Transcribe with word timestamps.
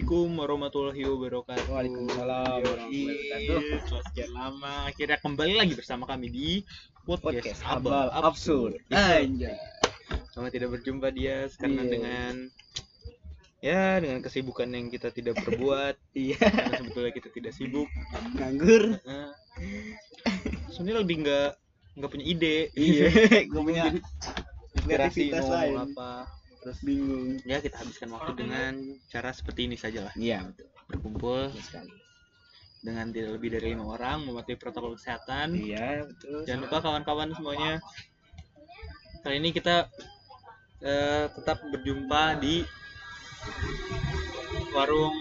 Assalamualaikum 0.00 0.32
warahmatullahi 0.40 1.02
wabarakatuh. 1.04 1.64
Waalaikumsalam 1.68 2.60
warahmatullahi 2.64 3.04
wabarakatuh. 3.52 4.00
Sekian 4.08 4.32
lama 4.32 4.88
akhirnya 4.88 5.20
kembali 5.20 5.54
lagi 5.60 5.76
bersama 5.76 6.08
kami 6.08 6.32
di 6.32 6.48
podcast, 7.04 7.60
Podcast 7.60 7.60
Abal 7.68 8.08
Absurd. 8.08 8.80
Anjay. 8.88 9.28
Anjay. 9.28 9.56
Sama 10.32 10.48
tidak 10.48 10.72
berjumpa 10.72 11.12
dia 11.12 11.52
karena 11.52 11.84
Iya. 11.84 11.90
dengan 11.92 12.32
ya 13.60 13.84
dengan 14.00 14.18
kesibukan 14.24 14.72
yang 14.72 14.88
kita 14.88 15.12
tidak 15.12 15.36
perbuat 15.36 16.00
Iya, 16.16 16.40
karena 16.48 16.74
sebetulnya 16.80 17.12
kita 17.12 17.28
tidak 17.36 17.52
sibuk. 17.52 17.88
nganggur. 18.40 19.04
Nah, 19.04 19.36
sebenarnya 20.72 21.00
lebih 21.04 21.16
nggak 21.28 21.50
nggak 22.00 22.08
punya 22.08 22.24
ide. 22.24 22.56
Iya, 22.72 23.04
gue 23.52 23.60
punya 23.60 23.84
Inspirasi 24.80 25.28
kreativitas 25.28 25.44
lain. 25.44 25.76
apa. 25.76 26.39
Terus 26.60 26.78
Bingung. 26.84 27.40
ya 27.48 27.56
kita 27.58 27.80
habiskan 27.80 28.12
waktu 28.12 28.32
dengan 28.36 28.72
cara 29.08 29.32
seperti 29.32 29.64
ini 29.64 29.76
saja 29.80 30.04
lah. 30.04 30.14
Iya, 30.14 30.44
betul. 30.44 30.68
Berkumpul 30.92 31.40
Betul 31.48 31.64
sekali. 31.64 31.92
dengan 32.80 33.06
tidak 33.12 33.30
lebih 33.36 33.48
dari 33.56 33.66
lima 33.76 33.84
orang 33.96 34.24
mematuhi 34.28 34.56
protokol 34.60 34.96
kesehatan. 34.96 35.56
Iya, 35.56 36.04
betul. 36.04 36.44
Jangan 36.44 36.60
lupa 36.68 36.76
kawan-kawan 36.84 37.28
semuanya. 37.32 37.72
Kali 39.24 39.36
ini 39.40 39.52
kita 39.52 39.88
eh, 40.84 41.26
tetap 41.32 41.60
berjumpa 41.64 42.40
di 42.40 42.64
warung 44.76 45.16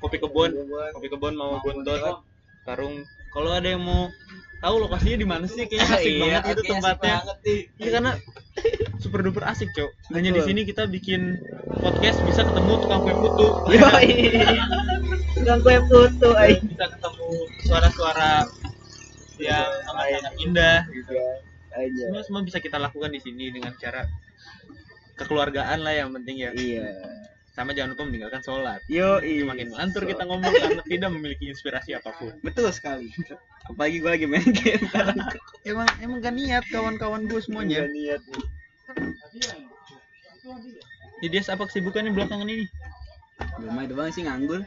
kopi 0.00 0.16
kebun. 0.16 0.50
Kopi 0.96 1.08
kebun 1.12 1.34
mau 1.36 1.60
bontot. 1.60 2.24
Warung. 2.64 3.04
Kalau 3.30 3.50
ada 3.54 3.68
yang 3.70 3.82
mau 3.82 4.10
tahu 4.60 4.74
lokasinya 4.86 5.16
di 5.16 5.26
mana 5.26 5.44
sih? 5.46 5.64
Kayaknya 5.64 5.86
asik 5.96 6.12
Iya, 6.12 6.20
banget 6.20 6.42
itu 6.50 6.62
tempatnya. 6.66 7.16
Iya 7.80 7.90
karena 7.94 8.10
super 9.00 9.20
duper 9.24 9.44
asik, 9.48 9.70
Cok. 9.72 9.90
Hanya 10.12 10.30
di 10.34 10.42
sini 10.44 10.60
kita 10.66 10.84
bikin 10.90 11.38
podcast 11.80 12.18
bisa 12.26 12.42
ketemu 12.44 12.72
tukang 12.82 13.00
kue 13.06 13.14
putu. 13.16 13.46
Tukang 15.40 15.58
kue 15.64 15.78
putu, 15.88 16.28
ay. 16.36 16.58
bisa 16.60 16.84
ketemu 16.90 17.28
suara-suara 17.64 18.44
yang 19.40 19.70
sangat-sangat 19.88 20.34
indah 20.44 20.78
gitu. 20.92 21.16
Aja. 21.70 22.02
semua 22.10 22.22
semua 22.26 22.42
bisa 22.42 22.58
kita 22.58 22.82
lakukan 22.82 23.14
di 23.14 23.22
sini 23.22 23.54
dengan 23.54 23.70
cara 23.78 24.02
kekeluargaan 25.14 25.78
lah 25.86 25.94
yang 25.94 26.10
penting 26.12 26.42
ya 26.42 26.50
Iya. 26.50 26.82
Sama 27.50 27.74
jangan 27.74 27.98
lupa 27.98 28.06
meninggalkan 28.06 28.42
sholat 28.46 28.80
Yo, 28.86 29.18
makin 29.42 29.74
ngantur 29.74 30.06
kita 30.06 30.22
ngomong 30.22 30.52
karena 30.54 30.82
tidak 30.86 31.10
memiliki 31.10 31.50
inspirasi 31.50 31.98
apa 31.98 32.14
pun 32.14 32.30
Betul 32.46 32.70
sekali. 32.70 33.10
Apalagi 33.66 33.98
gue 33.98 34.10
lagi 34.10 34.26
main 34.30 34.46
game. 34.54 34.86
emang 35.70 35.88
emang 35.98 36.18
gak 36.22 36.34
niat 36.34 36.64
kawan-kawan 36.70 37.26
gue 37.26 37.40
semuanya 37.42 37.84
Nggak 37.86 37.94
niat 37.94 38.22
nih. 38.22 38.44
jadi 41.26 41.34
apa 41.52 41.62
kesibukannya 41.68 42.14
belakangan 42.14 42.48
ini 42.48 42.66
Belum 43.58 43.76
ada 43.76 43.92
banget 43.96 44.12
sih 44.20 44.24
nganggur. 44.28 44.60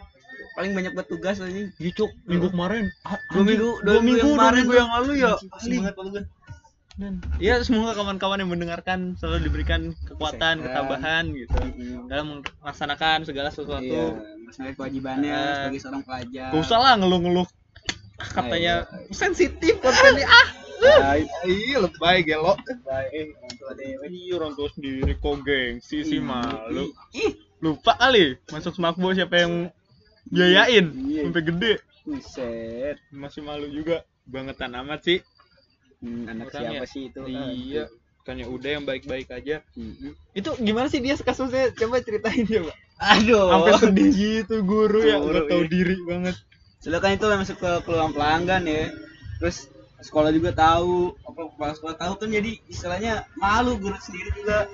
Paling 0.53 0.73
banyak 0.77 0.93
buat 0.93 1.07
tugas 1.09 1.41
aja. 1.41 1.61
Gicuk 1.81 2.09
minggu 2.29 2.49
kemarin 2.53 2.89
ah, 3.05 3.17
Dua 3.33 3.43
minggu, 3.45 3.69
dua 3.85 3.99
minggu 4.01 4.21
dua 4.21 4.35
kemarin 4.37 4.63
minggu 4.65 4.75
yang 4.77 4.91
lalu 4.91 5.11
ya 5.21 5.33
Asli 5.55 5.75
banget 5.81 5.95
paling 5.97 6.11
gue. 6.13 6.23
Dan, 6.93 7.17
ya 7.41 7.57
semoga 7.65 7.97
kawan-kawan 7.97 8.37
yang 8.37 8.53
mendengarkan 8.53 9.17
selalu 9.17 9.49
diberikan 9.49 9.97
kekuatan, 10.05 10.61
Kesehatan. 10.61 10.61
ketabahan 10.61 11.23
gitu. 11.33 11.57
Dalam 12.05 12.45
melaksanakan 12.61 13.17
segala 13.25 13.49
sesuatu. 13.49 13.81
Iya, 13.81 14.45
masalah 14.45 14.71
kewajibannya 14.77 15.33
Eh, 15.33 15.53
sebagai 15.57 15.81
seorang 15.81 16.03
pelajar. 16.05 16.47
Gak 16.53 16.61
usah 16.61 16.77
lah 16.77 16.93
ngeluh-ngeluh. 17.01 17.47
Katanya 18.13 18.85
Ayo, 18.85 19.09
sensitif 19.09 19.81
kontennya. 19.81 20.29
Ah 20.29 20.47
Baik, 20.83 21.27
iya. 21.47 21.77
Lebay 21.79 22.17
gelo 22.21 22.53
dewe. 23.73 24.05
iya 24.05 24.33
orang 24.35 24.51
tua 24.53 24.67
sendiri 24.69 25.15
kok 25.15 25.35
gengsi 25.41 26.03
sih 26.03 26.19
Ih, 26.19 26.21
malu. 26.21 26.91
Ih, 27.15 27.33
lupa 27.57 27.95
kali 27.95 28.35
masuk 28.51 28.75
smakbo 28.75 29.15
siapa 29.15 29.41
yang 29.41 29.71
biayain. 30.27 30.93
Iya. 30.93 31.25
sampai 31.25 31.41
gede. 31.41 31.73
Buset. 32.05 32.97
masih 33.09 33.41
malu 33.41 33.65
juga. 33.65 34.05
Bangetan 34.23 34.71
amat 34.77 35.03
sih 35.03 35.19
Hmm, 36.03 36.27
anak 36.27 36.51
Orangnya. 36.51 36.83
siapa 36.83 36.85
sih 36.91 37.01
itu? 37.07 37.19
iya 37.31 37.87
bukannya 38.19 38.45
udah 38.47 38.69
yang 38.79 38.85
baik-baik 38.87 39.27
aja 39.31 39.63
Mm-mm. 39.75 40.11
itu 40.35 40.49
gimana 40.59 40.87
sih 40.91 40.99
dia 41.03 41.15
kasusnya 41.15 41.71
coba 41.75 41.99
ceritain 42.03 42.43
ya 42.47 42.63
pak 42.67 42.77
Aduh. 43.03 43.51
sampai 43.51 43.73
sedih 43.79 44.09
gitu 44.11 44.55
guru 44.63 44.99
ya 45.03 45.19
Guru, 45.19 45.27
udah 45.31 45.41
tahu 45.47 45.63
iya. 45.63 45.71
diri 45.71 45.97
banget 46.07 46.35
Soalnya 46.83 46.99
kan 46.99 47.15
itu 47.15 47.25
masuk 47.31 47.57
ke 47.63 47.71
peluang 47.87 48.11
pelanggan 48.11 48.67
ya. 48.67 48.91
Terus 49.39 49.71
sekolah 50.03 50.35
juga 50.35 50.51
tahu, 50.51 51.15
apa 51.23 51.55
kepala 51.55 51.71
sekolah 51.79 51.95
tahu 51.95 52.13
kan 52.19 52.27
jadi 52.27 52.59
istilahnya 52.67 53.23
malu 53.39 53.79
guru 53.79 53.95
sendiri 54.03 54.35
juga. 54.35 54.67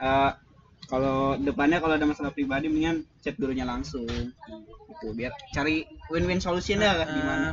Eh, 0.00 0.30
kalau 0.88 1.36
depannya 1.36 1.84
kalau 1.84 2.00
ada 2.00 2.08
masalah 2.08 2.32
pribadi 2.32 2.72
mendingan 2.72 3.04
chat 3.20 3.36
gurunya 3.36 3.64
langsung 3.64 4.04
gitu 4.08 5.06
biar 5.16 5.32
cari 5.52 5.84
win-win 6.12 6.40
solusinya 6.40 6.92
lah 6.96 7.08
gimana 7.08 7.48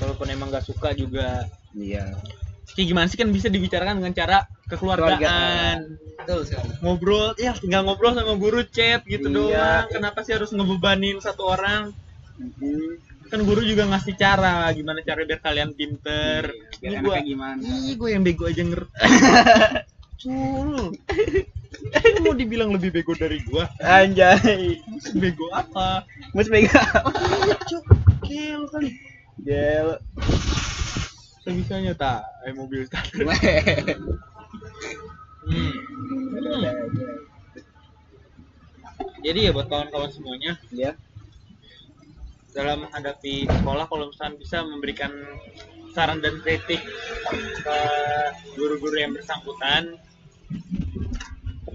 walaupun 0.00 0.26
emang 0.30 0.48
gak 0.50 0.66
suka 0.66 0.90
juga. 0.92 1.46
Iya. 1.74 2.14
Kayak 2.74 2.86
gimana 2.90 3.06
sih 3.06 3.18
kan 3.20 3.28
bisa 3.30 3.46
dibicarakan 3.52 4.00
dengan 4.02 4.14
cara 4.16 4.38
kekeluargaan. 4.66 5.76
Betul 6.18 6.40
sekali. 6.48 6.70
Ngobrol 6.80 7.36
ya 7.36 7.52
tinggal 7.54 7.84
ngobrol 7.84 8.16
sama 8.16 8.34
guru 8.34 8.64
chat 8.66 9.04
gitu 9.04 9.28
Iya. 9.28 9.36
doang. 9.36 9.84
Kenapa 9.92 10.24
sih 10.24 10.32
harus 10.34 10.50
ngebebanin 10.50 11.20
satu 11.20 11.44
orang? 11.46 11.92
Mm-mm. 12.34 12.98
kan 13.24 13.40
guru 13.42 13.66
juga 13.66 13.82
ngasih 13.88 14.14
cara 14.14 14.68
gimana 14.70 15.00
cara 15.02 15.26
biar 15.26 15.40
kalian 15.42 15.74
pinter. 15.74 16.54
Iya, 16.78 17.00
biar 17.00 17.02
gua 17.02 17.16
gimana? 17.18 17.66
Ih 17.66 17.96
gue 17.98 18.08
yang 18.14 18.22
bego 18.22 18.46
aja 18.46 18.62
ngerti. 18.62 18.94
Cul. 20.22 20.94
Mau 22.22 22.34
dibilang 22.36 22.70
lebih 22.70 22.94
bego 22.94 23.12
dari 23.18 23.42
gua? 23.42 23.66
Anjay. 23.82 24.78
Bego 25.18 25.50
apa? 25.50 26.06
Mus 26.30 26.46
pegang 26.46 26.86
cuk. 27.66 27.84
Gel 28.24 28.62
kali 28.70 28.94
gel. 29.42 29.98
Sebisanya 31.42 31.92
tak. 31.96 32.22
Eh 32.46 32.54
mobil 32.54 32.86
tak 32.86 33.04
Hmm. 35.44 35.76
Jadi 39.24 39.38
ya 39.44 39.50
buat 39.52 39.68
kawan-kawan 39.68 40.08
semuanya. 40.12 40.56
Ya. 40.72 40.96
Dalam 42.54 42.88
menghadapi 42.88 43.50
sekolah 43.50 43.84
kalau 43.90 44.08
misalnya 44.08 44.40
bisa 44.40 44.62
memberikan 44.64 45.12
saran 45.92 46.22
dan 46.22 46.40
kritik 46.40 46.80
ke 47.60 47.78
guru-guru 48.56 48.96
yang 48.98 49.12
bersangkutan 49.12 49.98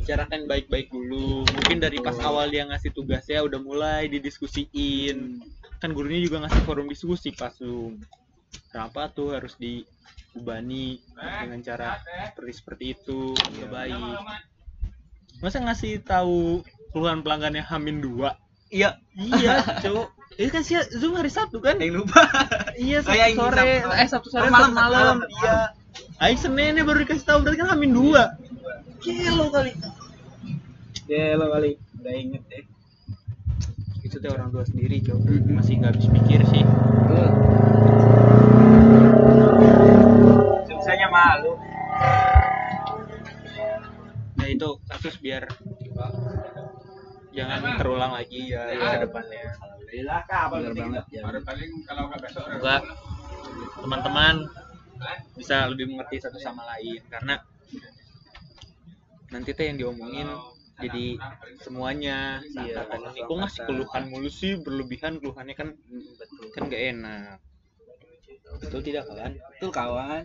bicarakan 0.09 0.49
baik-baik 0.49 0.89
dulu. 0.89 1.45
Mungkin 1.45 1.77
dari 1.77 2.01
pas 2.01 2.17
awal 2.25 2.49
dia 2.49 2.65
ngasih 2.65 2.89
tugasnya 2.97 3.45
udah 3.45 3.61
mulai 3.61 4.09
didiskusiin 4.09 5.37
kan 5.79 5.95
gurunya 5.95 6.19
juga 6.19 6.43
ngasih 6.43 6.61
forum 6.67 6.91
diskusi 6.91 7.31
pas 7.31 7.55
Zoom 7.55 7.99
kenapa 8.69 9.09
tuh 9.09 9.33
harus 9.33 9.53
diubani 9.57 11.01
dengan 11.15 11.59
cara 11.61 11.89
seperti 12.33 12.53
seperti 12.53 12.85
itu? 12.97 13.33
Nggak 13.33 13.69
baik. 13.69 14.01
Masa 15.39 15.63
ngasih 15.63 16.03
tahu 16.03 16.61
keluhan 16.91 17.23
pelanggannya 17.23 17.63
Hamin 17.63 18.01
dua? 18.01 18.37
Iya. 18.69 18.99
Iya 19.17 19.81
cowok. 19.81 20.07
Itu 20.39 20.49
kan 20.55 20.63
sih 20.63 20.79
Zoom 20.95 21.19
hari 21.19 21.27
Sabtu 21.33 21.59
kan? 21.59 21.81
Yang 21.81 22.05
lupa. 22.05 22.21
Iya 22.79 23.03
iya, 23.11 23.25
Sabtu 23.33 23.39
sore. 23.43 23.59
Sabtu. 23.59 23.89
eh 23.91 24.07
Sabtu 24.07 24.29
sore 24.31 24.47
Oh, 24.47 24.51
malam, 24.53 24.71
malam. 24.71 25.17
Iya. 25.25 25.57
Aing 26.21 26.39
Seninnya 26.39 26.83
baru 26.85 27.03
dikasih 27.03 27.25
tahu 27.27 27.37
berarti 27.43 27.57
kan 27.59 27.69
Hamin 27.75 27.91
dua. 27.91 28.37
Kilo 29.03 29.51
kali. 29.51 29.73
Gel 31.09 31.41
kali. 31.41 31.71
Udah 31.99 32.13
inget 32.15 32.43
deh 32.47 32.63
itu 34.09 34.17
teh 34.17 34.31
orang 34.33 34.49
tua 34.49 34.65
sendiri 34.65 34.97
cowok 35.05 35.53
masih 35.53 35.77
nggak 35.77 35.93
habis 35.93 36.09
pikir 36.09 36.41
sih. 36.49 36.65
Susahnya 40.65 41.07
malu. 41.13 41.53
Nah 44.33 44.47
itu 44.49 44.69
kasus 44.89 45.13
biar 45.21 45.45
jangan 47.29 47.77
terulang 47.77 48.17
lagi 48.17 48.49
ya 48.49 48.73
Iya. 48.73 48.97
ke 48.97 48.99
depannya. 49.05 49.41
Alhamdulillah 49.45 50.21
kabar 50.25 50.59
banget 50.73 51.05
ya. 51.13 51.21
semoga 52.33 52.75
teman-teman 53.77 54.35
bisa 55.37 55.69
lebih 55.69 55.85
mengerti 55.93 56.17
satu 56.17 56.41
sama 56.41 56.65
lain 56.65 56.97
karena 57.13 57.37
nanti 59.29 59.53
teh 59.53 59.69
yang 59.69 59.77
diomongin 59.77 60.25
jadi 60.79 61.05
semuanya 61.63 62.39
Iya, 62.55 62.87
kok 63.27 63.35
ngasih 63.35 63.61
keluhan 63.67 64.03
mulu 64.09 64.29
sih 64.31 64.55
berlebihan 64.59 65.19
keluhannya 65.19 65.55
kan 65.55 65.69
betul. 66.17 66.47
kan 66.55 66.61
gak 66.71 66.83
enak. 66.95 67.37
Betul 68.59 68.79
tidak 68.81 69.03
kawan? 69.07 69.31
Betul 69.55 69.69
kawan. 69.69 70.23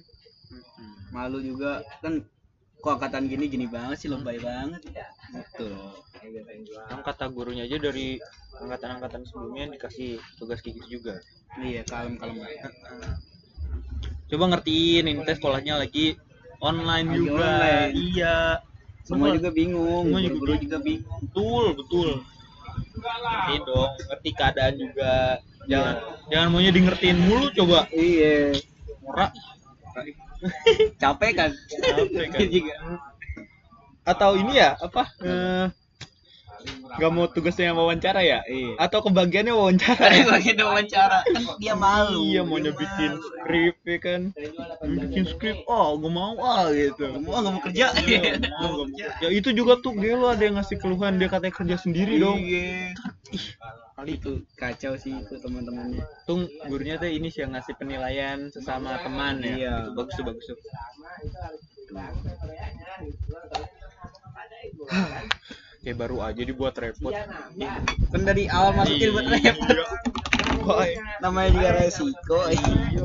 Malu 1.12 1.38
juga. 1.44 1.82
Kan 2.00 2.24
kok 2.80 3.00
angkatan 3.00 3.26
gini 3.28 3.44
gini 3.50 3.66
banget 3.68 4.06
sih 4.06 4.08
lebay 4.08 4.38
banget. 4.40 4.80
Betul. 5.34 5.74
Kan 6.88 7.00
kata 7.02 7.28
gurunya 7.28 7.66
aja 7.68 7.76
dari 7.76 8.16
angkatan-angkatan 8.54 9.22
sebelumnya 9.26 9.68
dikasih 9.74 10.22
tugas 10.38 10.62
kayak 10.62 10.80
gitu 10.82 11.02
juga. 11.02 11.18
Iya 11.58 11.82
kalem 11.86 12.18
kalem 12.18 12.42
coba 14.24 14.44
ngertiin 14.56 15.04
ini 15.06 15.20
tes 15.22 15.36
sekolahnya 15.38 15.78
lagi 15.78 16.16
online 16.58 17.06
Lagi 17.12 17.18
juga. 17.22 17.44
online. 17.44 17.92
iya 17.92 18.36
semua 19.04 19.36
juga 19.36 19.50
bingung 19.52 20.08
Semua 20.08 20.20
juga 20.24 20.36
guru 20.40 20.52
juga 20.58 20.78
bingung. 20.80 21.20
betul 21.28 21.64
betul. 21.76 22.08
Ngertiin 22.94 23.62
dong 23.68 23.90
ngerti 24.10 24.30
keadaan 24.34 24.74
juga. 24.80 25.14
Jangan 25.64 25.94
jangan 26.32 26.48
maunya 26.50 26.72
di 26.72 26.80
ngertiin 26.82 27.18
mulu 27.20 27.46
coba. 27.52 27.86
Iya. 27.92 28.56
Ora, 29.04 29.28
capek 30.96 31.32
kan? 31.36 31.50
Capek 31.52 32.26
kan. 32.32 32.48
atau 34.12 34.36
ini 34.36 34.60
ya 34.60 34.76
apa? 34.76 35.08
Eh, 35.24 35.66
nggak 36.94 37.10
mau 37.10 37.26
tugasnya 37.26 37.72
yang 37.72 37.78
wawancara 37.78 38.20
ya? 38.22 38.40
Iya. 38.46 38.78
Atau 38.78 39.02
kebagiannya 39.02 39.54
wawancara 39.54 39.98
Tadi 39.98 40.22
bagian 40.30 40.58
wawancara. 40.62 41.18
Kan 41.26 41.42
dia 41.58 41.74
malu. 41.74 42.22
Iya 42.30 42.42
maunya 42.46 42.72
bikin 42.72 43.18
skrip 43.18 43.76
ya 43.82 43.98
kan? 43.98 44.20
Bikin 44.84 45.24
skrip 45.26 45.58
oh 45.66 45.98
gue 45.98 46.12
mau 46.12 46.38
ah 46.40 46.70
gitu. 46.70 47.18
Mau 47.20 47.40
nggak 47.40 47.52
mau 47.52 47.62
kerja. 47.62 47.86
Iya, 48.04 48.38
mau, 48.62 48.86
nggak 48.86 48.88
mau. 48.94 49.22
ya 49.22 49.28
itu 49.32 49.48
juga 49.50 49.80
tuh 49.82 49.96
gelo 49.98 50.30
ada 50.30 50.42
yang 50.44 50.56
ngasih 50.60 50.78
keluhan 50.78 51.18
dia 51.18 51.26
katanya 51.26 51.54
kerja 51.54 51.76
sendiri 51.80 52.20
dong. 52.22 52.38
Iya. 52.38 52.94
Kali 53.94 54.18
itu 54.18 54.42
kacau 54.58 54.94
sih 54.98 55.14
itu 55.18 55.34
teman-temannya. 55.38 56.02
Tung 56.26 56.46
gurunya 56.70 56.98
tuh 56.98 57.10
ini 57.10 57.30
sih 57.30 57.42
yang 57.46 57.54
ngasih 57.54 57.74
penilaian 57.78 58.50
sesama 58.50 58.98
teman 59.02 59.42
ya. 59.42 59.54
Iya. 59.54 59.74
Itu 59.90 59.92
bagus 59.98 60.14
tuh 60.14 60.24
bagus 60.26 60.44
tuh. 60.46 60.58
Kayak 65.84 65.96
baru 66.00 66.16
aja 66.18 66.42
dibuat 66.42 66.74
repot. 66.80 67.12
kan 68.08 68.20
dari 68.24 68.48
awal 68.48 68.72
masukin 68.72 69.12
buat 69.12 69.26
Iya. 69.28 69.52
repot 69.52 69.68
Boy. 70.64 70.90
namanya 71.20 71.48
juga 71.52 71.70
resiko 71.76 72.40
Iya. 72.48 73.04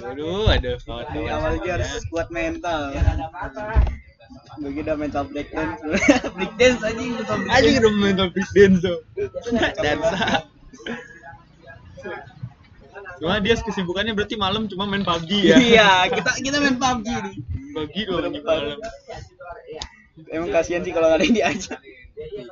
Aduh, 0.00 0.46
ada 0.46 0.70
kawan 0.80 1.06
dari 1.06 1.28
awal 1.28 1.50
aja 1.54 1.70
harus 1.76 2.02
kuat 2.08 2.28
mental 2.30 2.90
begitu 4.60 4.82
udah 4.84 4.96
mental 4.98 5.24
breakdance 5.26 5.78
breakdance 6.36 6.80
aja 6.82 6.98
mental 7.00 7.36
Aja 7.48 7.68
udah 7.80 7.92
mental 7.92 8.28
breakdance 8.30 8.78
tuh. 8.80 8.98
Dansa. 9.78 10.46
Cuma 13.18 13.36
dia 13.38 13.54
kesibukannya 13.54 14.12
berarti 14.14 14.34
malam 14.34 14.66
cuma 14.66 14.86
main 14.86 15.02
PUBG 15.02 15.30
ya. 15.44 15.56
iya 15.58 15.90
kita 16.08 16.30
kita 16.40 16.56
main 16.58 16.76
PUBG 16.76 17.08
nih 17.10 17.36
PUBG 17.70 17.94
doang 18.06 18.30
di 18.30 18.40
malam. 18.40 18.78
emang 20.28 20.50
kasihan 20.52 20.82
sih 20.82 20.92
kalau 20.92 21.08
nggak 21.08 21.18
ada 21.18 21.24
yang 21.24 21.36
diajak 21.36 21.78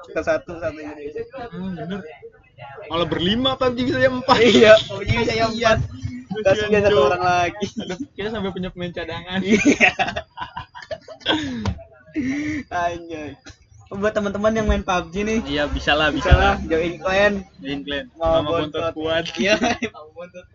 kita 0.08 0.20
satu 0.24 0.56
satu 0.56 0.78
ini 0.78 1.12
Hmm, 1.52 1.76
bener. 1.76 2.00
Malah 2.88 3.06
berlima 3.06 3.54
PUBG 3.54 3.78
bisa 3.86 3.98
jam 4.00 4.18
empat. 4.20 4.36
iya 4.40 4.74
PUBG 4.88 5.10
bisa 5.20 5.34
yang 5.34 5.52
empat 5.52 5.78
kasihan 6.44 6.80
satu 6.80 6.96
Cok. 6.96 7.08
orang 7.08 7.22
lagi 7.22 7.66
Kita 8.16 8.28
sampai 8.30 8.50
punya 8.52 8.68
pemain 8.72 8.92
cadangan. 8.92 9.40
iya 9.44 9.92
anjay 12.70 13.36
buat 13.90 14.12
teman-teman 14.12 14.52
yang 14.52 14.66
main 14.66 14.82
PUBG 14.82 15.14
nih 15.22 15.38
Iya 15.46 15.64
bisa 15.66 15.92
lah, 15.92 16.08
bisa 16.08 16.28
bisa 16.28 16.32
lah. 16.34 16.54
join 16.62 16.94
clan 16.98 17.32
Join 17.58 17.80
clan. 17.82 18.04
Mama 18.14 18.28
Mama 18.38 18.48
bontot 18.60 18.84
kuat. 18.92 19.24
iya 19.34 19.56
Bontot. 20.12 20.44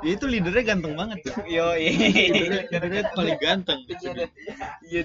Dia 0.00 0.16
itu 0.16 0.24
leadernya 0.24 0.64
ganteng 0.66 0.94
banget 0.94 1.18
tuh. 1.22 1.34
yo 1.46 1.72
Leadernya, 1.72 2.64
leadernya 2.68 3.02
paling 3.12 3.36
ganteng. 3.36 3.78
iya 3.84 4.10
deh 4.12 4.28
iya 4.82 5.00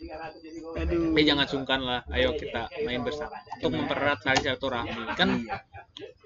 iya 0.00 0.14
aduh 0.74 1.12
Tapi 1.12 1.20
jangan 1.22 1.46
sungkan 1.46 1.80
lah. 1.80 2.00
Ayo 2.08 2.32
kita 2.34 2.68
main 2.82 3.00
bersama 3.00 3.32
untuk 3.54 3.70
mempererat 3.74 4.18
tali 4.20 4.38
silaturahmi. 4.38 4.92
Kan 5.14 5.44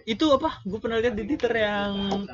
itu 0.03 0.25
apa? 0.31 0.62
Gue 0.62 0.79
pernah 0.79 0.99
lihat 0.99 1.15
di 1.15 1.25
Twitter 1.25 1.53
yang 1.55 2.25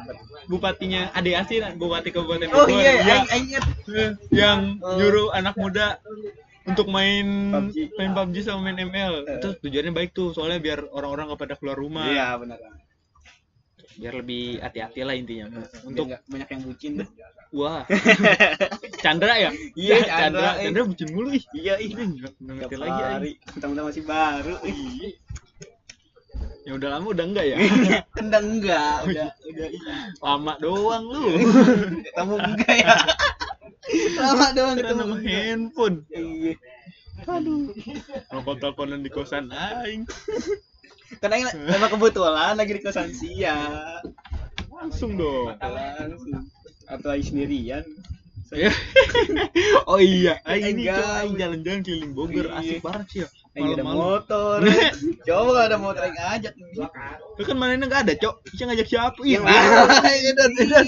bupatinya 0.46 1.10
Ade 1.10 1.34
Asin, 1.34 1.74
bupati 1.74 2.08
Kabupaten 2.08 2.48
oh 2.48 2.64
Bogor, 2.64 2.70
iya 2.70 2.92
ya, 2.94 3.02
aing 3.02 3.26
aing 3.26 3.46
inget 3.50 3.64
eh, 3.90 4.10
yang 4.30 4.78
Oh. 4.78 4.94
nyuruh 4.94 5.28
anak 5.32 5.52
muda 5.54 5.98
untuk 6.64 6.86
main 6.88 7.26
PUBG. 7.52 7.76
main 8.00 8.10
PUBG 8.16 8.36
sama 8.44 8.60
main 8.68 8.78
ML. 8.80 9.14
Eh. 9.28 9.36
Itu 9.40 9.48
tujuannya 9.60 9.92
baik 9.92 10.10
tuh, 10.16 10.32
soalnya 10.32 10.60
biar 10.60 10.80
orang-orang 10.90 11.32
gak 11.36 11.40
pada 11.44 11.54
keluar 11.60 11.76
rumah. 11.76 12.08
iya 12.08 12.34
benar 12.40 12.58
Biar 13.94 14.10
lebih 14.18 14.58
hati-hati 14.58 15.00
lah 15.06 15.14
intinya. 15.14 15.46
untuk 15.54 15.70
Untuk 15.86 16.06
banyak 16.26 16.48
yang 16.50 16.62
bucin 16.66 16.92
deh 16.98 17.08
Wah. 17.54 17.86
Chandra 19.04 19.38
ya? 19.38 19.50
Iya, 19.78 20.02
Chandra. 20.02 20.18
Chandra, 20.18 20.48
eh. 20.58 20.64
Chandra 20.66 20.82
bucin 20.90 21.08
mulu 21.14 21.30
ih. 21.30 21.44
iya 21.54 21.74
ih 21.78 21.94
ngerti 21.94 22.74
lagi 22.74 22.90
hari 22.98 23.14
lagi. 23.14 23.32
mentang-mentang 23.54 23.86
masih 23.94 24.02
baru 24.02 24.56
Ya 26.64 26.72
udah 26.80 26.88
lama 26.96 27.06
udah 27.12 27.24
enggak 27.28 27.44
ya? 27.44 27.56
kendang 28.16 28.58
enggak 28.58 29.04
udah 29.04 29.28
udah 29.52 29.68
Lama 30.24 30.52
doang 30.58 31.04
lu. 31.12 31.24
kamu 32.16 32.34
enggak 32.40 32.74
ya 32.82 32.96
lama 34.14 34.46
doang 34.50 34.74
Kita 34.74 34.84
ketemu 34.86 35.02
nama 35.04 35.16
handphone. 35.20 35.96
iya 36.08 36.54
Aduh. 37.24 37.70
Rokok 38.28 38.54
teleponan 38.58 39.00
di 39.00 39.08
kosan 39.08 39.48
aing. 39.48 40.04
karena 41.14 41.34
ini 41.38 41.50
emang 41.70 41.90
kebetulan 41.90 42.52
lagi 42.52 42.74
di 42.74 42.82
kosan 42.82 43.08
sia 43.08 43.54
Langsung 44.68 45.14
dong. 45.14 45.54
langsung 45.54 46.42
atau 46.84 47.08
lagi 47.08 47.24
sendirian 47.24 47.84
Ya. 48.52 48.70
oh 49.90 49.98
iya, 49.98 50.38
aing 50.46 50.78
aing 50.78 51.34
jalan-jalan 51.34 51.82
keliling 51.82 52.14
Bogor 52.14 52.46
Iya. 52.46 52.54
asik 52.54 52.86
banget 52.86 53.06
sih 53.10 53.18
ya. 53.18 53.28
lagi 53.50 53.70
ada 53.72 53.82
motor 53.82 54.58
coba 55.26 55.42
kalau 55.48 55.62
ada 55.64 55.74
motor 55.74 56.02
yang 56.04 56.14
ngajak 56.14 56.54
Lu 57.34 57.42
kan 57.42 57.56
mana 57.56 57.74
enggak 57.74 58.06
ada, 58.06 58.14
Cok. 58.14 58.46
Bisa 58.46 58.62
ngajak 58.64 58.86
siapa? 58.86 59.18
Ih, 59.26 59.32
yang 59.34 59.42
edan 59.42 60.50
edan 60.54 60.84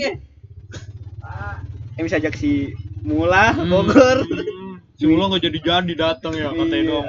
yang 1.97 2.05
bisa 2.05 2.21
ajak 2.21 2.35
si 2.37 2.71
Mula 3.07 3.55
Hmm. 3.55 3.71
Bogor 3.71 4.19
Hmm. 4.27 4.75
Si 4.97 5.05
Mula 5.07 5.29
nggak 5.31 5.45
jadi-jadi 5.47 5.93
datang 5.95 6.33
ya, 6.35 6.49
katanya 6.51 6.75
Iya, 6.75 6.91
dong. 6.91 7.05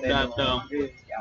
Datang. 0.00 0.56
Ya. 0.70 1.20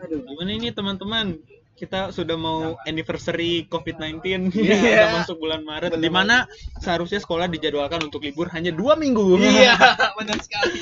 Aduh. 0.00 0.20
Gimana 0.24 0.50
ini 0.52 0.68
teman-teman? 0.70 1.26
Kita 1.74 2.14
sudah 2.14 2.38
mau 2.38 2.78
anniversary 2.86 3.66
COVID-19 3.66 4.54
Iya. 4.54 4.78
Udah 4.94 5.08
masuk 5.20 5.36
bulan 5.42 5.66
Maret 5.66 5.98
di 5.98 6.06
mana 6.08 6.46
seharusnya 6.78 7.18
sekolah 7.18 7.50
dijadwalkan 7.50 8.06
untuk 8.06 8.22
libur 8.22 8.46
hanya 8.54 8.70
dua 8.70 8.94
minggu 8.94 9.36
Iya, 9.36 9.74
benar 10.18 10.38
sekali. 10.38 10.78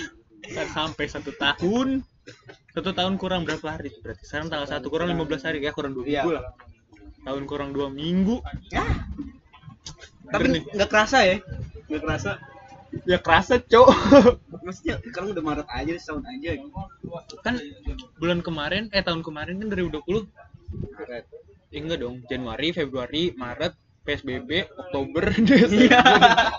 Sampai 0.68 1.08
satu 1.08 1.32
tahun 1.32 2.04
satu 2.76 2.92
tahun 2.92 3.16
kurang 3.16 3.42
berapa 3.48 3.64
hari 3.66 3.88
berarti 3.98 4.22
sekarang 4.22 4.46
tanggal 4.46 4.68
satu 4.68 4.86
kurang 4.92 5.10
15 5.10 5.42
hari 5.42 5.58
ya 5.64 5.72
kurang 5.72 5.96
dua 5.96 6.04
Iya. 6.04 6.22
minggu 6.22 6.32
lah 6.38 6.44
tahun 7.22 7.42
kurang 7.44 7.70
dua 7.70 7.88
minggu 7.88 8.42
Ya, 8.68 8.82
tapi 10.28 10.64
nggak 10.66 10.88
kerasa 10.88 11.18
ya? 11.22 11.36
Nggak 11.86 12.02
kerasa. 12.02 12.32
ya 13.02 13.16
kerasa 13.16 13.56
cok 13.56 13.88
Maksudnya 14.60 15.00
sekarang 15.02 15.32
udah 15.32 15.40
Maret 15.42 15.64
aja, 15.66 15.92
setahun 15.94 16.24
aja. 16.28 16.60
kan 17.40 17.56
bulan 18.16 18.40
kemarin 18.40 18.88
eh 18.90 19.00
tahun 19.00 19.20
kemarin 19.20 19.56
kan 19.56 19.66
2020 19.66 20.28
Maret. 20.92 21.24
Eh, 21.68 21.80
enggak 21.80 21.98
dong 21.98 22.20
Januari 22.26 22.68
Februari 22.70 23.32
Maret 23.32 23.72
PSBB 24.02 24.50
Oktober 24.78 25.24
Desember 25.40 25.88
Iya. 25.88 26.02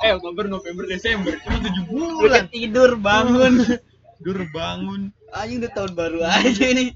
eh 0.01 0.11
Oktober 0.11 0.47
November 0.47 0.83
Desember 0.85 1.37
cuma 1.39 1.57
tujuh 1.59 1.83
Udah 1.85 2.09
bulan 2.17 2.45
tidur 2.49 2.89
bangun. 2.95 3.53
tidur 4.17 4.39
bangun 4.49 5.01
Anjing 5.29 5.59
udah 5.59 5.71
tahun 5.71 5.91
baru 5.93 6.19
aja 6.23 6.65
ini. 6.67 6.93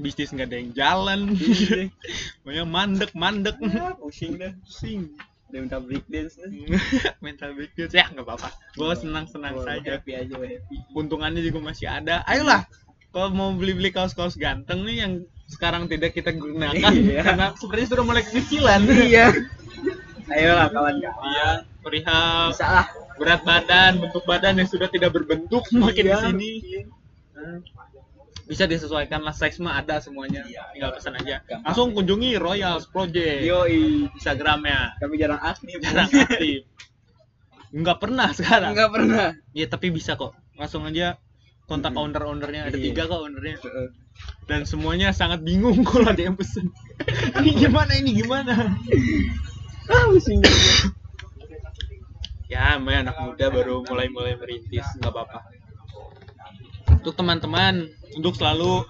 Bisnis 0.00 0.30
nggak 0.30 0.48
ada 0.48 0.56
yang 0.56 0.70
jalan 0.72 1.20
Iya. 1.30 1.92
banyak 2.44 2.66
mandek 2.66 3.10
mandek 3.12 3.56
Ah, 3.70 3.94
Pusing 3.94 4.36
dah. 4.36 4.52
pusing 4.60 5.12
Udah 5.46 5.60
minta 5.60 5.78
breakdance 5.78 6.38
dah. 6.38 6.46
mental 7.24 7.50
breakdown 7.52 7.90
ya 7.90 8.04
nggak 8.08 8.22
apa-apa 8.22 8.48
gue 8.72 8.94
senang 8.96 9.26
senang 9.26 9.54
Oh, 9.54 9.62
saja 9.62 9.96
Happy 9.96 10.12
aja, 10.14 10.34
happy. 10.34 10.76
untungannya 10.92 11.40
juga 11.40 11.58
masih 11.64 11.86
ada 11.86 12.22
ayolah 12.24 12.64
kalau 13.10 13.28
mau 13.28 13.50
beli-beli 13.52 13.90
kaos-kaos 13.90 14.34
ganteng 14.34 14.82
nih 14.82 14.96
yang 15.00 15.12
sekarang 15.46 15.84
tidak 15.84 16.12
kita 16.12 16.30
gunakan 16.30 16.78
Iya. 16.94 17.20
karena 17.26 17.46
sepertinya 17.54 17.88
sudah 17.90 18.04
mulai 18.06 18.22
kekecilan 18.22 18.80
Iya. 18.86 19.26
Ayolah 20.30 20.70
kawan-kawan. 20.70 21.26
iya 21.26 21.48
perihal 21.80 22.54
berat 23.16 23.42
badan 23.42 23.98
bentuk 23.98 24.22
badan 24.22 24.54
yang 24.54 24.68
sudah 24.68 24.86
tidak 24.86 25.10
berbentuk 25.10 25.66
makin 25.74 26.04
Iya. 26.06 26.14
di 26.14 26.22
sini 26.22 26.52
bisa 28.50 28.66
disesuaikan 28.66 29.22
lah 29.22 29.30
size 29.30 29.62
mah 29.62 29.78
ada 29.78 30.02
semuanya. 30.02 30.42
Tinggal 30.74 30.90
pesan 30.98 31.14
aja. 31.14 31.38
Gampang. 31.46 31.62
langsung 31.70 31.94
kunjungi 31.94 32.34
Royals 32.34 32.90
Project 32.90 33.46
Yoi. 33.46 34.10
Instagramnya 34.10 34.98
Kami 34.98 35.14
jarang 35.14 35.38
aktif. 35.38 35.78
jarang 35.86 36.10
aktif. 36.10 36.66
Nggak 37.70 37.98
pernah 38.02 38.28
sekarang. 38.34 38.74
Enggak 38.74 38.90
pernah. 38.90 39.26
ya 39.54 39.66
tapi 39.70 39.94
bisa 39.94 40.18
kok. 40.18 40.34
Langsung 40.58 40.82
aja 40.90 41.14
kontak 41.70 41.94
Mm-mm. 41.94 42.10
owner-ownernya. 42.10 42.74
Ada 42.74 42.74
Iya. 42.74 42.84
tiga 42.90 43.06
kok 43.06 43.22
ownernya. 43.22 43.56
Dan 44.50 44.66
semuanya 44.66 45.14
sangat 45.14 45.46
bingung 45.46 45.80
kalau 45.86 46.10
ada 46.10 46.18
yang 46.18 46.34
pesen. 46.34 46.74
Ini 47.38 47.50
gimana 47.54 47.94
ini 47.94 48.18
gimana? 48.18 48.74
Ah, 49.86 50.04
pusing 50.10 50.42
ya 52.50 52.74
namanya 52.74 53.14
anak 53.14 53.16
muda 53.22 53.46
baru 53.46 53.86
mulai-mulai 53.86 54.34
merintis. 54.34 54.82
Nggak 54.98 55.14
apa-apa. 55.14 55.38
Untuk 56.98 57.14
teman-teman 57.14 57.94
untuk 58.16 58.34
selalu 58.34 58.82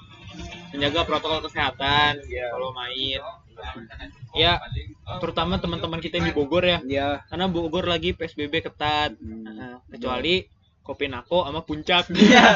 menjaga 0.71 1.03
protokol 1.03 1.41
kesehatan 1.51 2.23
Iya. 2.25 2.47
kalau 2.55 2.71
main. 2.73 3.21
Ya 4.33 4.53
terutama 5.21 5.59
teman-teman 5.59 6.01
kita 6.01 6.23
yang 6.23 6.33
di 6.33 6.37
Bogor 6.37 6.65
ya. 6.65 6.79
Ya 6.87 7.07
karena 7.29 7.51
Bogor 7.51 7.85
lagi 7.85 8.15
PSBB 8.15 8.65
ketat. 8.65 9.19
Hmm. 9.19 9.45
Nah, 9.45 9.77
kecuali 9.91 10.47
Kopi 10.81 11.07
Nako 11.11 11.45
sama 11.45 11.61
Puncak. 11.67 12.09
Iya. 12.15 12.47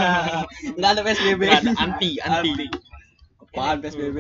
nggak 0.79 0.91
ada 0.95 1.01
PSBB 1.03 1.41
Nggak 1.45 1.61
ada, 1.61 1.71
anti 1.83 2.11
anti. 2.23 2.53
Apaan 3.43 3.77
PSBB 3.83 4.17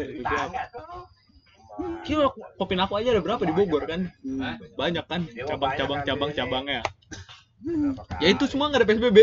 Kira 2.06 2.30
Kopi 2.58 2.74
Nako 2.76 2.98
aja 2.98 3.08
ada 3.14 3.22
berapa 3.22 3.42
di 3.46 3.54
Bogor 3.54 3.86
kan? 3.86 4.10
Hmm. 4.26 4.58
banyak 4.76 5.04
kan? 5.06 5.24
Cabang-cabang 5.30 6.02
cabang-cabangnya 6.04 6.82
ya 8.20 8.28
itu 8.28 8.44
semua 8.44 8.68
nggak 8.68 8.84
ada 8.84 8.88
PSBB 8.88 9.18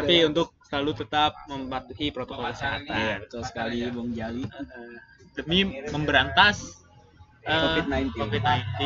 tapi 0.00 0.14
untuk 0.26 0.53
selalu 0.74 1.06
tetap 1.06 1.38
mematuhi 1.46 2.10
protokol 2.10 2.50
Iya, 2.50 2.58
kesehatan 2.58 3.14
betul 3.22 3.42
sekali 3.46 3.78
Bung 3.94 4.10
Jali. 4.10 4.42
Demi 5.38 5.86
memberantas 5.94 6.82
eh, 7.46 7.54
COVID-19. 7.54 8.10
COVID-19. 8.18 8.82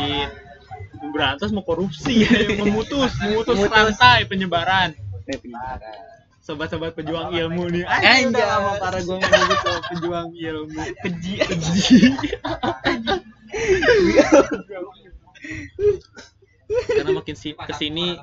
memberantas 1.00 1.48
mau 1.48 1.64
korupsi 1.64 2.28
memutus 2.60 3.16
memutus. 3.24 3.56
rantai 3.72 4.28
penyebaran. 4.28 4.92
Penyebaran 5.24 5.80
sobat-sobat 6.48 6.96
pejuang 6.96 7.28
ilmu 7.32 7.68
nih. 7.68 7.84
Udah 8.32 8.46
lama 8.56 8.72
para 8.80 9.04
gue 9.04 9.16
gitu 9.20 9.72
pejuang 9.92 10.28
ilmu. 10.32 10.80
Keji. 11.04 11.36
Karena 16.68 17.10
makin 17.16 17.36
si 17.36 17.52
ke 17.52 17.72
sini 17.76 18.16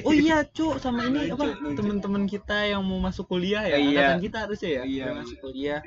oh 0.00 0.12
iya 0.12 0.44
cuk 0.56 0.76
sama 0.76 1.04
ini 1.04 1.28
apa 1.28 1.44
teman-teman 1.72 2.24
kita 2.24 2.68
yang 2.68 2.82
mau 2.82 2.98
masuk 2.98 3.26
kuliah 3.26 3.62
ya 3.62 3.74
Iya. 3.74 3.82
angkatan 3.82 4.18
kita 4.20 4.38
harusnya 4.44 4.70
ya 4.70 4.82
Iya. 4.82 5.04
yang 5.04 5.16
masuk 5.18 5.38
kuliah. 5.40 5.80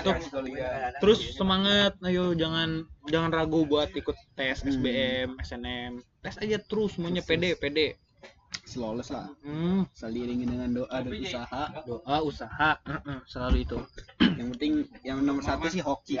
Tuh, 0.00 0.14
terus 0.98 1.20
semangat 1.32 1.92
ayo 2.02 2.32
jangan 2.32 2.82
jangan 3.04 3.30
ragu 3.30 3.64
buat 3.64 3.90
ikut 3.90 4.14
tes 4.32 4.60
Hmm. 4.60 4.70
SBM 4.72 5.28
SNM 5.38 5.92
tes 6.18 6.34
aja 6.36 6.58
terus 6.58 6.94
semuanya 6.94 7.20
pede 7.20 7.54
pede. 7.54 7.98
Flawless 8.62 9.08
lah. 9.08 9.28
Hmm, 9.42 9.84
Seliringi 9.92 10.44
dengan 10.44 10.72
doa 10.72 10.88
dan 10.94 11.08
usaha. 11.10 11.62
doa 11.84 12.16
usaha 12.20 12.70
Heeh, 12.82 13.18
selalu 13.26 13.56
itu. 13.60 13.78
Yang 14.38 14.48
penting 14.56 14.72
Yang 15.02 15.18
nomor 15.20 15.42
satu 15.42 15.66
sih 15.68 15.80
hoki. 15.80 16.16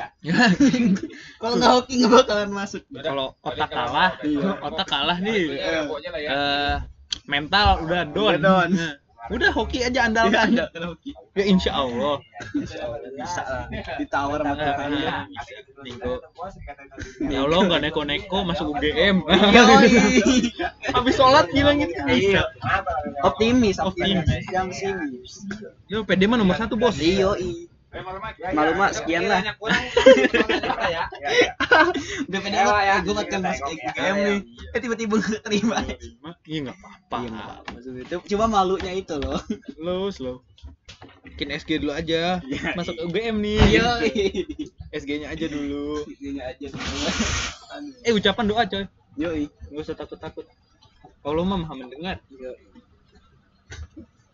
Kalau 1.40 1.54
nggak 1.56 1.72
hoki 1.72 1.92
nggak 2.00 2.12
bakalan 2.12 2.50
masuk. 2.50 2.82
Kalau 2.90 3.36
otak 3.40 3.68
kalah 3.68 4.12
Iya. 4.20 4.48
otak 4.68 4.86
kalah 4.86 5.18
nih. 5.18 5.42
Eh, 5.48 6.76
mental 7.24 7.82
udah 7.82 8.02
don, 8.06 8.34
Udah 8.34 8.38
don. 8.38 8.70
Nah, 8.72 8.94
udah 9.34 9.54
hoki 9.54 9.86
aja 9.86 10.10
andalkan 10.10 10.50
Iya, 10.50 10.66
kalau 10.74 10.98
hoki 10.98 11.14
ya 11.32 11.44
insya 11.46 11.70
Allah 11.72 12.18
Bisa 13.14 13.40
lah 13.40 13.64
Ditawar 13.96 14.42
sama 14.42 14.58
Tuhan 14.58 14.90
Nah, 14.98 15.24
Nego. 15.80 16.14
ya 17.22 17.38
Allah 17.40 17.58
nggak 17.62 17.80
neko-neko 17.86 18.38
masuk 18.42 18.74
UGM 18.74 19.22
habis 20.96 21.14
sholat 21.14 21.46
bilang 21.50 21.78
gitu 21.78 21.94
Iya. 22.02 22.42
bisa 22.42 22.42
Optimis, 23.22 23.76
Optimis. 23.78 24.26
optimis. 24.26 24.44
Yang 24.50 24.66
pesimis. 24.68 25.32
yo 25.86 26.02
PD 26.02 26.26
mah 26.26 26.36
nomor 26.36 26.58
satu 26.58 26.74
bos 26.74 26.98
Iya, 26.98 27.38
Malu 27.92 28.72
mak 28.74 28.90
sekian 28.94 29.28
lah. 29.28 29.44
Udah 32.24 32.40
pede 32.40 32.58
banget, 32.58 33.00
gue 33.04 33.14
makan 33.14 33.40
masuk 33.42 33.66
IKM 33.68 34.16
nih. 34.18 34.38
Eh 34.72 34.80
tiba-tiba 34.80 35.14
gak 35.18 35.42
terima. 35.44 35.76
iya 36.44 36.58
nggak 36.64 36.76
apa-apa 36.76 37.16
Iya, 37.18 37.28
nggak 37.28 37.44
apa-apa. 37.44 37.68
Maksudnya 37.70 38.02
itu 38.02 38.16
Cuma 38.28 38.44
malunya 38.46 38.92
itu 38.92 39.14
loh. 39.16 39.40
slow 39.76 40.08
slow 40.08 40.36
bikin 41.22 41.48
SG 41.50 41.80
dulu 41.80 41.92
aja 41.92 42.38
Iya. 42.44 42.76
masuk 42.76 42.94
UGM 43.00 43.40
nih 43.40 43.58
Iya. 43.72 43.88
SG 44.92 45.10
nya 45.18 45.32
aja 45.32 45.46
dulu 45.48 46.04
Ini 46.20 46.40
aja 46.40 46.66
dulu. 46.68 46.96
eh 48.06 48.12
ucapan 48.12 48.44
doa 48.46 48.62
coy 48.64 48.84
Yoi. 49.16 49.48
nggak 49.70 49.82
usah 49.82 49.96
takut-takut 49.96 50.44
Allah 51.22 51.42
mah 51.42 51.58
maha 51.58 51.74
mendengar 51.74 52.16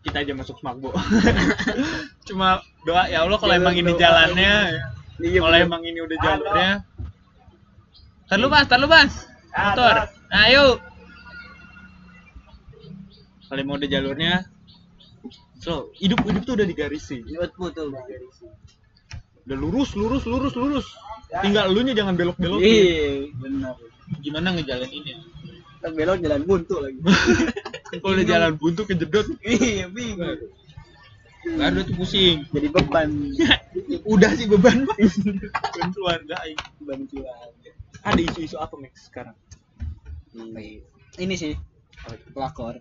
kita 0.05 0.17
aja 0.23 0.33
masuk 0.35 0.55
smakbo 0.63 0.95
cuma 2.27 2.63
doa 2.87 3.07
ya 3.11 3.23
Allah 3.27 3.37
kalau 3.37 3.53
Jalur 3.53 3.63
emang 3.67 3.75
ini 3.75 3.91
jalannya 3.99 4.53
Iya, 5.19 5.43
kalau 5.43 5.57
emang 5.59 5.83
ini 5.83 5.99
udah 5.99 6.17
jalurnya 6.23 6.71
Ntar 8.29 8.37
lu 8.39 8.47
mas, 8.47 8.65
ntar 8.69 8.79
lu 8.79 8.87
mas 8.87 9.13
motor. 9.49 9.95
Nah, 10.29 10.41
ayo. 10.47 10.65
Kalau 13.49 13.59
emang 13.59 13.81
udah 13.81 13.89
jalurnya 13.89 14.33
so 15.59 15.91
hidup 15.97 16.21
hidup 16.23 16.45
tuh 16.45 16.55
udah 16.55 16.67
digarisi. 16.69 17.25
Buat 17.25 17.51
betul. 17.57 17.91
udah 19.49 19.57
lurus 19.57 19.97
lurus 19.97 20.23
lurus 20.29 20.53
lurus. 20.53 20.87
Tinggal 21.41 21.73
lu 21.73 21.81
nya 21.81 21.97
jangan 21.97 22.13
belok 22.13 22.37
belok 22.37 22.61
Iya, 22.61 23.29
benar. 23.37 23.77
gimana 24.25 24.57
ngejalaninnya 24.57 25.21
Kita 25.77 25.87
belok 25.93 26.17
jalan 26.21 26.41
buntu 26.45 26.75
lagi. 26.81 26.99
kalau 27.91 28.13
udah 28.13 28.25
jalan 28.25 28.51
buntu 28.55 28.81
kejedot 28.85 29.27
Iya, 29.41 29.89
bingung. 29.89 30.37
baru 31.49 31.81
tuh 31.81 31.95
pusing 31.95 32.43
Jadi 32.51 32.67
beban. 32.67 33.09
udah 34.13 34.31
sih 34.33 34.45
beban 34.45 34.83
beban 35.65 35.89
keluarga 35.89 36.35
aing. 36.43 36.59
Beban 36.79 37.01
keluarga. 37.05 37.69
ada 38.01 38.19
isu-isu 38.21 38.55
apa 38.55 38.75
Max 38.75 39.07
sekarang 39.07 39.35
Ini 41.15 41.33
sih 41.35 41.53
pelakor. 42.31 42.79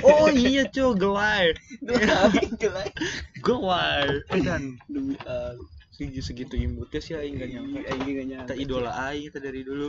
oh 0.00 0.30
iya 0.30 0.62
cuy 0.66 0.94
gelai 0.94 1.50
Jelek. 1.82 2.94
gelai 3.42 4.06
dan 4.38 4.78
Demi 4.86 5.18
Allah. 5.26 5.58
segitu 5.90 6.20
segitu 6.22 6.54
imutnya 6.54 7.00
sih 7.00 7.16
aing 7.16 7.34
gak 7.34 7.50
nyangka 7.50 7.78
Iya, 7.80 7.90
ini 7.96 8.10
gak 8.12 8.26
nyangka. 8.28 8.46
kita 8.46 8.62
idola 8.62 8.92
aing 9.10 9.26
kita 9.26 9.38
dari 9.40 9.60
dulu 9.62 9.88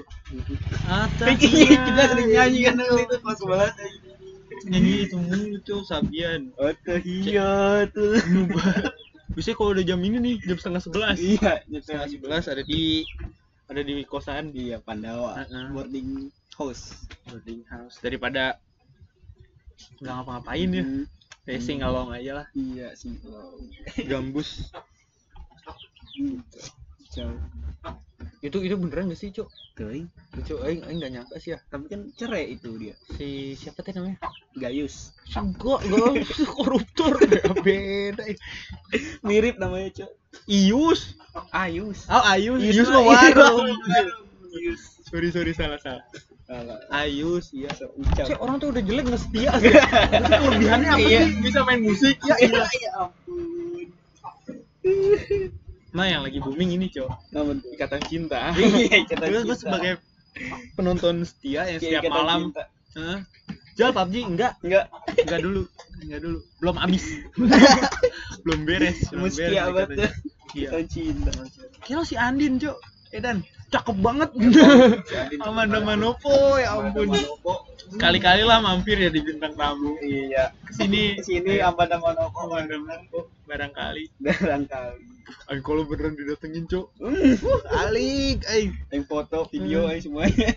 Iya, 1.21 1.77
kita 1.77 2.01
sering 2.09 2.29
nyanyi 2.31 2.59
kan 2.63 2.75
itu 2.79 3.15
pas 3.21 3.37
banget. 3.37 3.73
Nyanyi 4.65 5.05
itu 5.05 5.17
mulu 5.17 5.57
cuy 5.61 5.81
Sabian 5.83 6.41
Atahiyatul. 6.57 8.17
bisa 9.37 9.53
kalau 9.53 9.77
udah 9.77 9.85
jam 9.85 10.01
ini 10.01 10.17
nih 10.17 10.35
jam 10.41 10.57
setengah 10.57 10.81
sebelas 10.81 11.17
Iya, 11.21 11.61
setengah 11.77 12.07
sebelas 12.09 12.43
ada 12.49 12.63
di 12.63 13.05
ada 13.69 13.81
di 13.83 14.01
kosan 14.01 14.49
di 14.49 14.73
Iya, 14.73 14.81
Pandawa. 14.81 15.37
Heeh. 15.43 15.69
Boarding 15.75 16.33
house. 16.57 17.05
boarding 17.29 17.61
house 17.69 18.01
daripada 18.01 18.57
nggak 20.01 20.09
ngapa-ngapain 20.09 20.69
ya 20.73 20.83
Hmm, 20.83 21.05
kayak 21.45 21.61
sing 21.61 21.77
ngalong 21.79 22.09
aja 22.09 22.31
lah 22.41 22.47
Iya 22.51 22.97
sih. 22.97 23.13
gambus 24.09 24.73
Hmm. 26.17 26.41
Jauh. 27.13 27.37
itu 28.41 28.57
itu 28.61 28.73
beneran 28.73 29.09
gak 29.09 29.19
sih 29.21 29.29
cuk 29.77 29.85
Kering. 29.85 30.07
itu 30.35 30.53
aing 30.57 30.81
aing 30.83 30.97
gak 30.97 31.11
nyangka 31.13 31.35
sih 31.37 31.53
ya 31.53 31.59
Tapi 31.63 31.85
kan 31.85 32.09
cerai 32.11 32.49
itu 32.51 32.73
dia. 32.75 32.97
si 33.13 33.53
siapa 33.53 33.79
teh 33.79 33.93
namanya 33.93 34.17
Gayus. 34.53 35.13
gak 35.61 35.79
gak 35.85 36.13
koruptor 36.49 37.13
beda 37.59 38.25
Mirip 39.21 39.55
namanya, 39.57 39.93
Cok. 39.95 40.11
Ius 40.45 41.13
Ayus. 41.53 42.09
oh 42.09 42.23
Ayus 42.25 42.57
Ius 42.59 42.75
Ius 42.75 42.89
mah 42.89 43.05
mah 43.05 43.21
warung 43.29 43.77
Ayus. 44.49 44.81
sorry 45.05 45.29
sorry 45.29 45.53
salah 45.53 45.77
salah 45.77 46.01
Alah, 46.47 46.79
Ayus 46.95 47.51
iya 47.51 47.67
ucap. 47.93 48.23
Cek 48.23 48.39
orang 48.39 48.55
tuh 48.57 48.71
udah 48.71 48.79
jelek 48.79 49.03
nggak 49.03 49.19
setia 49.19 49.51
sih. 49.59 49.67
Kelebihannya 49.67 50.89
apa 50.89 51.03
Iya. 51.03 51.19
sih? 51.27 51.43
Bisa 51.43 51.59
main 51.67 51.83
musik 51.83 52.15
ya. 52.23 52.39
Ya, 52.39 52.63
ya 52.63 52.91
ampun. 52.95 53.91
Nah 55.93 56.05
yang 56.05 56.21
lagi 56.21 56.39
booming 56.39 56.75
ini 56.75 56.87
cok. 56.89 57.09
Ikatan 57.71 58.01
cinta. 58.03 58.51
Iya, 58.57 59.07
Terus 59.07 59.43
gue 59.45 59.57
sebagai 59.57 59.91
penonton 60.73 61.23
setia 61.23 61.65
yang 61.65 61.79
Iya, 61.79 61.99
setiap 61.99 62.03
malam. 62.09 62.51
Hah? 62.93 63.19
Jal 63.77 63.93
PUBG 63.93 64.15
enggak. 64.25 64.53
Enggak. 64.61 64.89
enggak 65.15 65.39
dulu. 65.39 65.63
Enggak 66.01 66.19
dulu. 66.21 66.39
Belum 66.59 66.75
habis. 66.75 67.05
Belum 68.43 68.59
beres 68.63 68.97
belum 69.11 69.27
Meski 69.27 69.43
beres 69.43 69.59
abad 69.59 69.87
ikatan- 69.89 70.15
iya. 70.55 70.69
Cinta. 70.87 71.31
kira 71.83 72.01
si 72.01 72.15
Andin 72.15 72.57
cok. 72.57 72.77
Edan 73.11 73.43
cakep 73.67 73.97
banget 73.99 74.29
Amanda 75.47 75.83
Manopo 75.83 76.55
ya 76.55 76.79
ampun 76.79 77.11
sekali-kali 77.87 78.43
lah 78.43 78.59
mampir 78.59 78.95
ya 78.95 79.11
di 79.11 79.19
bintang 79.19 79.55
tamu 79.55 79.95
Iya. 79.99 80.51
ke 80.63 80.71
sini 80.71 81.15
Sini 81.27 81.59
Amanda 81.59 81.99
Manopo. 81.99 82.35
Amanda 82.47 82.75
Manopo 82.79 83.27
barangkali 83.43 84.07
Barangkali. 84.23 85.03
Ay, 85.51 85.59
kalau 85.59 85.83
beneran 85.83 86.15
didatengin 86.15 86.63
cok 86.67 86.87
alik 87.83 88.47
ay 88.47 88.71
Yang 88.91 89.03
foto, 89.11 89.43
video, 89.51 89.83
Hmm. 89.83 89.91
ay 89.91 89.99
semuanya. 89.99 90.49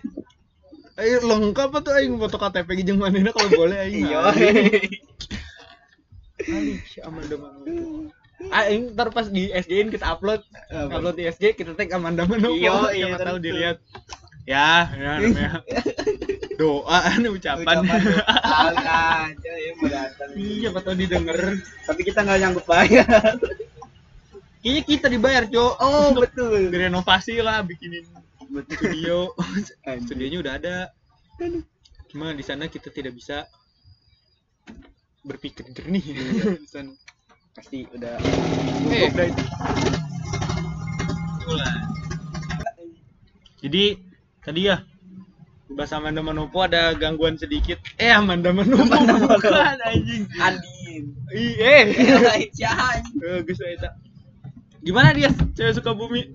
ay 0.99 1.19
lengkap 1.19 1.71
tuh 1.83 1.91
aing 1.95 2.15
foto 2.15 2.35
KTP 2.35 2.83
jeung 2.83 2.99
manehna 2.99 3.35
kalau 3.35 3.51
boleh 3.51 3.75
aing 3.83 4.07
Iya. 4.07 4.19
alik 6.47 6.79
si 6.87 7.03
Amanda 7.03 7.35
Manopo 7.35 8.11
aing 8.49 8.97
ntar 8.97 9.13
pas 9.13 9.29
di 9.29 9.53
SG-in 9.53 9.93
kita 9.93 10.17
upload. 10.17 10.41
Apa? 10.73 10.97
upload 10.97 11.15
di 11.21 11.29
SG 11.29 11.53
kita 11.53 11.77
tag 11.77 11.93
Amanda 11.93 12.25
Manopo 12.25 12.57
Iya, 12.57 12.73
iya, 12.95 13.17
tahu 13.21 13.37
dilihat. 13.37 13.77
Ya 14.49 14.89
ya 14.97 15.11
namanya. 15.21 15.61
Doa 16.57 16.97
anu 17.13 17.37
ucapan. 17.37 17.85
Ucapan 17.85 18.75
aja 19.29 19.53
ya 19.53 19.71
mau 19.77 19.87
datang. 19.89 20.29
iya 20.33 20.69
tahu 20.73 20.95
didengar. 20.97 21.37
Tapi 21.85 22.01
kita 22.01 22.19
nggak 22.25 22.39
nyanggup 22.41 22.65
bayar. 22.65 23.37
kayaknya 24.61 24.81
kita 24.85 25.07
dibayar 25.09 25.43
cok 25.49 25.73
Oh 25.81 26.13
betul. 26.13 26.69
direnovasi 26.69 27.41
lah 27.41 27.65
bikinin 27.65 28.05
Betul. 28.49 28.77
studio. 28.77 29.17
Studionya 30.05 30.37
udah 30.41 30.53
ada. 30.57 30.77
Cuma 32.09 32.33
di 32.33 32.43
sana 32.45 32.69
kita 32.69 32.93
tidak 32.93 33.17
bisa 33.17 33.45
berpikir 35.25 35.65
jernih. 35.73 36.01
Di 36.61 36.69
sana 36.69 36.93
Pasti 37.51 37.83
udah. 37.91 38.15
Dah 39.11 39.25
itu. 39.27 39.43
jadi 43.61 43.83
tadi 44.41 44.61
ya 44.71 44.81
bahas 45.71 45.93
Amanda 45.93 46.19
Manopo 46.19 46.63
ada 46.65 46.91
gangguan 46.97 47.37
sedikit 47.37 47.77
eh 47.95 48.11
Amanda 48.11 48.49
Manopo 48.51 48.87
Amanda 48.87 49.15
Manopo. 49.19 49.51
anjing 49.85 50.25
Andin. 50.39 51.03
Eh 51.31 51.83
Cian. 52.51 53.03
bagus 53.19 53.59
Eta 53.61 53.95
gimana 54.81 55.13
dia 55.13 55.29
cewek 55.53 55.77
suka 55.77 55.93
bumi 55.93 56.25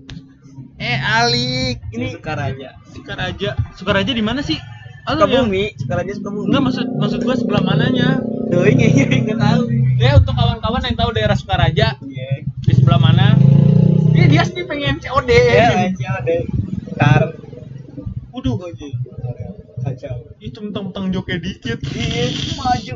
eh 0.79 0.97
Alik 0.97 1.81
Ini 1.91 1.97
ini 1.97 2.07
suka 2.15 2.33
raja. 2.33 2.69
Sukaraja 2.93 3.49
Sukaraja 3.75 4.11
di 4.13 4.23
mana 4.23 4.41
sih 4.41 4.57
Halo, 5.07 5.23
Suka 5.23 5.27
ya? 5.31 5.39
bumi, 5.39 5.63
suka 5.79 5.93
raja 5.95 6.11
suka 6.19 6.29
bumi. 6.35 6.45
Enggak 6.51 6.63
maksud 6.67 6.87
maksud 6.99 7.19
gua 7.23 7.35
sebelah 7.39 7.63
mananya 7.63 8.19
Tuh 8.47 8.63
ini 8.65 8.85
enggak 9.03 9.37
tahu. 9.37 9.61
ya 9.97 10.11
untuk 10.15 10.31
kawan-kawan 10.31 10.81
yang 10.83 10.95
tahu 10.95 11.09
daerah 11.11 11.33
Sukaraja 11.33 11.87
Iya. 11.99 12.29
di 12.59 12.71
sebelah 12.71 12.97
mana 12.97 13.33
ini 14.11 14.25
dia 14.27 14.43
sih 14.43 14.63
pengen 14.63 14.97
COD 14.97 15.29
Ya, 15.29 15.89
Cian 15.91 16.13
ada. 16.15 16.35
Ntar. 16.93 17.21
waduh 18.29 18.55
Kacau. 19.79 20.15
itu 20.37 20.57
mentang-mentang 20.59 21.09
joket 21.09 21.39
dikit 21.39 21.79
Iya, 21.87 22.25
maju. 22.55 22.95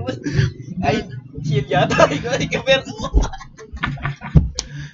Ayo, 0.81 1.01
shit 1.39 1.65
jatuh. 1.65 2.05
Gue 2.09 2.35
dikeber 2.37 2.81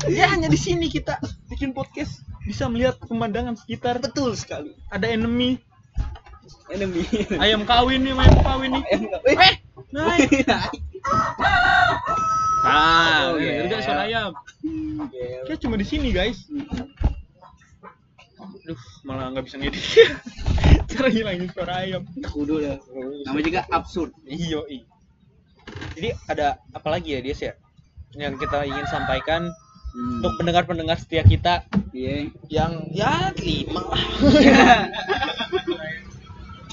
ya 0.08 0.26
hanya 0.30 0.48
di 0.48 0.56
sini 0.56 0.88
kita 0.88 1.20
bikin 1.48 1.72
podcast 1.72 2.24
bisa 2.42 2.64
melihat 2.66 2.96
pemandangan 3.02 3.56
sekitar 3.56 4.00
Betul 4.00 4.32
sekali. 4.34 4.72
ada 4.88 5.04
enemy 5.06 5.60
Enemy. 6.70 7.04
ayam 7.38 7.64
kawin 7.64 8.00
nih 8.02 8.14
ayam 8.14 8.40
kawin 8.42 8.70
nih 8.72 8.84
Ayam 8.86 9.02
nggak- 9.06 9.24
eh 9.28 9.54
naik 9.90 10.46
ah 12.64 13.30
Oh, 13.30 13.38
denger 13.38 13.64
yeah. 13.64 13.70
gak 13.70 13.82
suara 13.82 14.02
ayam 14.06 14.32
Iya. 15.08 15.46
kayak 15.46 15.60
cuma 15.62 15.76
di 15.76 15.84
sini 15.84 16.10
guys 16.10 16.46
Aduh, 18.38 18.78
malah 19.02 19.32
nggak 19.32 19.44
bisa 19.44 19.56
ngedit 19.58 19.82
cara 20.92 21.08
ngilangin 21.08 21.48
suara 21.50 21.74
ayam 21.82 22.02
Kudu 22.22 22.60
dah. 22.60 22.76
Nama 23.24 23.38
juga 23.40 23.60
absurd. 23.70 24.12
iyo 24.24 24.64
jadi 25.94 26.14
ada 26.26 26.58
apa 26.70 26.88
lagi 26.90 27.12
ya 27.12 27.20
Dias 27.20 27.40
ya 27.40 27.54
yang 28.14 28.36
kita 28.36 28.64
ingin 28.64 28.86
sampaikan 28.86 29.50
Hmm. 29.88 30.20
untuk 30.20 30.36
pendengar-pendengar 30.38 30.94
setia 31.00 31.24
kita 31.24 31.64
Iya. 31.90 32.28
yang 32.46 32.86
ya 32.92 33.32
lima 33.34 33.82
lah 33.88 34.04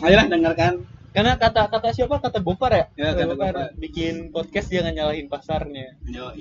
Ayolah 0.04 0.26
dengarkan. 0.26 0.82
Karena 1.14 1.33
kata 1.35 1.71
kata 1.71 1.88
siapa 1.90 2.18
kata 2.18 2.38
Gopar 2.40 2.73
ya, 2.73 2.85
Ya, 2.92 3.09
kata 3.12 3.30
Gopar. 3.30 3.54
bikin 3.76 4.28
podcast 4.28 4.66
jangan 4.68 4.90
nyalahin 4.92 5.26
pasarnya 5.26 5.94
Yo, 6.04 6.35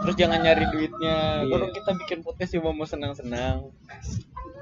terus 0.00 0.16
jangan 0.16 0.40
nyari 0.40 0.66
duitnya 0.66 1.16
Iya. 1.40 1.46
kalau 1.46 1.66
kita 1.68 1.90
bikin 1.96 2.18
podcast 2.20 2.50
cuma 2.52 2.70
mau 2.72 2.84
senang-senang 2.84 3.70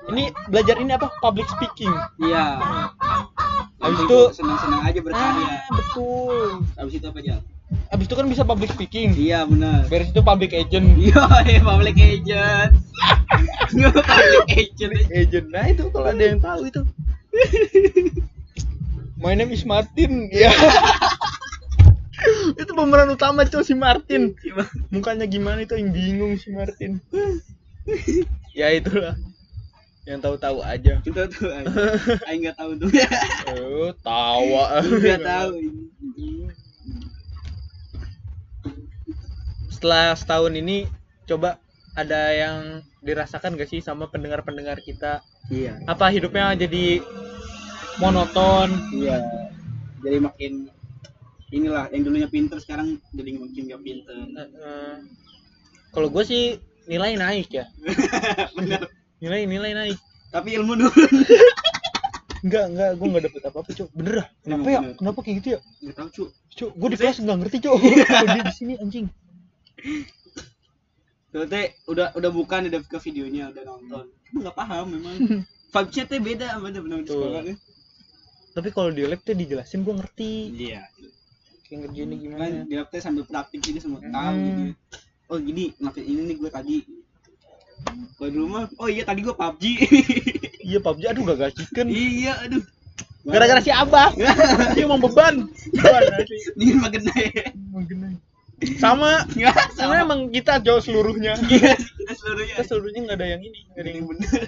ini 0.08 0.28
belajar 0.46 0.76
ini 0.76 0.92
apa 0.92 1.08
public 1.18 1.48
speaking 1.48 1.92
Iya. 2.18 2.46
Habis 3.78 3.98
itu- 4.02 4.30
senang-senang 4.34 4.82
aja 4.82 5.00
berkarya. 5.00 5.48
ah 5.48 5.60
betul 5.70 6.46
Habis 6.74 6.92
itu 6.94 7.06
apa 7.06 7.18
aja? 7.20 7.36
abis 7.88 8.04
itu 8.04 8.14
kan 8.14 8.26
bisa 8.26 8.42
public 8.42 8.68
speaking 8.70 9.12
Iya 9.12 9.44
benar. 9.44 9.84
beres 9.86 10.08
itu 10.08 10.20
public 10.20 10.52
agent 10.52 10.96
Iya, 10.98 11.24
iya, 11.46 11.60
public 11.62 11.96
agent. 11.96 12.72
Iya, 13.70 13.88
public 13.92 14.48
agent. 14.50 14.92
agent 15.10 15.46
nah 15.48 15.64
itu 15.66 15.82
kalau 15.88 16.08
ada 16.08 16.20
yang 16.22 16.36
tahu 16.38 16.64
itu 16.64 16.80
My 19.18 19.34
name 19.34 19.50
is 19.50 19.66
Martin. 19.66 20.30
Ya 20.30 20.54
itu 22.60 22.70
pemeran 22.70 23.10
utama 23.10 23.42
cuy 23.42 23.66
si 23.66 23.74
Martin. 23.74 24.38
Mukanya 24.94 25.26
gimana 25.26 25.66
itu? 25.66 25.74
Yang 25.74 25.90
bingung 25.90 26.32
si 26.38 26.54
Martin. 26.54 27.02
Ya 28.54 28.70
itulah. 28.70 29.18
Yang 30.06 30.18
tahu-tahu 30.22 30.62
aja. 30.62 31.02
Kita 31.02 31.26
tuh 31.26 31.50
aja. 31.50 31.66
Aing 32.30 32.46
enggak 32.46 32.62
tahu 32.62 32.78
tuh. 32.78 32.90
oh 33.58 33.90
tawa. 34.02 34.80
Enggak 34.86 35.22
tahu. 35.26 35.54
setelah 39.78 40.10
setahun 40.18 40.58
ini 40.58 40.90
coba 41.22 41.62
ada 41.94 42.34
yang 42.34 42.82
dirasakan 42.98 43.54
gak 43.54 43.70
sih 43.70 43.78
sama 43.78 44.10
pendengar-pendengar 44.10 44.82
kita? 44.82 45.22
Iya. 45.54 45.78
apa 45.86 46.10
hidupnya 46.10 46.50
jadi 46.58 46.98
monoton 47.98 48.68
Iya. 48.90 49.18
Jadi 49.98 50.18
makin 50.18 50.52
inilah 51.50 51.90
yang 51.90 52.02
dulunya 52.04 52.28
pinter 52.28 52.58
sekarang 52.58 53.00
jadi 53.10 53.34
makin 53.36 53.62
gak 53.66 53.82
pinter. 53.82 54.14
Kalau 55.90 56.08
gue 56.08 56.22
sih 56.22 56.42
nilai 56.84 57.16
naik 57.16 57.48
ya 57.50 57.64
Bener. 58.56 58.88
nilai 59.18 59.44
nilai 59.44 59.72
naik 59.74 59.98
Tapi 60.28 60.56
ilmu 60.56 60.72
dulu. 60.76 60.92
enggak 62.38 62.64
enggak 62.70 62.90
gue 62.94 63.06
nggak 63.08 63.24
dapet 63.26 63.42
apa 63.44 63.58
apa 63.58 63.70
cok 63.74 63.88
bener 63.98 64.12
dah 64.14 64.26
kenapa 64.40 64.62
Emang 64.62 64.70
ya 64.70 64.78
bener. 64.80 64.94
kenapa 64.94 65.18
kayak 65.20 65.36
gitu 65.42 65.48
ya 65.50 65.60
Enggak 65.82 65.94
tahu, 65.98 66.08
cu. 66.08 66.24
cok 66.54 66.70
gue 66.70 66.88
di 66.88 66.96
kelas 66.96 67.16
nggak 67.18 67.38
ngerti 67.42 67.56
cok 67.66 67.76
kalau 68.06 68.28
dia 68.30 68.44
di 68.46 68.54
sini 68.54 68.72
anjing 68.78 69.06
Tuh 71.28 71.44
teh 71.44 71.66
udah 71.84 72.14
udah 72.14 72.30
bukan 72.30 72.60
udah 72.70 72.80
ke 72.80 72.98
videonya 73.04 73.52
udah 73.52 73.62
nonton. 73.66 74.04
Cuma 74.24 74.38
enggak 74.40 74.56
paham 74.56 74.86
memang. 74.88 75.16
Vibe-nya 75.68 76.04
teh 76.06 76.20
beda 76.22 76.46
sama 76.56 76.68
bener 76.72 76.98
di 77.04 77.10
sekolah 77.10 77.40
kan. 77.44 77.56
Tapi 78.58 78.68
kalau 78.68 78.90
di 78.90 79.02
lab 79.02 79.20
tuh 79.20 79.32
dijelasin 79.32 79.80
gue 79.80 79.94
ngerti 79.94 80.32
Iya. 80.66 80.82
kayak 81.64 81.78
ngerjainnya 81.84 82.12
Kan 82.12 82.22
gimana 82.24 82.44
di 82.64 82.74
lab 82.74 82.88
teh 82.88 82.98
sambil 82.98 83.22
praktik 83.22 83.62
ini 83.62 83.78
semua 83.78 84.00
tahu 84.00 84.34
Hmm. 84.34 84.48
gitu. 84.48 84.72
Oh 85.28 85.36
gini, 85.36 85.76
ngelakuin 85.76 86.04
ini 86.04 86.20
nih 86.24 86.36
gue 86.36 86.50
tadi. 86.50 86.76
Kalau 88.14 88.30
dulu 88.30 88.46
mah, 88.48 88.64
oh 88.76 88.88
iya 88.88 89.02
tadi 89.02 89.20
gue 89.20 89.30
PUBG. 89.30 89.62
iya 90.68 90.78
PUBG 90.78 91.02
aduh 91.06 91.24
gagal 91.26 91.50
chicken 91.54 91.86
iya, 91.86 92.34
aduh. 92.40 92.64
gara-gara 93.22 93.60
si 93.60 93.68
abah 93.68 94.08
dia 94.72 94.82
emang 94.82 94.98
beban 94.98 95.44
beban 95.70 96.02
nanti 96.10 96.36
Ini 96.56 96.72
makin 96.76 97.02
naik. 97.04 97.32
Emang 97.52 97.84
gini. 97.84 98.16
sama 98.74 99.22
Enggak 99.28 99.54
sama 99.70 99.94
sama. 99.94 100.02
emang 100.02 100.20
kita 100.28 100.58
jauh 100.58 100.80
seluruhnya 100.80 101.36
Iya, 101.44 101.76
kita 101.76 102.12
seluruhnya. 102.16 102.54
kita 102.56 102.64
seluruhnya 102.64 103.00
nggak 103.04 103.16
ada 103.16 103.26
yang 103.28 103.42
ini 103.42 103.58
nggak 103.68 103.82
ada 103.84 103.90
yang 103.92 104.06
bener. 104.08 104.40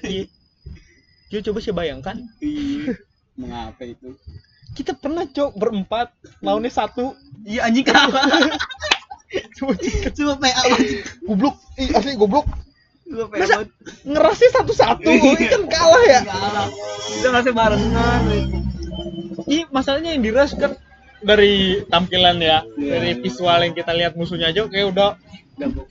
iya 1.29 1.39
coba 1.43 1.59
sih 1.61 1.71
bayangkan 1.71 2.17
Iya. 2.41 2.97
Mengapa 3.39 3.83
itu? 3.85 4.15
kita 4.71 4.95
pernah 4.95 5.27
cok 5.27 5.59
berempat 5.59 6.15
lawannya 6.39 6.71
satu 6.71 7.19
Iya 7.43 7.67
anjing 7.67 7.83
kalah. 7.83 8.23
coba 9.59 9.73
cek. 9.75 10.15
Cuma 10.15 10.39
PA 10.39 10.63
goblok 11.27 11.57
ih 11.75 11.91
asli 11.91 12.15
goblok 12.15 12.47
Cuma 13.03 13.27
Masa? 13.35 13.67
ngerasnya 14.07 14.51
satu-satu 14.55 15.11
ini 15.11 15.45
kan 15.51 15.63
kalah 15.67 16.03
ya 16.07 16.21
Kalah. 16.23 16.69
Kita 17.03 17.29
masih 17.35 17.53
barengan. 17.53 18.23
Ih, 19.51 19.67
masalahnya 19.75 20.15
yang 20.15 20.23
diras 20.23 20.55
kan 20.55 20.79
dari 21.21 21.83
tampilan 21.91 22.39
ya, 22.39 22.63
Iya. 22.79 22.91
dari 22.97 23.11
visual 23.19 23.59
yang 23.61 23.75
kita 23.75 23.91
lihat 23.93 24.15
musuhnya 24.15 24.55
aja 24.55 24.71
kayak 24.71 24.95
udah. 24.95 25.11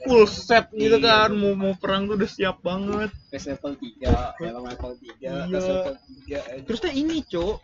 Full 0.02 0.26
set 0.26 0.66
gitu 0.74 0.98
Iya. 0.98 1.28
kan, 1.28 1.30
mau 1.34 1.54
mau 1.54 1.74
perang 1.76 2.06
tuh 2.06 2.14
udah 2.18 2.26
siap 2.26 2.58
banget. 2.60 3.10
Tes 3.30 3.46
level 3.46 3.76
3, 3.78 4.34
helm 4.40 4.64
level 4.66 4.92
3, 4.98 5.14
Iya. 5.22 5.46
tes 5.46 5.64
level 5.64 5.96
3. 6.26 6.66
Terus 6.66 6.80
tuh 6.80 6.90
ini, 6.90 7.22
Cok, 7.22 7.56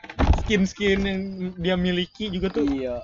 skin-skin 0.44 1.00
yang 1.02 1.22
dia 1.58 1.74
miliki 1.74 2.30
juga 2.30 2.52
tuh 2.52 2.68
Iya. 2.68 3.00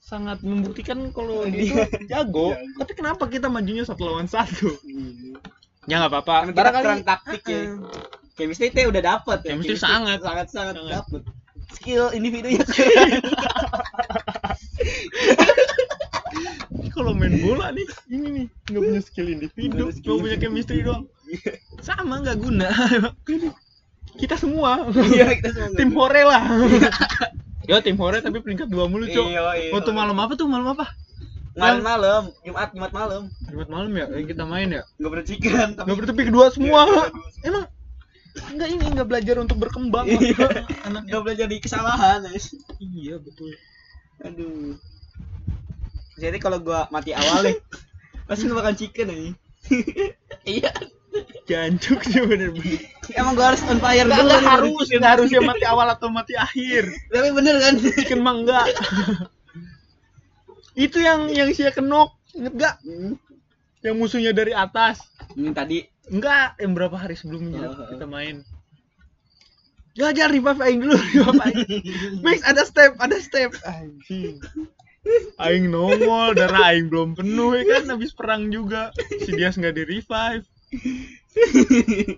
sangat 0.00 0.38
membuktikan 0.40 1.10
kalau 1.10 1.42
Iya. 1.44 1.52
dia 1.52 1.84
tuh 1.90 2.06
jago. 2.06 2.46
Jago. 2.54 2.78
Tapi 2.78 2.92
kenapa 2.94 3.26
kita 3.26 3.50
majunya 3.50 3.82
satu 3.82 4.06
lawan 4.06 4.26
satu? 4.26 4.70
Iya. 4.86 5.36
Ya 5.86 5.94
nggak 6.00 6.12
apa-apa. 6.14 6.36
Karena 6.50 6.70
kita 6.72 6.82
kurang 6.82 7.02
taktik 7.04 7.42
ya. 7.44 7.60
Chemistry 8.36 8.68
teh 8.68 8.84
udah 8.84 9.00
dapet 9.00 9.38
ya. 9.44 9.48
Chemistry 9.54 9.76
sangat. 9.76 10.20
sangat 10.20 10.46
sangat 10.50 10.74
Sangat. 10.76 10.92
dapet. 11.02 11.22
Skill 11.72 12.12
individunya. 12.14 12.62
Kalau 16.96 17.12
main 17.12 17.36
bola 17.44 17.68
nih, 17.76 17.84
ini 18.08 18.26
nih 18.32 18.46
nggak 18.72 18.80
punya 18.80 19.02
skill 19.04 19.28
individu, 19.28 19.92
Nggak 19.92 20.00
cuma 20.00 20.16
punya 20.24 20.36
chemistry 20.40 20.80
doang. 20.80 21.04
Sama 21.84 22.24
nggak 22.24 22.40
guna. 22.40 22.72
kita 24.20 24.40
semua. 24.40 24.88
Iya, 25.12 25.36
kita 25.36 25.52
semua. 25.52 25.76
tim 25.76 25.92
hore 25.92 26.22
lah. 26.24 26.42
Yo 27.68 27.76
tim 27.84 28.00
hore 28.00 28.24
tapi 28.24 28.40
peringkat 28.40 28.72
dua 28.72 28.88
mulu 28.88 29.04
cok. 29.04 29.26
Iya, 29.28 29.42
iya. 29.60 29.70
Waktu 29.76 29.90
malam 29.92 30.16
apa 30.16 30.32
tuh 30.40 30.48
malam 30.48 30.72
apa? 30.72 30.88
malam 31.56 31.80
malam, 31.80 32.22
Jumat 32.44 32.68
Jumat 32.76 32.92
malam. 32.92 33.22
Jumat 33.48 33.68
malam 33.72 33.90
ya 33.96 34.04
yang 34.12 34.28
kita 34.28 34.44
main 34.44 34.68
ya. 34.72 34.82
Enggak 35.00 35.12
bercikan 35.20 35.68
tapi 35.72 35.88
Nggak 35.88 35.98
bertepi 36.04 36.22
kedua 36.28 36.46
semua. 36.52 36.80
Iya. 36.84 37.04
Emang 37.48 37.64
enggak 38.52 38.68
ini 38.72 38.84
enggak 38.92 39.08
belajar 39.08 39.36
untuk 39.40 39.56
berkembang. 39.60 40.04
Iya. 40.04 40.68
Enggak 40.84 41.22
belajar 41.24 41.46
di 41.48 41.56
kesalahan. 41.60 42.28
guys. 42.28 42.52
Iya 42.76 43.16
betul. 43.20 43.56
Aduh. 44.20 44.76
Jadi 46.16 46.36
kalau 46.40 46.58
gua 46.60 46.88
mati 46.88 47.12
awal 47.12 47.46
nih, 47.46 47.56
Pasti 48.26 48.50
makan 48.50 48.74
chicken 48.74 49.14
aja. 49.14 49.30
iya. 50.58 50.72
Jancuk 51.46 52.02
sih 52.02 52.20
bener-bener. 52.26 52.82
Emang 53.14 53.38
gua 53.38 53.54
harus 53.54 53.62
on 53.70 53.78
fire 53.78 54.04
dulu 54.04 54.18
enggak 54.18 54.42
nih, 54.42 54.50
harus, 54.50 54.86
enggak 54.90 55.12
harus 55.16 55.28
ya 55.30 55.40
mati 55.40 55.64
awal 55.64 55.86
atau 55.88 56.10
mati 56.10 56.34
akhir. 56.34 56.90
Tapi 57.08 57.28
bener 57.30 57.54
kan? 57.62 57.74
Chicken 57.78 58.20
mah 58.20 58.34
enggak. 58.34 58.66
Itu 60.76 61.00
yang 61.00 61.32
yang 61.32 61.48
sia 61.56 61.72
kenok, 61.72 62.12
inget 62.36 62.52
gak? 62.52 62.76
Hmm. 62.84 63.16
Yang 63.80 63.94
musuhnya 63.96 64.36
dari 64.36 64.52
atas. 64.52 65.00
Ini 65.32 65.56
tadi 65.56 65.80
Enggak, 66.06 66.54
yang 66.62 66.72
berapa 66.78 66.94
hari 66.94 67.18
sebelumnya 67.18 67.66
Oh, 67.66 67.74
oh. 67.74 67.88
kita 67.90 68.06
main. 68.06 68.46
Ya 69.96 70.12
jangan 70.12 70.36
revive 70.36 70.60
aing 70.62 70.80
dulu, 70.84 70.94
revive 70.94 71.42
aing. 71.50 71.66
Max 72.20 72.44
ada 72.46 72.62
step, 72.62 72.94
ada 73.00 73.16
step. 73.18 73.50
Anjing. 73.64 74.38
Aing 75.36 75.68
nongol, 75.68 76.32
darah 76.32 76.72
aing 76.72 76.88
belum 76.88 77.12
penuh 77.12 77.54
ya 77.60 77.64
kan 77.76 77.92
habis 77.92 78.16
perang 78.16 78.48
juga. 78.48 78.90
Si 78.96 79.30
Dias 79.36 79.60
nggak 79.60 79.76
di 79.76 79.84
revive. 79.84 80.46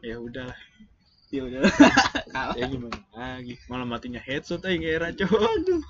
ya 0.00 0.16
udahlah, 0.22 0.58
ya 1.34 1.40
udah. 1.44 1.60
Ya 2.58 2.64
gimana 2.70 2.98
lagi. 3.16 3.58
Malah 3.66 3.86
matinya 3.86 4.22
headshot 4.22 4.62
aing 4.62 4.86
era 4.86 5.10
cowok. 5.10 5.42
Aduh. 5.42 5.82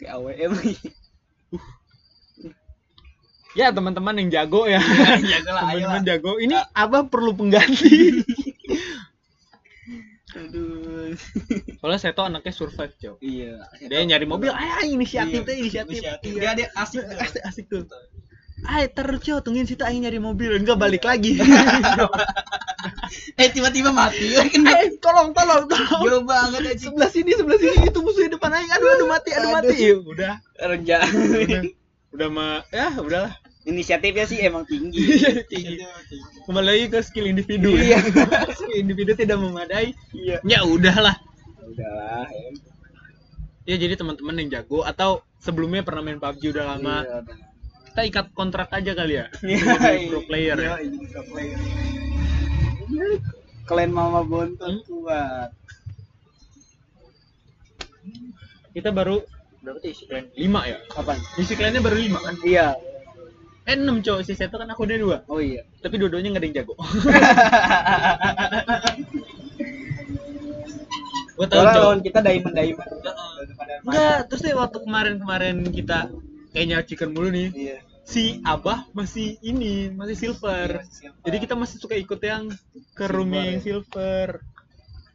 Kayak 0.00 0.16
AWM. 0.16 0.52
Ya 3.58 3.74
teman-teman 3.74 4.14
yang 4.14 4.28
jago 4.30 4.64
ya. 4.70 4.78
Jago 5.18 5.50
lah, 5.50 5.74
ayo 5.74 5.84
Teman-teman 5.84 6.04
jago. 6.06 6.32
Ini 6.38 6.56
abah 6.70 7.10
perlu 7.10 7.34
pengganti. 7.34 8.22
Aduh. 10.30 11.10
Soalnya 11.78 11.98
saya 11.98 12.12
tuh 12.14 12.24
anaknya 12.26 12.52
survive, 12.52 12.94
Cok. 12.94 13.16
Iya. 13.18 13.66
Dia 13.82 14.00
nyari 14.04 14.26
mobil, 14.26 14.50
ayo 14.50 14.86
inisiatif 14.86 15.42
Iya, 15.42 15.48
teh, 15.48 15.56
inisiatif. 15.58 15.94
inisiatif. 15.98 16.30
Iya. 16.30 16.40
Dia 16.40 16.50
dia 16.54 16.68
asik. 16.74 17.02
tuh. 17.02 17.18
asik, 17.18 17.42
asik 17.42 17.64
tuh. 17.66 17.82
Ayo 18.60 18.86
terus 18.92 19.18
Cok, 19.20 19.40
tungguin 19.42 19.66
situ 19.66 19.82
aing 19.82 20.04
nyari 20.04 20.20
mobil, 20.20 20.54
enggak 20.54 20.78
balik 20.78 21.02
lagi. 21.02 21.34
Eh 23.36 23.48
tiba-tiba 23.52 23.90
mati. 23.92 24.32
Kan 24.52 24.64
Eh, 24.64 24.96
tolong, 25.02 25.34
tolong, 25.34 25.66
tolong. 25.68 26.00
jauh 26.00 26.24
banget 26.24 26.62
aja. 26.64 26.88
Sebelah 26.88 27.10
sini, 27.10 27.32
sebelah 27.36 27.58
sini 27.58 27.88
itu 27.88 27.98
musuh 28.00 28.24
di 28.24 28.32
depan 28.32 28.52
aing. 28.54 28.70
Aduh, 28.72 28.88
aduh 28.96 29.06
mati, 29.08 29.30
aduh 29.34 29.50
mati. 29.52 29.66
Aduh. 29.68 29.76
Iya, 29.76 29.94
udah. 30.00 30.34
Kerja. 30.56 30.96
Udah. 31.10 31.62
Udah 32.10 32.28
mah 32.28 32.52
ya 32.70 32.88
udahlah. 32.96 33.34
Inisiatifnya 33.68 34.24
sih 34.24 34.40
emang 34.40 34.64
tinggi. 34.64 35.04
Iya, 35.20 35.44
tinggi. 35.44 35.76
Kembali 36.48 36.66
lagi 36.66 36.84
ke 36.88 36.98
skill 37.04 37.28
individu. 37.28 37.76
Iya. 37.76 38.00
skill 38.56 38.76
individu 38.80 39.12
tidak 39.12 39.36
memadai. 39.36 39.92
Iya. 40.16 40.40
Ya 40.48 40.64
udahlah. 40.64 41.16
Udahlah. 41.60 42.24
Ya 43.68 43.76
ya. 43.76 43.76
jadi 43.76 44.00
teman-teman 44.00 44.40
yang 44.40 44.48
jago 44.48 44.80
atau 44.82 45.20
sebelumnya 45.36 45.84
pernah 45.84 46.00
main 46.00 46.16
PUBG 46.16 46.56
udah 46.56 46.64
lama, 46.76 46.96
Iya, 47.04 47.16
udah. 47.20 47.36
kita 47.92 48.00
ikat 48.08 48.26
kontrak 48.32 48.68
aja 48.72 48.92
kali 48.96 49.14
ya. 49.20 49.26
Iya, 49.44 49.64
Jadi 49.76 50.08
pro 50.08 50.20
player 50.24 50.56
iya, 50.56 50.64
ya. 50.64 50.74
iya, 50.80 51.06
pro 51.12 51.22
player. 51.28 51.58
Kalian 53.68 53.92
mama 53.92 54.24
bontot 54.24 54.66
Hmm? 54.66 54.82
kuat. 54.88 55.50
Kita 58.72 58.88
baru 58.90 59.20
berapa 59.60 59.78
klan? 59.78 60.24
5 60.32 60.60
ya? 60.64 60.78
Kapan? 60.88 61.18
Isi 61.36 61.52
klannya 61.54 61.84
baru 61.84 61.96
5 62.00 62.18
kan? 62.24 62.34
Iya. 62.40 62.66
Eh 63.70 63.78
6 63.78 64.02
cowok, 64.02 64.20
si 64.26 64.34
Seto 64.34 64.58
kan 64.58 64.66
akunnya 64.66 64.98
2 64.98 65.30
Oh 65.30 65.38
iya. 65.38 65.62
Tapi 65.78 65.94
dua-duanya 65.94 66.34
gak 66.34 66.42
ada 66.42 66.46
yang 66.50 66.56
jago 66.58 66.74
Gue 71.38 71.46
Soalnya 71.46 71.72
cowok 71.72 71.86
lawan 71.86 72.00
kita 72.02 72.18
diamond 72.20 72.52
diamond. 72.58 72.90
Enggak, 73.86 74.18
terus 74.28 74.40
deh 74.44 74.52
waktu 74.58 74.78
kemarin-kemarin 74.82 75.56
kita 75.72 76.10
kayaknya 76.50 76.82
chicken 76.82 77.14
mulu 77.14 77.30
nih 77.30 77.48
Iya. 77.54 77.76
Si 78.02 78.42
Abah 78.42 78.90
masih 78.90 79.38
ini, 79.38 79.86
masih 79.94 80.18
silver 80.18 80.82
Jadi 81.22 81.36
kita 81.38 81.54
masih 81.54 81.78
suka 81.78 81.94
ikut 81.94 82.18
yang 82.26 82.50
ke 82.98 83.06
room 83.06 83.30
Silver, 83.30 83.46
yang 83.46 83.54
ya. 83.54 83.62
silver 83.62 84.26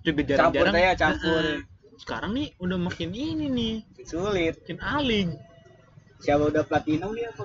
Juga 0.05 0.15
Campur 0.15 0.29
jarang-jarang 0.31 0.73
saya, 0.73 0.91
campur. 0.95 1.43
Heeh. 1.43 1.59
Sekarang 1.99 2.31
nih 2.39 2.47
udah 2.63 2.77
makin 2.79 3.09
ini 3.11 3.45
nih 3.51 3.75
sulit. 4.07 4.63
Makin 4.63 4.79
alig 4.79 5.29
Siapa 6.23 6.47
udah 6.47 6.63
platinum 6.63 7.11
dia 7.11 7.29
apa? 7.35 7.43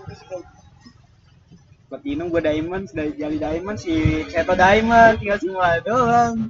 Platinum 1.90 2.30
gua 2.30 2.38
diamond, 2.38 2.86
sudah 2.86 3.10
jadi 3.10 3.36
diamond 3.36 3.74
si 3.74 4.22
Seto 4.30 4.54
diamond 4.54 5.18
tinggal 5.18 5.38
semua 5.42 5.82
doang. 5.82 6.46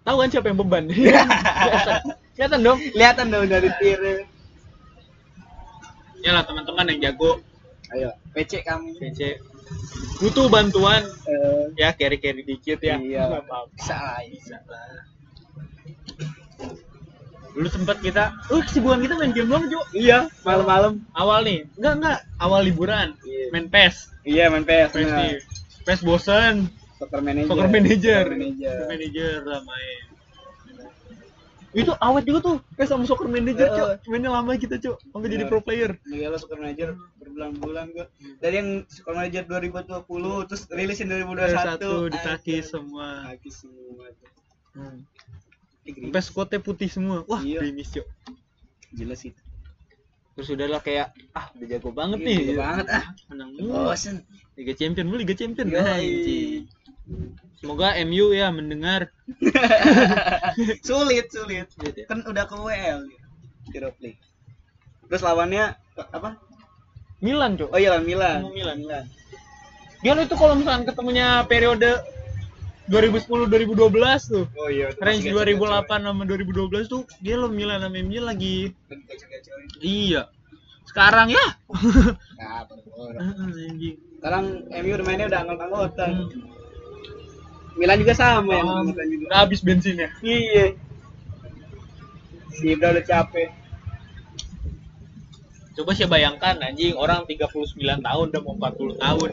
Tahu 0.00 0.16
kan 0.16 0.28
siapa 0.32 0.48
yang 0.48 0.58
beban? 0.64 0.84
Kelihatan. 2.36 2.60
Dong 2.64 2.78
Kelihatan 2.80 3.26
dong 3.28 3.46
dari 3.52 3.68
tir. 3.76 4.00
Ya 6.24 6.30
lah 6.32 6.42
teman-teman 6.42 6.88
yang 6.96 7.12
jago 7.12 7.38
Ayo, 7.94 8.10
PC 8.34 8.64
kami. 8.66 8.96
PC 8.98 9.38
butuh 10.18 10.46
bantuan 10.48 11.02
Eh, 11.26 11.64
ya 11.76 11.90
carry 11.94 12.16
carry 12.18 12.42
dikit 12.42 12.78
ya 12.80 12.96
Iya. 12.98 13.42
Bisa 13.76 13.94
lah. 13.94 14.22
bisa 14.26 14.56
lah 14.66 15.04
dulu 17.56 17.66
sempat 17.66 17.96
kita 17.98 18.36
uh 18.46 18.60
kesibukan 18.60 19.00
kita 19.00 19.14
main 19.14 19.32
game 19.32 19.48
doang 19.48 19.64
Jo 19.66 19.80
Iya, 19.90 20.28
malam-malam. 20.42 21.00
awal 21.12 21.40
nih 21.40 21.64
enggak 21.74 21.94
enggak 21.96 22.18
awal 22.36 22.60
liburan 22.60 23.16
Iya. 23.22 23.48
main 23.50 23.66
PES 23.66 23.96
Iya, 24.22 24.44
main. 24.46 24.62
PES 24.62 24.90
benar. 24.92 25.16
nih 25.18 25.34
PES 25.82 26.00
bosen 26.02 26.54
Soccer 26.94 27.20
manager. 27.20 27.48
soccer 27.48 27.68
manager 27.68 28.22
Soccer 28.22 28.36
manager. 28.36 28.74
Soccer 28.74 28.88
manager 28.90 29.32
lah 29.42 29.60
main 29.62 30.00
itu 31.74 31.92
awet 31.94 32.24
juga 32.24 32.38
tuh 32.42 32.56
PES 32.72 32.88
sama 32.88 33.04
soccer 33.04 33.24
manager 33.26 33.66
Heeh. 33.66 33.76
Cok 33.76 34.08
mainnya 34.08 34.30
lama 34.30 34.48
kita 34.54 34.76
Cok 34.76 34.96
sampai 35.06 35.28
jadi 35.28 35.44
Benar. 35.44 35.50
pro 35.50 35.60
player 35.60 35.90
Iya 36.06 36.26
lo 36.26 36.36
Soccer 36.36 36.56
Manager 36.56 36.88
berbulan-bulan 37.18 37.86
gua. 37.90 38.06
Dari 38.38 38.54
yang 38.54 38.68
Soccer 38.86 39.12
Manager 39.12 39.42
2020 39.44 40.08
terus 40.48 40.62
rilis 40.70 40.96
yang 40.98 41.08
2021. 41.10 41.52
satu 41.52 41.90
di 42.06 42.18
kaki 42.18 42.32
Anjir. 42.54 42.64
semua 42.64 43.08
Kaki 43.28 43.50
semua. 43.50 44.06
hmm. 44.72 44.98
Sampai 45.86 46.58
putih 46.58 46.88
semua 46.90 47.22
wah 47.24 47.38
Iya. 47.40 47.62
gerimis 47.62 47.94
Cok 47.94 48.06
Jelas 48.96 49.20
itu. 49.22 49.42
terus 50.36 50.48
udahlah 50.52 50.84
kayak 50.84 51.16
ah 51.32 51.48
udah 51.56 51.66
jago 51.66 51.90
banget 51.96 52.18
Iya, 52.20 52.26
nih 52.28 52.36
jago 52.44 52.60
banget, 52.60 52.86
ah. 52.92 53.04
menang 53.32 53.48
Bosen. 53.56 54.16
Liga 54.56 54.72
Champion 54.76 55.06
mulu 55.08 55.18
Liga 55.24 55.32
Champion. 55.32 55.66
Anjing. 55.72 56.68
semoga 57.56 57.96
MU 58.04 58.34
ya 58.36 58.52
mendengar 58.52 59.08
sulit, 60.88 61.26
sulit. 61.32 61.66
Ya? 61.96 62.04
Kan 62.04 62.20
udah 62.28 62.44
ke 62.44 62.56
WL 62.58 63.00
Europa 63.72 63.98
League. 64.02 64.20
Terus 65.08 65.22
lawannya 65.24 65.72
apa? 66.12 66.36
Milan 67.24 67.56
cok 67.56 67.72
Oh 67.72 67.78
iya 67.80 67.96
lawan 67.96 68.04
Milan. 68.04 68.44
Ketemu 68.44 68.52
Milan 68.52 68.78
dia 70.04 70.12
itu 70.12 70.36
kalau 70.36 70.54
misalkan 70.54 70.84
ketemunya 70.84 71.42
periode 71.48 71.98
2010 72.86 73.50
2012 73.50 74.30
tuh 74.30 74.44
Oh 74.54 74.70
iya. 74.70 74.94
range 75.02 75.26
2008 75.26 75.90
sama 75.90 76.22
2012 76.22 76.86
tuh 76.86 77.02
dia 77.18 77.34
lo 77.34 77.50
Milan 77.50 77.82
sama 77.82 77.98
MU 77.98 78.20
lagi 78.22 78.70
iya 79.80 80.30
sekarang 80.86 81.28
ya 81.28 81.46
Nah, 82.36 82.62
Sekarang 84.16 84.44
MU 84.66 84.90
udah 84.96 85.06
mainnya 85.06 85.26
udah 85.28 85.40
anggot-anggotan. 85.44 86.10
Hmm. 86.10 86.28
Milan 87.76 88.00
juga 88.00 88.14
sama 88.16 88.48
ya. 88.50 88.62
Um, 88.64 88.88
juga. 88.90 89.02
udah 89.28 89.38
habis 89.38 89.60
bensinnya 89.60 90.08
Iya. 90.24 90.72
Si 92.48 92.72
udah 92.72 92.96
capek. 93.02 93.52
coba 95.76 95.92
sih 95.92 96.08
bayangkan 96.08 96.56
anjing 96.56 96.96
orang 96.96 97.28
39 97.28 97.44
tahun 98.00 98.24
udah 98.32 98.40
mau 98.40 98.56
40 98.56 98.96
tahun 98.96 99.28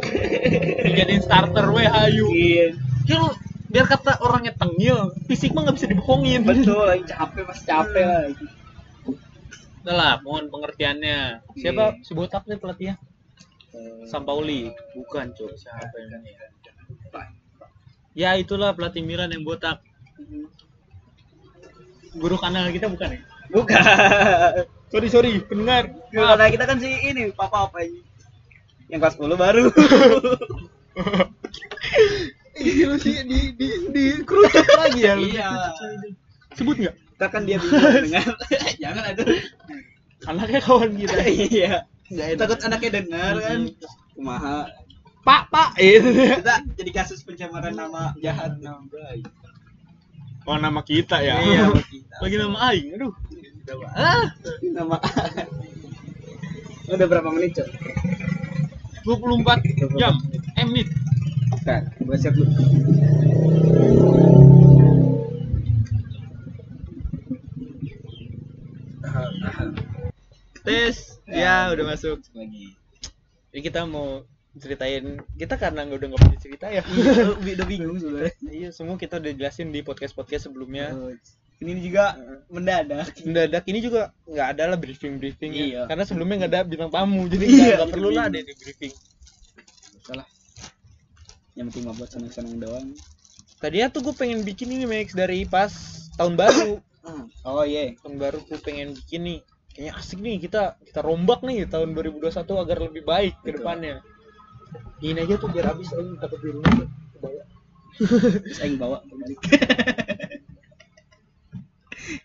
dijadiin 0.84 1.24
starter 1.24 1.66
weh 1.72 1.88
hayu 1.88 2.28
Iya. 2.28 2.68
Ya 3.04 3.16
lu 3.20 3.30
biar 3.74 3.86
kata 3.89 4.22
orangnya 4.22 4.54
tengil, 4.54 5.12
fisik 5.26 5.52
mah 5.52 5.66
nggak 5.68 5.76
bisa 5.82 5.88
dibohongin. 5.89 6.46
Betul, 6.46 6.86
lagi 6.86 7.04
capek 7.10 7.42
masih 7.50 7.66
capek 7.66 8.04
lah. 8.06 8.22
Udah 9.84 9.96
lah, 10.00 10.13
mohon 10.24 10.48
pengertiannya. 10.48 11.44
Siapa 11.60 12.00
Iya. 12.00 12.06
si 12.08 12.12
botak 12.16 12.48
nih 12.48 12.56
pelatihnya? 12.56 12.96
Eh, 13.76 14.08
Sampaoli. 14.08 14.72
Bukan, 14.96 15.36
Cok. 15.36 15.52
Siapa 15.60 15.96
yang 16.00 16.24
ini? 16.24 16.32
Ya 18.13 18.38
itulah 18.38 18.72
pelatih 18.78 19.02
Milan 19.02 19.34
yang 19.34 19.44
botak. 19.44 19.82
Guru 22.13 22.38
kanal 22.38 22.70
kita 22.70 22.88
bukan 22.88 23.18
ya? 23.18 23.22
Bukan. 23.50 23.82
Sorry, 24.94 25.10
sorry, 25.10 25.42
pendengar. 25.42 25.89
Karena 26.13 26.54
kita 26.54 26.70
kan 26.70 26.78
si 26.78 26.86
ini 26.86 27.34
papa 27.34 27.66
apa 27.66 27.82
ini. 27.82 28.06
Yang 28.94 29.00
kelas 29.02 29.16
10 29.18 29.42
baru. 29.42 29.66
Iya 32.63 32.89
sih 32.95 33.15
di 33.28 33.39
di 33.60 33.67
di 33.91 34.04
kerucut 34.23 34.63
lagi 34.80 35.02
ya. 35.04 35.13
lu. 35.19 35.28
Iya. 35.28 35.49
Sebut 36.56 36.76
nggak? 36.80 36.95
Kita 36.95 37.26
kan 37.28 37.41
dia 37.43 37.58
dengar. 37.60 38.02
Jangan 38.80 39.04
ada. 39.12 39.23
Anaknya 40.23 40.60
kawan 40.63 40.91
kita. 40.95 41.15
Iya. 41.52 42.36
Takut 42.39 42.60
anaknya 42.63 43.04
dengar 43.04 43.34
kan. 43.41 43.60
Kumaha. 44.15 44.69
Pak, 45.23 45.41
Pak. 45.49 45.69
Itu. 45.80 46.10
Kita 46.13 46.56
jadi 46.76 46.91
kasus 46.91 47.23
pencemaran 47.23 47.73
nama 47.73 48.12
jahat 48.19 48.60
nama 48.60 48.80
baik. 48.88 49.28
Oh, 50.43 50.60
nama 50.60 50.84
kita 50.84 51.23
ya. 51.23 51.39
Iya, 51.39 51.71
nama 51.71 51.80
kita. 51.91 52.15
Lagi 52.19 52.36
nama 52.39 52.58
aing. 52.71 52.88
Aduh. 52.99 53.13
Ah. 53.95 54.28
Nama 54.60 54.95
Udah 56.84 57.08
berapa 57.08 57.30
menit, 57.32 57.56
Cok? 57.56 57.67
24 59.08 59.99
jam. 59.99 60.13
Eh 60.60 60.65
menit. 60.67 60.88
Bentar, 61.63 61.95
gua 62.04 62.19
siap 62.19 62.36
dulu. 62.36 62.52
Tes. 70.63 71.19
Ya, 71.28 71.71
udah 71.71 71.86
masuk. 71.88 72.19
lagi. 72.36 72.76
Jadi 73.52 73.62
kita 73.63 73.88
mau 73.88 74.23
ceritain 74.54 75.17
kita 75.39 75.56
karena 75.58 75.88
nggak 75.88 75.97
udah 76.04 76.08
nggak 76.13 76.21
punya 76.28 76.39
cerita 76.43 76.65
ya. 76.67 76.84
Iya, 76.84 77.32
udah 77.58 77.67
bingung 77.67 77.97
sebenarnya. 77.99 78.34
Iya, 78.43 78.69
semua 78.76 78.95
kita 78.99 79.23
udah 79.23 79.32
jelasin 79.32 79.71
di 79.71 79.80
podcast-podcast 79.82 80.52
sebelumnya. 80.52 80.91
Oh, 80.91 81.12
Ini 81.63 81.80
juga 81.80 82.19
mendadak. 82.52 83.15
Mendadak 83.23 83.63
ini 83.71 83.80
juga 83.80 84.12
nggak 84.28 84.47
ada 84.58 84.63
lah 84.76 84.78
briefing 84.80 85.15
briefing 85.15 85.56
Iya. 85.56 85.88
karena 85.88 86.04
sebelumnya 86.04 86.43
nggak 86.43 86.52
ada 86.52 86.62
bintang 86.67 86.91
tamu 86.91 87.23
jadi 87.32 87.43
Iya, 87.47 87.56
nggak 87.80 87.88
itu 87.88 87.93
perlu 87.95 88.10
lah 88.12 88.23
ada 88.28 88.39
di 88.43 88.54
briefing. 88.60 88.93
Salah. 90.04 90.28
Yang 91.54 91.66
penting 91.74 91.84
mah 91.86 91.96
buat 91.98 92.10
senang-senang 92.10 92.58
doang. 92.58 92.88
Tadinya 93.62 93.88
tuh 93.94 94.02
gue 94.10 94.16
pengen 94.18 94.42
bikin 94.44 94.74
ini 94.74 94.86
Max 94.89 95.13
dari 95.13 95.46
pas 95.48 95.72
tahun 96.18 96.36
baru. 96.38 96.74
Oh 97.44 97.68
iya. 97.68 97.92
tahun 98.00 98.16
baru 98.16 98.39
gue 98.48 98.56
pengen 98.63 98.96
bikin 98.96 99.28
nih 99.28 99.39
kayaknya 99.76 99.92
asik 100.00 100.24
nih 100.24 100.39
kita 100.39 100.80
kita 100.88 101.04
rombak 101.04 101.44
nih 101.44 101.68
tahun 101.68 101.92
2021 102.00 102.32
agar 102.39 102.78
lebih 102.80 103.04
baik 103.04 103.36
ke 103.44 103.60
depannya 103.60 104.00
ini 105.04 105.20
aja 105.20 105.36
tuh 105.36 105.52
biar 105.52 105.76
habis 105.76 105.92
aja 105.92 106.00
takut 106.24 106.39
di 106.39 106.56
rumah 106.56 106.72
tuh. 106.80 106.88
Kebawa. 107.20 107.44
Terus 108.48 108.60
aing 108.63 108.78
bawa 108.80 109.04
kembali. 109.04 109.36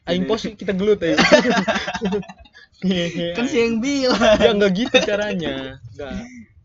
aing 0.07 0.25
pos 0.31 0.47
kita 0.47 0.73
gelut 0.75 1.03
aja 1.03 1.19
kan 3.37 3.45
si 3.51 3.57
yang 3.59 3.79
bilang. 3.85 4.39
ya 4.39 4.51
nggak 4.55 4.73
gitu 4.79 4.97
caranya 5.03 5.83
nggak 5.99 6.15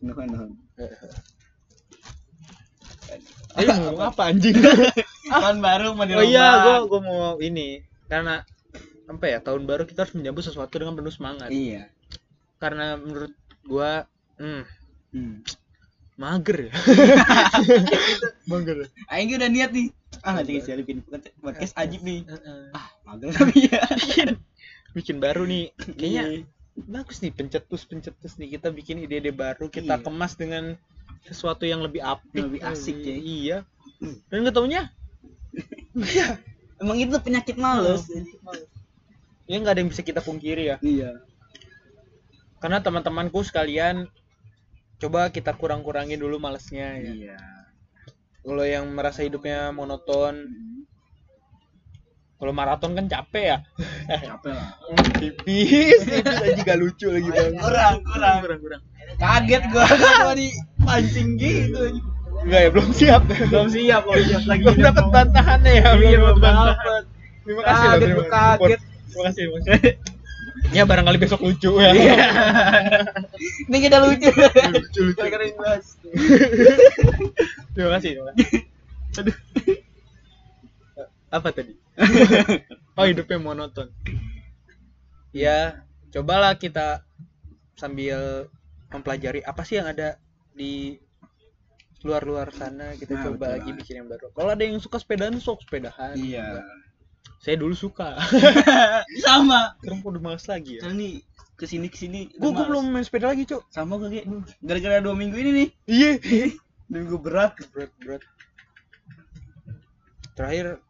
Nuhun 0.04 0.28
nuhun. 0.30 0.52
Ayo 3.54 3.70
ngomong 3.78 4.02
apa 4.04 4.22
anjing 4.30 4.56
Tahun 5.34 5.58
baru 5.60 5.94
mau 5.94 6.06
oh 6.06 6.26
iya 6.26 6.48
gue 6.62 6.78
gue 6.90 7.00
mau 7.02 7.38
ini 7.40 7.82
karena 8.06 8.42
apa 9.04 9.26
ya 9.28 9.40
tahun 9.40 9.68
baru 9.68 9.84
kita 9.84 10.08
harus 10.08 10.16
menyambut 10.16 10.44
sesuatu 10.44 10.74
dengan 10.80 10.96
penuh 10.96 11.12
semangat 11.12 11.52
Iya. 11.52 11.92
karena 12.58 12.96
menurut 12.96 13.34
gua 13.68 14.08
hmm, 14.40 14.64
Hmm. 15.14 15.44
mager 16.16 16.70
ya 16.70 16.74
mager 18.50 18.88
Aing 19.10 19.30
udah 19.34 19.50
niat 19.52 19.70
nih. 19.70 19.94
Ah, 20.22 20.38
nanti 20.40 20.58
sih 20.62 20.74
bikin 20.80 21.02
podcast 21.42 21.74
ajib 21.76 22.02
nih. 22.02 22.24
Heeh. 22.26 22.70
Ah, 22.72 22.88
mager 23.06 23.34
tapi 23.36 23.68
ya. 23.70 23.82
bikin 23.94 24.30
bikin 24.94 25.18
baru 25.20 25.44
nih 25.44 25.74
kayaknya 25.98 26.46
bagus 26.88 27.22
nih 27.22 27.30
pencetus 27.34 27.86
pencetus 27.86 28.38
nih 28.38 28.58
kita 28.58 28.70
bikin 28.70 29.02
ide-ide 29.02 29.30
baru 29.30 29.70
kita 29.70 30.00
Iya. 30.00 30.04
kemas 30.06 30.34
dengan 30.38 30.78
sesuatu 31.24 31.64
yang 31.64 31.80
lebih 31.80 32.00
apik 32.00 32.44
Lebih 32.44 32.62
asik, 32.64 32.98
ya. 33.00 33.16
iya 33.16 33.58
dan 34.28 34.44
ketemunya 34.44 34.92
Emang 36.82 36.98
itu 37.00 37.16
penyakit 37.16 37.56
males. 37.56 38.04
ya 39.44 39.56
nggak 39.60 39.74
ada 39.76 39.80
yang 39.84 39.92
bisa 39.92 40.02
kita 40.02 40.20
pungkiri 40.20 40.72
ya 40.72 40.78
Iya. 40.80 41.20
karena 42.58 42.80
teman-temanku 42.80 43.44
sekalian 43.44 44.08
coba 44.98 45.28
kita 45.28 45.52
kurang-kurangin 45.52 46.16
dulu 46.16 46.40
malesnya 46.40 46.96
ya 46.96 47.12
Iya. 47.12 47.40
kalau 48.42 48.64
yang 48.64 48.88
merasa 48.90 49.20
hidupnya 49.22 49.72
monoton 49.72 50.48
kalau 52.36 52.52
maraton 52.52 52.92
kan 52.92 53.08
capek 53.08 53.46
ya 53.46 53.58
Capek 54.08 54.52
lah. 54.52 54.76
tipis 55.20 56.04
tipis 56.04 56.40
aja 56.44 56.62
gak 56.62 56.80
lucu 56.80 57.08
lagi 57.08 57.30
bang 57.30 57.56
Kurang, 57.56 57.96
kurang. 58.04 58.38
kurang 58.44 58.60
kurang 58.60 58.82
Kaget 59.14 59.64
gua 59.70 59.86
kalau 60.24 60.34
dipancing 60.84 61.30
gitu. 61.40 61.84
Enggak 62.44 62.60
ya, 62.60 62.70
belum 62.76 62.90
siap. 62.92 63.22
Belum 63.24 63.68
siap, 63.72 64.02
belum 64.04 64.24
siap 64.30 64.44
lagi. 64.52 64.62
belum 64.68 64.80
dapat 64.84 65.06
bantahannya 65.08 65.72
ya, 65.80 65.90
Iya, 65.96 66.18
belum 66.20 66.38
dapat 66.38 66.44
bantahan. 66.44 67.04
Terima 67.44 67.62
kasih 67.64 67.88
loh, 67.88 68.28
Kaget, 68.28 68.80
terima 69.12 69.24
kasih. 69.28 69.44
Terima 69.44 69.60
kasih, 69.60 69.72
kasih. 69.72 69.94
Ya 70.72 70.88
barangkali 70.88 71.20
besok 71.20 71.44
lucu 71.44 71.76
ya. 71.76 71.92
Iya. 71.92 72.16
Ini 73.68 73.78
kita 73.84 73.98
lucu. 74.00 74.32
lucu, 74.32 75.02
lucu. 75.12 75.24
Yang 75.28 75.56
bahas. 75.60 75.86
Terima 77.76 77.90
kasih. 78.00 78.10
Terima 78.16 78.32
kasih. 78.32 79.20
Aduh. 79.20 79.36
Apa 81.34 81.50
tadi? 81.52 81.74
oh, 82.96 83.06
hidupnya 83.06 83.38
monoton. 83.44 83.92
Ya, 85.36 85.84
cobalah 86.16 86.56
kita 86.56 87.04
sambil 87.76 88.48
mempelajari 88.94 89.42
apa 89.44 89.66
sih 89.66 89.82
yang 89.82 89.90
ada 89.90 90.22
di 90.54 90.98
luar-luar 92.04 92.52
sana 92.52 92.94
kita 92.94 93.14
Nah, 93.14 93.22
coba 93.26 93.36
betul 93.38 93.52
lagi 93.54 93.70
bikin 93.74 93.96
yang 93.98 94.08
baru. 94.08 94.28
Kalau 94.30 94.50
ada 94.50 94.64
yang 94.64 94.78
suka 94.78 94.98
sepedaan 94.98 95.38
sok 95.38 95.64
sepedahan. 95.64 96.14
Iya. 96.14 96.62
Saya 97.40 97.56
dulu 97.56 97.72
suka. 97.74 98.20
Sama. 99.26 99.76
Sekarang 99.80 100.00
udah 100.04 100.22
males 100.22 100.46
lagi 100.46 100.78
ya. 100.78 100.82
Sekarang 100.84 100.98
nih 100.98 101.14
ke 101.54 101.66
sini 101.66 101.88
ke 101.88 101.98
sini. 101.98 102.20
Gue 102.36 102.52
gue 102.52 102.66
belum 102.66 102.88
main 102.88 103.04
sepeda 103.04 103.30
lagi, 103.30 103.44
Cok. 103.44 103.64
sama 103.70 103.96
gue 103.98 104.10
kayak 104.12 104.26
gara-gara 104.60 105.00
dua 105.00 105.14
minggu 105.14 105.36
ini 105.38 105.52
nih 105.54 105.70
Iya. 105.88 106.12
minggu 106.94 107.16
berat 107.18 107.56
berat 107.72 107.92
berat. 108.00 108.24
Terakhir 110.34 110.82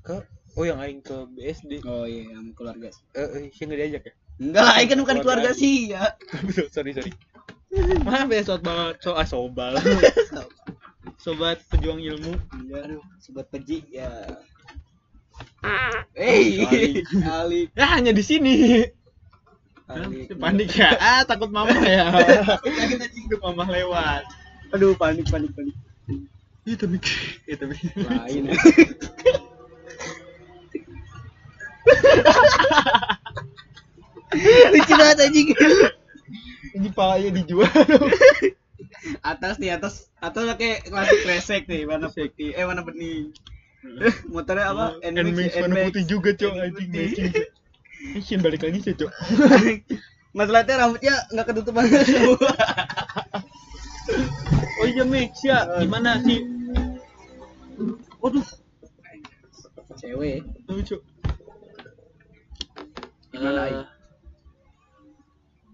ke 0.00 0.16
oh 0.54 0.64
yang 0.64 0.78
aing 0.78 1.00
ke 1.00 1.16
BSD. 1.32 1.82
oh 1.84 2.04
iya 2.04 2.28
sama 2.32 2.52
keluarga 2.52 2.88
Eh, 3.12 3.28
eh, 3.40 3.44
sih 3.50 3.64
nggak 3.64 3.78
diajak 3.78 4.02
ya? 4.04 4.14
enggak 4.36 4.62
lah 4.64 4.74
ini 4.76 4.88
kan 4.88 4.98
bukan 4.98 5.16
Keluarga. 5.20 5.22
keluarga 5.22 5.50
sih 5.54 5.74
ya 5.92 6.02
sorry 6.74 6.92
sorry. 6.92 7.12
Maaf 7.72 8.28
ya 8.28 8.44
sobat 8.44 8.62
banget, 8.68 9.00
so 9.00 9.16
ah, 9.16 9.24
sobal. 9.24 9.72
Sobat 11.22 11.62
pejuang 11.70 12.02
ilmu. 12.02 12.34
iya 12.66 12.82
aduh 12.82 12.98
sobat 13.22 13.46
peji 13.46 13.86
ya 13.94 14.10
Hey, 16.18 16.66
Ali. 16.66 17.06
Ali, 17.22 17.60
Ya 17.78 17.86
hanya 17.94 18.10
di 18.10 18.26
sini. 18.26 18.82
Ali. 19.86 20.26
Panik 20.34 20.74
ya. 20.74 20.98
Ah, 20.98 21.22
takut 21.22 21.54
mama 21.54 21.78
ya. 21.86 22.10
takut 22.60 23.38
mama 23.40 23.70
lewat. 23.70 24.26
Aduh, 24.74 24.98
panik, 24.98 25.30
panik, 25.30 25.54
panik. 25.54 25.78
Iya 26.66 26.74
tapi 26.78 26.98
iya 27.46 27.56
tapi 27.58 27.74
Lain. 28.02 28.44
Lucu 34.74 34.94
banget 34.98 35.18
anjing. 35.22 35.48
Ini 36.72 36.88
palanya 36.92 37.30
dijual. 37.40 37.68
Atas 39.24 39.56
nih, 39.58 39.72
atas 39.74 40.12
atas 40.20 40.42
kayak 40.58 40.86
klasik 40.86 41.18
kresek 41.24 41.62
nih, 41.66 41.88
warna 41.88 42.12
putih. 42.12 42.52
Eh, 42.54 42.62
warna 42.62 42.84
bening. 42.84 43.32
Motornya 44.30 44.70
apa? 44.74 45.00
Nmax 45.00 45.58
warna 45.58 45.88
putih 45.90 46.04
juga, 46.06 46.30
Cok. 46.36 46.52
Anjing 46.54 46.90
matching. 46.92 47.32
Shin 48.22 48.38
balik 48.44 48.62
lagi 48.62 48.78
sih, 48.84 48.94
Cok. 48.94 49.10
Masalahnya 50.36 50.74
rambutnya 50.86 51.14
nggak 51.34 51.46
ketutupan 51.50 51.84
semua. 52.06 52.52
Oh 54.82 54.86
iya 54.86 55.04
Mix 55.06 55.40
ya, 55.46 55.66
gimana 55.82 56.18
sih? 56.22 56.40
Waduh, 58.22 58.44
Cewek. 59.98 60.42
lucu. 60.68 60.96
Gimana, 63.32 63.60
Ai? 63.66 63.74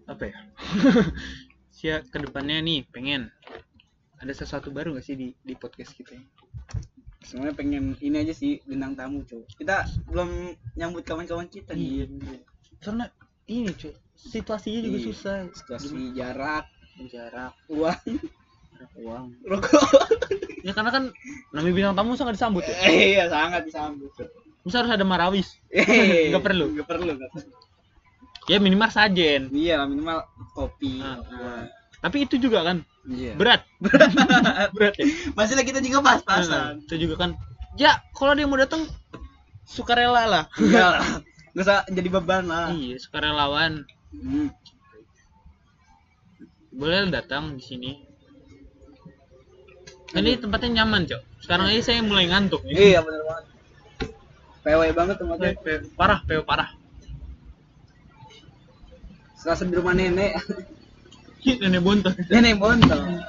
Apa 0.08 0.24
ya? 0.32 0.36
Sia 1.76 2.02
ke 2.02 2.18
depannya 2.18 2.58
nih 2.58 2.88
pengen 2.90 3.30
ada 4.18 4.32
sesuatu 4.34 4.74
baru 4.74 4.98
gak 4.98 5.06
sih 5.06 5.14
di 5.14 5.28
di 5.38 5.54
podcast 5.54 5.94
kita? 5.94 6.18
Sebenarnya 7.22 7.54
pengen 7.54 7.84
ini 8.00 8.16
aja 8.18 8.32
sih 8.32 8.58
bintang 8.64 8.96
tamu, 8.96 9.22
cuy. 9.22 9.44
Kita 9.52 9.84
belum 10.08 10.56
nyambut 10.74 11.04
kawan-kawan 11.04 11.46
kita 11.46 11.76
Iya. 11.76 12.08
nih. 12.08 12.40
Karena 12.80 13.04
ini 13.46 13.70
cuy, 13.70 13.92
situasinya 14.16 14.80
juga 14.82 14.98
Iya. 14.98 15.06
susah. 15.12 15.36
Situasi 15.52 16.16
jarak, 16.16 16.66
jarak, 17.06 17.52
uang, 17.68 18.00
uang. 18.98 19.24
rokok. 19.44 19.76
Ya 20.58 20.74
karena 20.74 20.90
kan 20.90 21.04
namanya 21.54 21.72
bintang 21.72 21.96
tamu 21.96 22.18
sangat 22.18 22.34
disambut 22.34 22.66
ya. 22.66 22.76
Iya, 22.90 23.24
sangat 23.30 23.62
disambut. 23.70 24.10
Masa 24.66 24.82
harus 24.82 24.90
ada 24.90 25.06
marawis? 25.06 25.48
Eh, 25.70 25.80
Nggak 26.34 26.44
perlu. 26.44 26.74
Nggak 26.74 26.88
perlu, 26.90 27.12
nggak 27.14 27.30
perlu. 27.30 27.52
Ya 28.48 28.56
minimal 28.56 28.88
sajen. 28.88 29.52
Iya, 29.52 29.84
minimal 29.84 30.24
kopi. 30.56 30.98
Nah, 30.98 31.20
Nah, 31.22 31.68
Tapi 31.98 32.24
itu 32.24 32.38
juga 32.38 32.62
kan 32.64 32.80
Iya. 33.04 33.34
berat. 33.34 33.62
berat 34.76 34.94
ya. 34.96 35.06
Masih 35.36 35.60
kita 35.60 35.80
juga 35.80 35.98
pas-pasan. 36.00 36.48
Nah, 36.48 36.68
itu 36.80 36.94
juga 36.96 37.14
kan 37.18 37.30
ya 37.76 38.00
kalau 38.10 38.32
dia 38.32 38.48
mau 38.48 38.56
datang 38.56 38.88
sukarela 39.62 40.24
lah 40.24 40.44
Iya 40.56 40.84
lah. 40.96 41.02
Nggak 41.52 41.64
usah 41.64 41.78
jadi 41.90 42.08
beban 42.08 42.44
lah. 42.46 42.72
iya 42.72 42.96
sukarelawan 42.96 43.84
Hmm. 44.08 44.48
boleh 46.72 47.12
datang 47.12 47.58
di 47.58 47.62
sini 47.62 47.90
ini 50.16 50.40
tempatnya 50.40 50.80
nyaman 50.80 51.04
cok 51.04 51.20
sekarang 51.44 51.68
aja 51.68 51.92
saya 51.92 52.00
mulai 52.00 52.24
ngantuk. 52.24 52.64
Iya, 52.64 53.04
bener 53.04 53.20
banget. 53.28 53.44
PW 54.64 54.80
banget 54.96 55.16
tempatnya. 55.20 55.52
Parah 55.92 56.24
peo 56.24 56.40
parah 56.42 56.72
Serasa 59.38 59.62
di 59.64 59.74
rumah 59.74 59.94
nenek. 59.94 60.34
nenek 61.46 61.80
bontot. 61.80 62.14
Nenek 62.28 62.58
bontong 62.58 63.22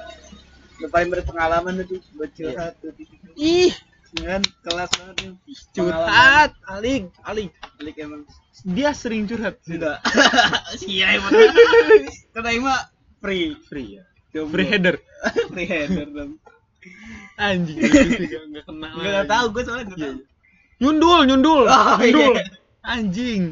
udah 0.79 0.89
paling 0.95 1.11
berpengalaman 1.11 1.83
itu 1.83 1.99
buat 2.15 2.31
curhat 2.31 2.71
tuh 2.79 2.95
ih. 3.35 3.75
Kan 4.15 4.41
kelas 4.63 4.89
banget 4.95 5.15
nih 5.21 5.31
curhat 5.75 6.51
aling 6.71 7.03
aling. 7.27 7.49
Alik 7.83 7.95
emang. 7.99 8.23
Dia 8.63 8.95
sering 8.95 9.27
curhat. 9.27 9.59
Sudah 9.61 9.99
sia 10.79 11.19
emang 11.19 11.31
karena 12.31 12.49
emang 12.55 12.79
free. 13.19 13.59
Free 13.67 13.99
ya? 13.99 14.03
Jomblo. 14.31 14.55
free 14.55 14.67
header. 14.71 14.95
Free 15.51 15.67
header 15.67 16.07
dong 16.07 16.39
anjing. 17.35 17.75
Itu 17.75 18.23
juga 18.23 18.39
nggak 18.47 18.63
kena 18.67 18.87
nggak 18.95 19.11
nggak 19.11 19.27
tahu 19.27 19.45
gue 19.51 19.63
soalnya 19.67 19.85
nggak 19.87 19.99
Iya, 19.99 20.07
tahu. 20.07 20.19
nyundul 20.79 21.19
nyundul. 21.27 21.61
Oh, 21.67 21.95
nyundul. 21.99 22.33
Iya. 22.39 22.43
anjing 22.87 23.43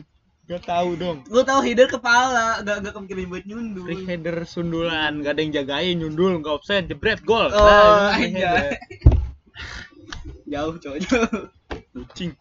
nggak 0.47 0.63
tahu 0.63 0.89
dong. 0.95 1.17
Gue 1.27 1.43
tahu 1.43 1.59
header 1.59 1.91
kepala 1.91 2.63
nggak 2.63 2.77
nggak 2.79 2.93
kepikiran 2.95 3.27
buat 3.27 3.43
nyundul. 3.43 3.83
Free 3.83 4.07
header 4.07 4.37
sundulan 4.47 5.19
gak 5.19 5.35
ada 5.35 5.41
yang 5.43 5.51
jagain 5.51 5.95
nyundul 5.99 6.39
nggak 6.39 6.55
offset 6.55 6.87
jebret 6.87 7.19
gol. 7.27 7.51
Oh, 7.51 7.51
Nah, 7.51 8.15
header. 8.15 8.79
jauh 10.53 10.79
cowok 10.79 10.97
jauh 11.03 11.27
kucing 11.91 12.31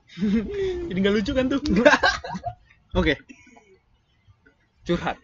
jadi 0.86 0.98
nggak 1.02 1.14
lucu 1.18 1.32
kan 1.34 1.50
tuh? 1.50 1.58
Oke. 3.00 3.18
Curhat. 4.86 5.18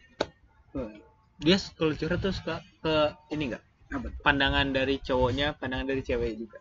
Dia 1.39 1.57
kalau 1.79 1.95
curhat 1.95 2.19
tuh 2.19 2.35
suka 2.35 2.59
ke 2.83 2.95
ini 3.31 3.55
nggak? 3.55 3.63
Apa 3.95 4.09
pandangan 4.27 4.75
dari 4.75 4.99
cowoknya 4.99 5.55
pandangan 5.55 5.87
dari 5.87 6.03
cewek 6.03 6.35
juga. 6.35 6.59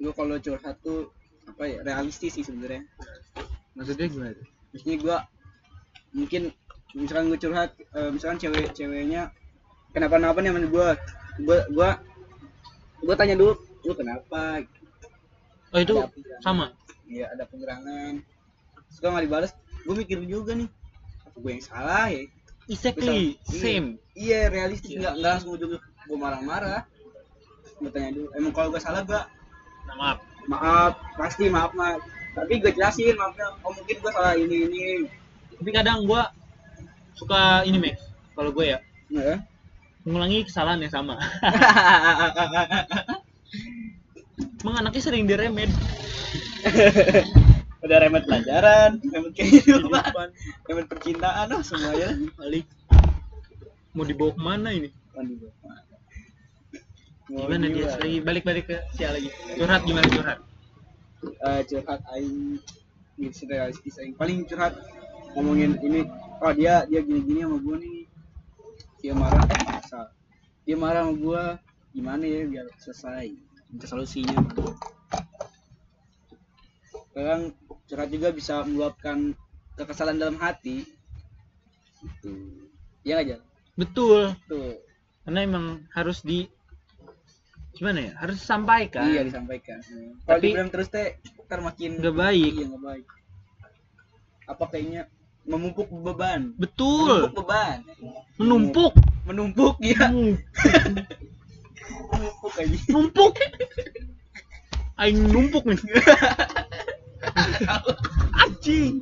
Gue 0.00 0.16
kalau 0.16 0.40
curhat 0.40 0.80
tuh 0.80 1.12
apa 1.44 1.68
ya 1.68 1.78
realistis 1.84 2.40
sih 2.40 2.44
sebenarnya. 2.46 2.88
Maksudnya 3.76 4.08
gimana 4.08 4.53
maksudnya 4.74 4.96
gue 4.98 5.16
mungkin 6.18 6.42
misalkan 6.98 7.30
gue 7.30 7.38
curhat 7.38 7.70
eh, 7.78 8.10
misalkan 8.10 8.42
cewek 8.42 8.74
ceweknya 8.74 9.30
kenapa-napa 9.94 10.42
nih 10.42 10.50
sama 10.50 10.66
gue 10.66 10.88
gue 11.46 11.58
gue 11.70 11.88
gue 13.06 13.14
tanya 13.14 13.38
dulu 13.38 13.54
lu 13.84 13.92
kenapa? 13.92 14.64
Oh 15.70 15.78
itu 15.78 15.94
sama? 16.40 16.72
Iya 17.04 17.30
ada 17.36 17.44
pengerangan 17.46 18.24
suka 18.90 19.06
nggak 19.14 19.24
dibalas 19.28 19.52
gue 19.84 19.94
mikir 19.94 20.18
juga 20.26 20.58
nih 20.58 20.68
apa 21.28 21.36
gue 21.38 21.50
yang 21.54 21.64
salah 21.64 22.06
ya? 22.10 22.24
Exactly 22.66 23.38
Misal- 23.46 23.60
same. 23.62 23.88
Iya 24.18 24.50
realistis 24.50 24.98
nggak 24.98 25.14
nggak 25.20 25.30
langsung 25.38 25.54
ujung 25.54 25.78
gue 25.78 26.18
marah-marah. 26.18 26.82
Gue 27.78 27.90
tanya 27.94 28.10
dulu 28.10 28.28
emang 28.34 28.52
kalau 28.56 28.68
gue 28.74 28.82
salah 28.82 29.06
gue 29.06 29.20
nah, 29.86 29.94
maaf. 29.94 30.18
Maaf 30.50 30.92
pasti 31.14 31.46
maaf 31.46 31.70
maaf 31.78 32.02
tapi 32.34 32.58
gue 32.58 32.70
jelasin 32.74 33.14
maafnya 33.14 33.54
oh 33.62 33.70
mungkin 33.70 33.96
gue 34.02 34.10
salah 34.10 34.34
ini 34.34 34.66
ini. 34.66 35.06
Tapi 35.54 35.70
kadang 35.70 36.02
gua 36.04 36.34
suka 37.14 37.62
ini 37.62 37.78
Max 37.78 38.02
kalau 38.34 38.50
gue 38.50 38.74
ya. 38.74 38.78
Mengulangi 40.04 40.44
kesalahan 40.44 40.82
yang 40.82 40.92
sama. 40.92 41.14
Emang 44.64 44.80
anaknya 44.80 45.02
sering 45.04 45.28
diremed 45.28 45.70
udah 47.84 48.00
remet 48.00 48.24
pelajaran 48.24 48.96
remet 49.12 49.36
kehidupan 49.36 50.32
remet 50.64 50.86
percintaan 50.88 51.52
oh 51.52 51.60
semuanya. 51.60 52.16
Balik. 52.40 52.64
Mau 53.92 54.08
dibawa 54.08 54.32
ke 54.32 54.40
mana 54.40 54.72
ini? 54.72 54.88
Waduh, 55.12 55.36
gimana 57.28 57.68
dia? 57.68 57.92
lagi 57.92 58.18
balik 58.24 58.42
balik 58.48 58.64
ke 58.72 58.76
siapa 58.96 59.20
lagi. 59.20 59.28
Curhat 59.60 59.84
gimana 59.84 60.08
curhat 60.08 60.40
Eh, 61.24 61.62
curhat 61.68 62.00
aing 62.12 62.60
gitu 63.14 63.46
realistis 63.46 63.96
aing 64.02 64.16
paling 64.18 64.44
curhat 64.44 64.74
ngomongin 65.36 65.78
ini. 65.80 66.06
Oh 66.42 66.52
dia 66.52 66.84
dia 66.84 67.00
gini 67.00 67.20
gini 67.24 67.40
sama 67.46 67.56
gue 67.62 67.76
nih. 67.80 67.98
Dia 69.00 69.12
marah 69.16 69.44
eh 69.48 69.80
dia 70.64 70.76
marah 70.76 71.06
sama 71.06 71.14
gue 71.16 71.42
gimana 71.94 72.24
ya 72.24 72.42
biar 72.48 72.66
selesai? 72.80 73.32
Minta 73.70 73.86
solusinya. 73.86 74.38
Kadang 77.14 77.54
curhat 77.86 78.08
juga 78.10 78.28
bisa 78.34 78.64
meluapkan 78.66 79.32
kekesalan 79.78 80.18
dalam 80.18 80.36
hati. 80.40 80.84
Gitu 82.02 82.64
ya 83.04 83.20
aja 83.20 83.36
betul. 83.76 84.32
Tuh 84.48 84.80
karena 85.24 85.40
emang 85.40 85.66
harus 85.96 86.20
di 86.20 86.48
gimana 87.74 87.98
ya? 88.00 88.12
Harus 88.16 88.38
disampaikan. 88.40 89.04
Iya 89.10 89.22
disampaikan. 89.26 89.78
Kalau 89.82 90.38
Tapi- 90.38 90.46
dibilang 90.48 90.70
terus 90.70 90.88
teh 90.88 91.18
ntar 91.44 91.60
makin 91.60 91.98
nggak 91.98 92.14
baik. 92.14 92.52
Iya 92.54 92.64
nggak 92.70 92.82
baik. 92.82 93.06
Apa 94.46 94.64
kayaknya? 94.70 95.02
Memumpuk 95.44 95.92
beban. 95.92 96.56
Betul. 96.56 97.28
Menumpuk 97.28 97.36
beban. 97.44 97.78
Menumpuk. 98.40 98.92
Menumpuk 99.24 99.76
ya 99.80 100.08
Hmm, 100.12 100.36
menumpuk 102.12 102.52
aja 102.54 102.76
numpuk 102.92 103.32
aing 105.00 105.20
numpuk 105.32 105.64
nih. 105.64 105.80
Anjing 108.36 109.00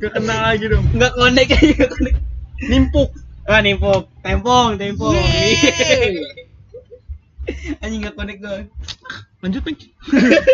gak 0.00 0.12
kenal 0.18 0.40
lagi 0.40 0.66
dong. 0.66 0.84
Nggak 0.96 1.12
konek 1.14 1.48
aja 1.52 1.84
konek 1.86 2.14
nimpuk. 2.64 3.08
Ah 3.44 3.60
nimpuk. 3.60 4.08
Tempong 4.24 4.80
tempong. 4.80 5.14
Yeay. 5.14 6.16
anjing 7.82 8.00
nggak 8.06 8.16
konek 8.16 8.38
gue 8.38 8.70
lanjut 9.42 9.62
Max 9.66 9.78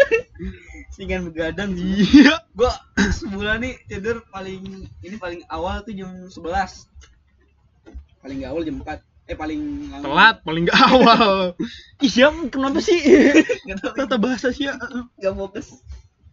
singan 0.99 1.31
begadang 1.31 1.79
iya. 1.79 2.43
Gua 2.59 2.75
sebulan 2.99 3.63
nih 3.63 3.79
tidur 3.87 4.25
paling 4.35 4.89
ini 5.05 5.17
paling 5.21 5.47
awal 5.47 5.85
tuh 5.87 5.95
jam 5.95 6.27
11 6.27 6.35
paling 8.19 8.37
gak 8.43 8.51
awal 8.51 8.63
jam 8.67 8.83
4 8.83 8.99
eh 9.29 9.37
paling 9.37 9.93
telat 10.01 10.41
paling 10.41 10.65
gak 10.67 10.81
awal. 10.89 11.53
Ih 12.05 12.11
siap 12.11 12.33
kenapa 12.49 12.81
sih? 12.81 12.97
Tata 13.95 14.17
bahasa 14.17 14.49
sih 14.51 14.73
ya. 14.73 14.75
Gak 15.21 15.37
fokus. 15.37 15.85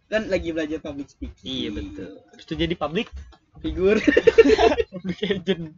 Kan 0.08 0.32
lagi 0.32 0.50
belajar 0.56 0.80
public 0.80 1.12
speaking. 1.12 1.44
Iya 1.44 1.68
betul. 1.76 2.10
Terus 2.32 2.44
itu 2.48 2.54
jadi 2.56 2.74
public? 2.74 3.12
Figur. 3.60 4.00
Public 4.96 5.18
agent 5.28 5.76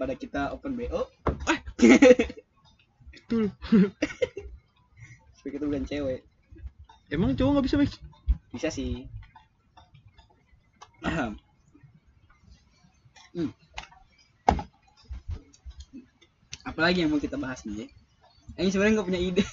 daripada 0.00 0.16
kita 0.16 0.42
open 0.56 0.80
bo 0.80 1.12
betul. 3.12 3.52
Supaya 5.36 5.50
kita 5.52 5.64
bukan 5.68 5.84
cewek. 5.84 6.24
Emang 7.12 7.36
cowok 7.36 7.60
nggak 7.60 7.66
bisa 7.68 7.76
Max? 7.76 8.00
Bisa 8.48 8.72
sih. 8.72 9.04
Hmm. 13.30 13.52
apalagi 16.64 17.04
yang 17.04 17.12
mau 17.12 17.20
kita 17.20 17.36
bahas 17.36 17.62
nih 17.62 17.86
ini 18.58 18.72
sebenarnya 18.72 18.92
nggak 19.00 19.08
punya 19.08 19.20
ide. 19.20 19.44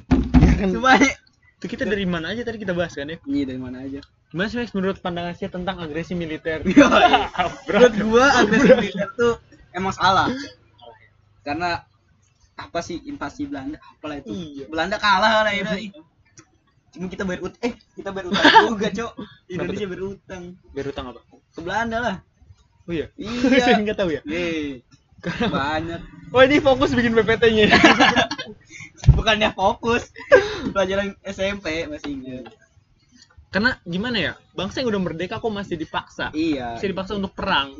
Cuma 0.76 1.00
itu 1.00 1.66
kita 1.68 1.88
dari 1.88 2.04
mana 2.04 2.36
aja 2.36 2.44
tadi 2.44 2.60
kita 2.60 2.76
bahas 2.76 2.92
kan 2.92 3.08
ya 3.08 3.16
ini 3.24 3.48
dari 3.48 3.56
mana 3.56 3.80
aja. 3.80 4.04
Sih 4.28 4.36
Max 4.36 4.76
menurut 4.76 5.00
pandangan 5.00 5.32
saya 5.32 5.48
tentang 5.48 5.80
agresi 5.80 6.12
militer. 6.12 6.60
Menurut 7.66 7.94
gua 8.04 8.26
agresi 8.44 8.68
militer 8.76 9.08
tuh 9.18 9.49
emang 9.74 9.94
salah. 9.94 10.28
Karena 11.42 11.82
apa 12.60 12.78
sih 12.84 13.00
invasi 13.08 13.48
Belanda? 13.48 13.80
Apalah 13.80 14.20
itu? 14.20 14.30
Iya. 14.32 14.64
Belanda 14.68 14.96
kalah 15.00 15.46
lah 15.48 15.52
itu 15.56 16.04
cuma 16.90 17.06
kita 17.06 17.22
bayar 17.22 17.46
ut 17.46 17.54
eh 17.62 17.78
kita 17.94 18.10
bayar 18.10 18.34
utang 18.34 18.74
juga 18.74 18.88
cok. 18.98 19.12
Indonesia 19.46 19.86
bayar 19.86 20.02
utang. 20.10 20.42
Biar 20.74 20.86
utang 20.90 21.06
apa? 21.14 21.20
Ke 21.54 21.60
Belanda 21.62 21.98
lah. 22.02 22.16
Oh 22.84 22.92
iya? 22.92 23.06
Iya. 23.14 23.60
saya 23.64 23.78
nggak 23.78 23.98
tahu 23.98 24.10
ya. 24.10 24.22
Yeay. 24.26 24.82
banyak. 25.52 26.00
Oh 26.32 26.40
ini 26.40 26.64
fokus 26.64 26.96
bikin 26.96 27.12
PPT-nya 27.12 27.68
bukannya 29.20 29.52
fokus. 29.52 30.08
Pelajaran 30.72 31.12
SMP 31.22 31.84
masih 31.86 32.10
ingat. 32.16 32.44
Karena 33.52 33.76
gimana 33.84 34.16
ya? 34.16 34.32
Bangsa 34.56 34.80
yang 34.80 34.96
udah 34.96 35.02
merdeka 35.12 35.36
kok 35.36 35.52
masih 35.52 35.76
dipaksa. 35.76 36.32
Iya. 36.32 36.80
Masih 36.80 36.96
dipaksa 36.96 37.20
untuk 37.20 37.36
perang. 37.36 37.76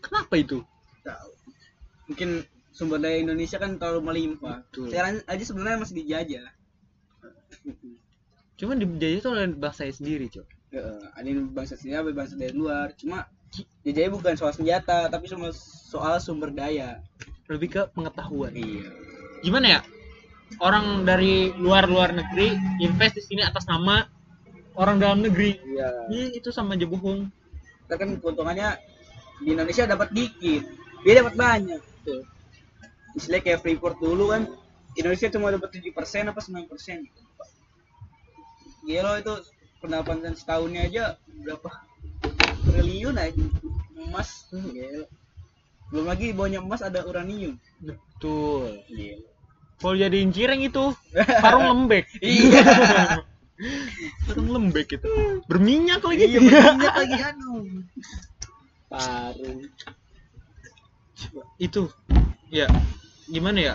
Kenapa 0.00 0.38
itu 0.38 0.62
tahu. 1.02 1.32
Mungkin 2.10 2.30
sumber 2.70 2.98
daya 3.02 3.20
Indonesia 3.20 3.58
kan 3.60 3.76
terlalu 3.76 4.00
melimpah. 4.06 4.64
Betul. 4.70 4.88
sekarang 4.88 5.20
aja 5.26 5.44
sebenarnya 5.44 5.78
masih 5.82 5.96
dijajah. 6.00 6.46
Cuman 8.58 8.76
dijajah 8.80 9.20
tuh 9.20 9.30
oleh 9.36 9.46
bangsanya 9.56 9.94
sendiri 9.94 10.26
cok. 10.28 10.46
Heeh, 10.70 11.02
ada 11.18 11.26
yang 11.26 11.50
bangsa 11.50 11.74
sini 11.74 11.98
ada 11.98 12.14
bangsa 12.14 12.38
dari 12.38 12.54
luar. 12.54 12.94
Cuma 12.94 13.26
jajahnya 13.82 14.10
bukan 14.14 14.34
soal 14.38 14.52
senjata 14.54 15.10
tapi 15.10 15.26
cuma 15.26 15.50
soal 15.90 16.22
sumber 16.22 16.54
daya. 16.54 17.02
Lebih 17.50 17.68
ke 17.68 17.82
pengetahuan. 17.90 18.54
Iya. 18.54 18.86
Gimana 19.42 19.66
ya? 19.66 19.80
Orang 20.62 21.06
dari 21.06 21.50
luar 21.58 21.86
luar 21.90 22.14
negeri 22.14 22.54
invest 22.82 23.18
di 23.18 23.22
sini 23.22 23.42
atas 23.42 23.66
nama 23.66 24.06
orang 24.78 25.02
dalam 25.02 25.18
negeri. 25.26 25.58
Iya. 25.58 25.88
Iya 26.10 26.26
itu 26.38 26.48
sama 26.54 26.78
aja 26.78 26.86
bohong. 26.86 27.26
Ntar 27.90 27.96
kan 27.98 28.10
keuntungannya 28.22 28.78
di 29.42 29.56
Indonesia 29.56 29.88
dapat 29.90 30.14
dikit 30.14 30.62
dia 31.04 31.12
dapat 31.24 31.34
banyak 31.36 31.82
tuh 32.04 32.22
istilahnya 33.16 33.44
kayak 33.44 33.60
Freeport 33.62 33.96
dulu 33.98 34.30
kan 34.30 34.46
Indonesia 34.98 35.30
cuma 35.30 35.54
dapat 35.54 35.70
7% 35.70 36.30
apa 36.30 36.40
9% 36.42 37.06
gitu. 37.06 37.22
Gila 38.80 39.22
itu 39.22 39.34
pendapatan 39.78 40.34
setahunnya 40.34 40.90
aja 40.90 41.04
berapa 41.30 41.68
triliun 42.66 43.16
aja. 43.16 43.44
Emas 44.00 44.50
Gila. 44.50 45.06
belum 45.90 46.06
lagi 46.06 46.30
bawahnya 46.30 46.62
emas 46.62 46.82
ada 46.82 47.02
uranium. 47.06 47.58
Betul. 47.78 48.82
Gila. 48.90 49.26
kalau 49.80 49.96
jadiin 49.96 50.28
cireng 50.28 50.60
itu 50.60 50.92
karung 51.40 51.66
lembek. 51.66 52.06
Iya. 52.20 52.62
Karung 54.24 54.48
lembek 54.56 54.88
itu. 54.96 55.44
Berminyak 55.44 56.00
lagi. 56.00 56.24
Iya 56.32 56.40
berminyak 56.40 56.94
lagi 56.96 57.16
aduh. 57.20 57.64
Paru 58.88 59.68
itu. 61.58 61.88
Ya 62.50 62.66
gimana 63.26 63.58
ya? 63.62 63.74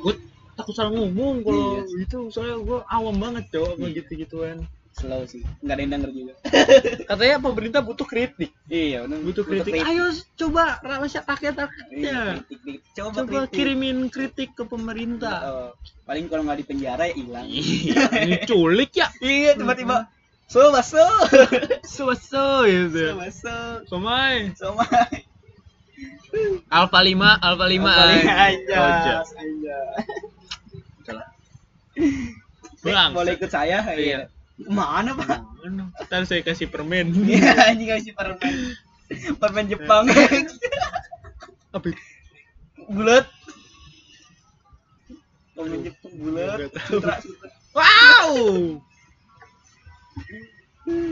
Gue 0.00 0.14
takut 0.56 0.72
salah 0.72 0.92
ngomong 0.92 1.44
kalau 1.44 1.84
itu 1.96 2.18
soalnya 2.32 2.56
gue 2.60 2.78
awam 2.88 3.16
banget 3.16 3.44
cowok 3.52 3.76
Iya. 3.80 3.88
gitu 4.00 4.10
gituan 4.24 4.58
slow 4.90 5.22
sih. 5.24 5.40
Nggak 5.62 5.74
ada 5.76 5.80
yang 5.80 5.92
denger 5.96 6.10
juga. 6.12 6.32
Katanya 7.10 7.36
pemerintah 7.40 7.80
butuh 7.80 8.04
kritik. 8.04 8.50
Iya 8.66 9.06
benar 9.06 9.18
butuh 9.22 9.44
kritik. 9.46 9.72
ayo 9.80 10.04
coba 10.36 10.80
rakyat 10.82 11.24
rakyat 11.24 11.54
Iya, 11.94 12.20
kritik, 12.42 12.58
kritik. 12.64 12.78
coba, 12.98 13.14
coba 13.22 13.38
kritik. 13.46 13.54
kirimin 13.54 13.98
kritik 14.08 14.50
ke 14.56 14.64
pemerintah. 14.66 15.36
Oh, 15.46 15.70
paling 16.04 16.26
kalau 16.26 16.42
nggak 16.44 16.58
di 16.60 16.66
penjara 16.66 17.04
ya 17.08 17.14
hilang. 17.14 17.46
Iya 17.46 18.02
ini 18.26 18.36
culik 18.48 18.92
ya. 18.96 19.08
Iya 19.24 19.54
tiba-tiba 19.56 20.08
so 20.50 20.74
baso 20.74 21.06
so 21.86 22.10
so 22.18 22.66
gitu 22.66 23.14
so 23.14 23.14
baso 23.14 23.56
somai 23.86 24.50
alfa 26.70 26.98
5 27.02 27.46
alfa 27.46 27.66
5 27.66 27.82
paling 27.82 28.22
aja 28.26 28.76
aja 28.78 29.16
Bang, 32.80 33.12
boleh 33.12 33.36
ikut 33.36 33.52
saya? 33.52 33.84
Iya. 33.92 34.32
mana 34.72 35.12
pak? 35.12 35.44
Ntar 36.08 36.24
saya 36.24 36.40
kasih 36.40 36.72
permen. 36.72 37.12
iya 37.28 37.52
anjing 37.68 37.92
kasih 37.92 38.12
permen. 38.16 38.72
Permen 39.36 39.66
Jepang. 39.68 40.08
Apa? 41.76 41.86
Itu? 41.92 42.00
bulat. 42.88 43.26
Permen 45.52 45.80
Jepang 45.84 46.12
bulat. 46.16 46.72
Wow. 47.76 48.80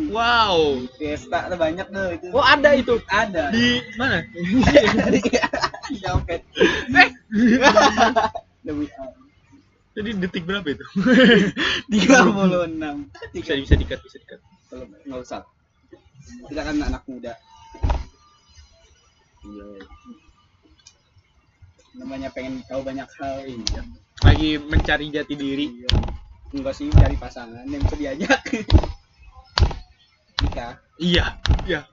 Wow. 0.09 0.81
fiesta 0.97 1.53
tuh 1.53 1.59
banyak 1.61 1.87
tuh 1.93 2.07
itu. 2.17 2.27
Oh 2.33 2.43
ada 2.43 2.73
itu? 2.73 2.97
Ada. 3.07 3.53
Di 3.53 3.85
mana? 4.01 4.25
di 5.89 5.97
dompet 6.05 6.43
eh, 6.93 7.11
demi 8.67 8.85
jadi 9.99 10.15
detik 10.15 10.47
berapa 10.47 10.63
itu? 10.71 10.87
tiga 11.93 12.23
puluh 12.23 12.71
enam. 12.71 13.11
Bisa 13.35 13.59
bisa 13.59 13.75
dikat 13.75 13.99
bisa 14.07 14.23
dikat. 14.23 14.39
kalau 14.71 14.87
nggak 14.87 15.21
usah. 15.27 15.43
Kita 16.47 16.63
kan 16.63 16.77
anak 16.79 17.03
muda. 17.11 17.35
Iya. 19.43 19.67
namanya 21.99 22.31
pengen 22.31 22.63
tahu 22.71 22.87
banyak 22.87 23.11
hal 23.19 23.43
iya 23.43 23.83
Lagi 24.23 24.55
mencari 24.61 25.11
jati 25.11 25.35
diri. 25.35 25.67
enggak 26.55 26.79
sih 26.79 26.87
cari 26.95 27.19
pasangan. 27.19 27.67
Yang 27.67 27.91
bisa 27.91 27.97
diajak 27.99 28.41
nikah 30.41 30.73
Iya, 30.99 31.39
iya. 31.63 31.87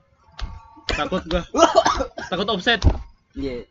Takut 0.88 1.22
gua. 1.26 1.46
Takut 2.30 2.48
offset. 2.48 2.82
iya 3.34 3.62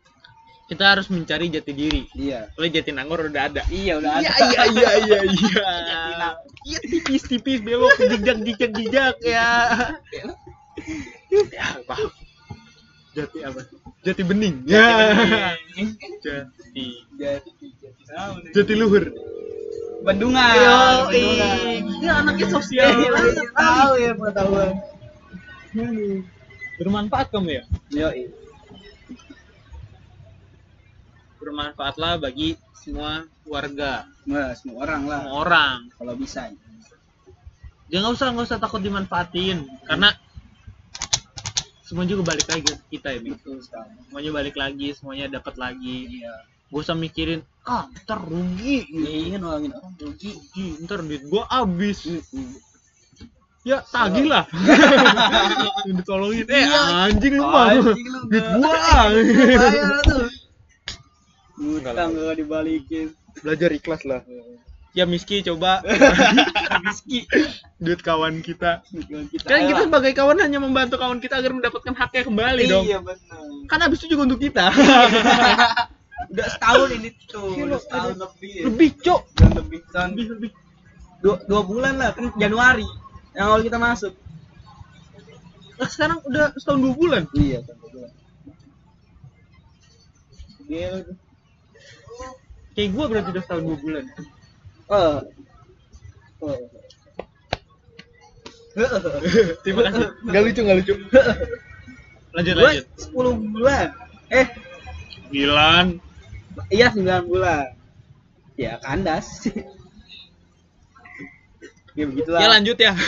Kita 0.66 0.96
harus 0.96 1.06
mencari 1.06 1.46
jati 1.46 1.70
diri. 1.70 2.08
iya 2.16 2.48
Oleh 2.56 2.72
Jatinangor 2.72 3.20
udah 3.22 3.42
ada. 3.46 3.62
iya 3.68 4.00
udah 4.00 4.16
ada 4.16 4.26
Iya 4.26 4.62
iya 4.66 4.90
iya 4.96 5.18
iya 5.36 5.60
iya. 5.60 6.28
Iya 6.64 6.78
tipis 6.82 7.22
tipis 7.22 7.60
belok 7.60 7.94
jejak 8.00 8.38
jejak 8.42 8.70
jejak 8.74 9.16
ya. 9.22 9.48
Ya 11.52 11.66
paham. 11.84 12.10
Jati 13.12 13.38
apa? 13.44 13.60
Jati 14.02 14.22
bening. 14.24 14.64
Ya. 14.64 15.12
Jati. 16.20 16.86
jadi 17.16 17.50
tahu 18.08 18.32
nih. 18.40 18.50
Jati 18.52 18.72
luhur. 18.74 19.04
Bandungan. 20.06 20.54
Yo. 20.54 20.78
Ini 21.10 22.06
anaknya 22.06 22.46
sosial. 22.46 22.94
Iya, 22.94 23.10
banget. 23.10 23.34
tahu. 23.50 23.92
Ya 23.98 24.12
pengetahuan. 24.14 24.70
Bermanfaat 26.78 27.26
kamu 27.34 27.48
ya? 27.58 27.62
yo 27.90 28.08
Bermanfaatlah 31.42 32.22
bagi 32.22 32.54
semua 32.78 33.26
warga, 33.42 34.06
Nah, 34.30 34.54
semua 34.54 34.86
orang 34.86 35.02
lah. 35.10 35.20
Semua 35.26 35.36
orang. 35.42 35.78
kalau 35.98 36.14
bisa. 36.14 36.54
Ya 37.90 37.98
nggak 37.98 38.14
usah 38.14 38.30
nggak 38.30 38.46
usah 38.46 38.58
takut 38.62 38.78
dimanfaatin. 38.78 39.66
Karena 39.90 40.14
semua 41.82 42.06
juga 42.06 42.30
balik 42.30 42.46
lagi 42.46 42.62
ke 42.62 42.74
kita 42.94 43.10
ya, 43.10 43.18
betul 43.26 43.58
sekali. 43.58 43.90
Semuanya 44.06 44.30
balik 44.30 44.54
lagi, 44.54 44.88
semuanya 44.94 45.26
dapat 45.34 45.54
lagi. 45.58 46.22
iya. 46.22 46.34
Gak 46.66 46.82
usah 46.82 46.98
mikirin, 46.98 47.46
ah 47.66 47.84
ntar 48.06 48.22
rugi. 48.22 48.86
iya 48.94 49.36
nolongin 49.36 49.74
orang 49.74 49.94
rugi 49.98 50.30
Rugi, 50.32 50.66
ntar 50.86 51.02
duit 51.02 51.22
gua 51.26 51.44
habis. 51.50 52.06
Mm-mm. 52.06 52.54
Ya 53.66 53.82
tagih 53.82 54.30
lah. 54.30 54.46
Ditolongin, 55.90 56.46
eh 56.46 56.62
Iya. 56.62 57.10
anjing 57.10 57.34
lu 57.34 57.44
mah. 57.44 57.74
Duit 58.30 58.46
gua. 58.62 58.78
bayar 59.10 59.98
tuh 60.06 60.30
utang 61.56 62.12
gak 62.12 62.36
dibalikin 62.36 63.16
Belajar 63.40 63.72
ikhlas 63.72 64.04
lah. 64.04 64.20
Ya 64.92 65.04
Miski 65.04 65.40
coba 65.42 65.80
Rizky 66.84 67.24
duit 67.76 68.00
kawan 68.00 68.40
kita. 68.40 68.80
kita 69.28 69.44
Kan 69.44 69.68
kita 69.68 69.80
sebagai 69.88 70.12
kawan 70.16 70.40
hanya 70.40 70.56
membantu 70.56 70.96
kawan 70.96 71.20
kita 71.20 71.36
agar 71.36 71.52
mendapatkan 71.52 71.92
haknya 71.92 72.22
kembali 72.24 72.62
dong. 72.64 72.84
iya 72.86 73.00
benar 73.00 73.40
Kan 73.68 73.78
habis 73.82 74.00
itu 74.00 74.14
juga 74.14 74.24
untuk 74.30 74.40
kita. 74.40 74.70
udah 76.16 76.46
setahun 76.48 76.88
ini 76.96 77.08
tuh 77.28 77.52
udah 77.60 77.78
setahun 77.78 78.14
lebih 78.16 78.50
ya. 78.50 78.62
lebih, 78.66 78.90
Cok. 78.98 79.20
Udah 79.36 79.50
lebih 79.60 79.80
tahun 79.90 80.08
Lebih 80.12 80.26
lebih. 80.32 80.50
dua, 81.20 81.34
dua 81.44 81.60
bulan 81.62 81.94
lah 81.96 82.10
kan 82.12 82.32
Januari 82.36 82.86
yang 83.32 83.46
awal 83.46 83.60
kita 83.60 83.76
masuk 83.76 84.12
Nah, 85.76 85.88
sekarang 85.92 86.24
udah 86.24 86.56
setahun 86.56 86.80
dua 86.80 86.94
bulan. 86.96 87.22
iya 87.36 87.60
tahun 87.60 87.78
dua 87.78 87.90
bulan 87.92 88.12
Gila. 90.66 90.98
Kayak 92.72 92.90
gua 92.92 93.04
berarti 93.06 93.28
udah 93.30 93.42
setahun 93.44 93.64
dua 93.64 93.78
bulan. 93.78 94.04
oh 94.88 95.18
oh 96.42 96.56
Terima 99.64 99.80
kasih. 99.88 100.04
Gak 100.26 100.42
lucu, 100.44 100.60
gak 100.60 100.76
lucu. 100.76 100.94
lanjut, 102.36 102.54
Gua 102.54 102.68
lanjut. 102.68 102.86
10 103.00 103.52
bulan 103.52 103.86
eh 104.28 104.46
Bilan. 105.26 105.86
Iya 106.72 106.88
9 106.92 107.28
bulan 107.28 107.76
ya 108.56 108.80
kandas 108.80 109.44
ya 111.96 112.04
begitulah 112.08 112.40
Ya 112.40 112.48
lanjut 112.52 112.76
ya. 112.80 112.92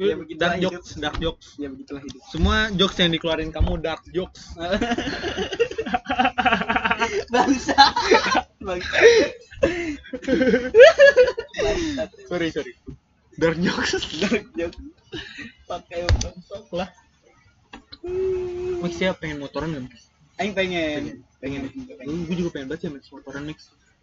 Ya, 0.00 0.16
begitulah 0.16 0.56
dark 0.56 0.56
hidup. 0.56 0.72
jokes, 0.80 0.90
dark 0.96 1.16
jokes. 1.20 1.46
ya 1.60 1.68
begitulah 1.68 2.00
hidup 2.00 2.24
Semua 2.32 2.72
jokes 2.72 2.96
yang 2.96 3.12
dikeluarin 3.12 3.52
kamu 3.52 3.84
dark 3.84 4.00
jokes. 4.16 4.56
bangsa 7.36 7.76
bangsa. 8.64 8.96
Sorry, 12.32 12.48
sorry. 12.48 12.72
Dark 13.36 13.60
jokes. 13.60 14.00
Dark 14.24 14.48
joke. 14.56 14.76
pakai 15.68 16.08
bangsat 16.08 16.64
lah. 16.72 16.88
Max 18.80 18.96
ya 18.96 19.12
pengen 19.12 19.44
motoran? 19.44 19.84
Aing 20.40 20.56
pengen 20.56 21.20
pengen 21.20 21.29
Gue 21.40 22.34
juga 22.36 22.50
pengen 22.52 22.68
banget 22.68 22.84
ya 22.84 22.90
Max 22.92 23.04
motoran 23.08 23.44
Max. 23.48 23.58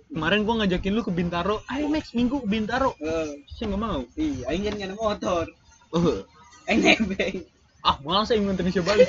Kemarin 0.08 0.42
gua 0.42 0.64
ngajakin 0.64 0.92
lu 0.92 1.04
ke 1.04 1.12
Bintaro. 1.12 1.60
Ayo 1.68 1.86
Max, 1.88 2.16
minggu 2.16 2.40
ke 2.40 2.48
Bintaro. 2.48 2.96
Eh, 2.98 3.44
Saya 3.52 3.66
nggak 3.70 3.82
mau. 3.82 4.02
iya 4.16 4.48
kan 4.48 4.74
nggak 4.74 4.88
ada 4.88 4.96
motor 4.96 5.46
Oh. 5.88 6.24
aing 6.66 6.82
nebeng 6.82 7.48
Ah, 7.80 7.96
malah 8.02 8.24
saya 8.24 8.40
ingin 8.40 8.58
Nisha 8.58 8.82
balik. 8.82 9.08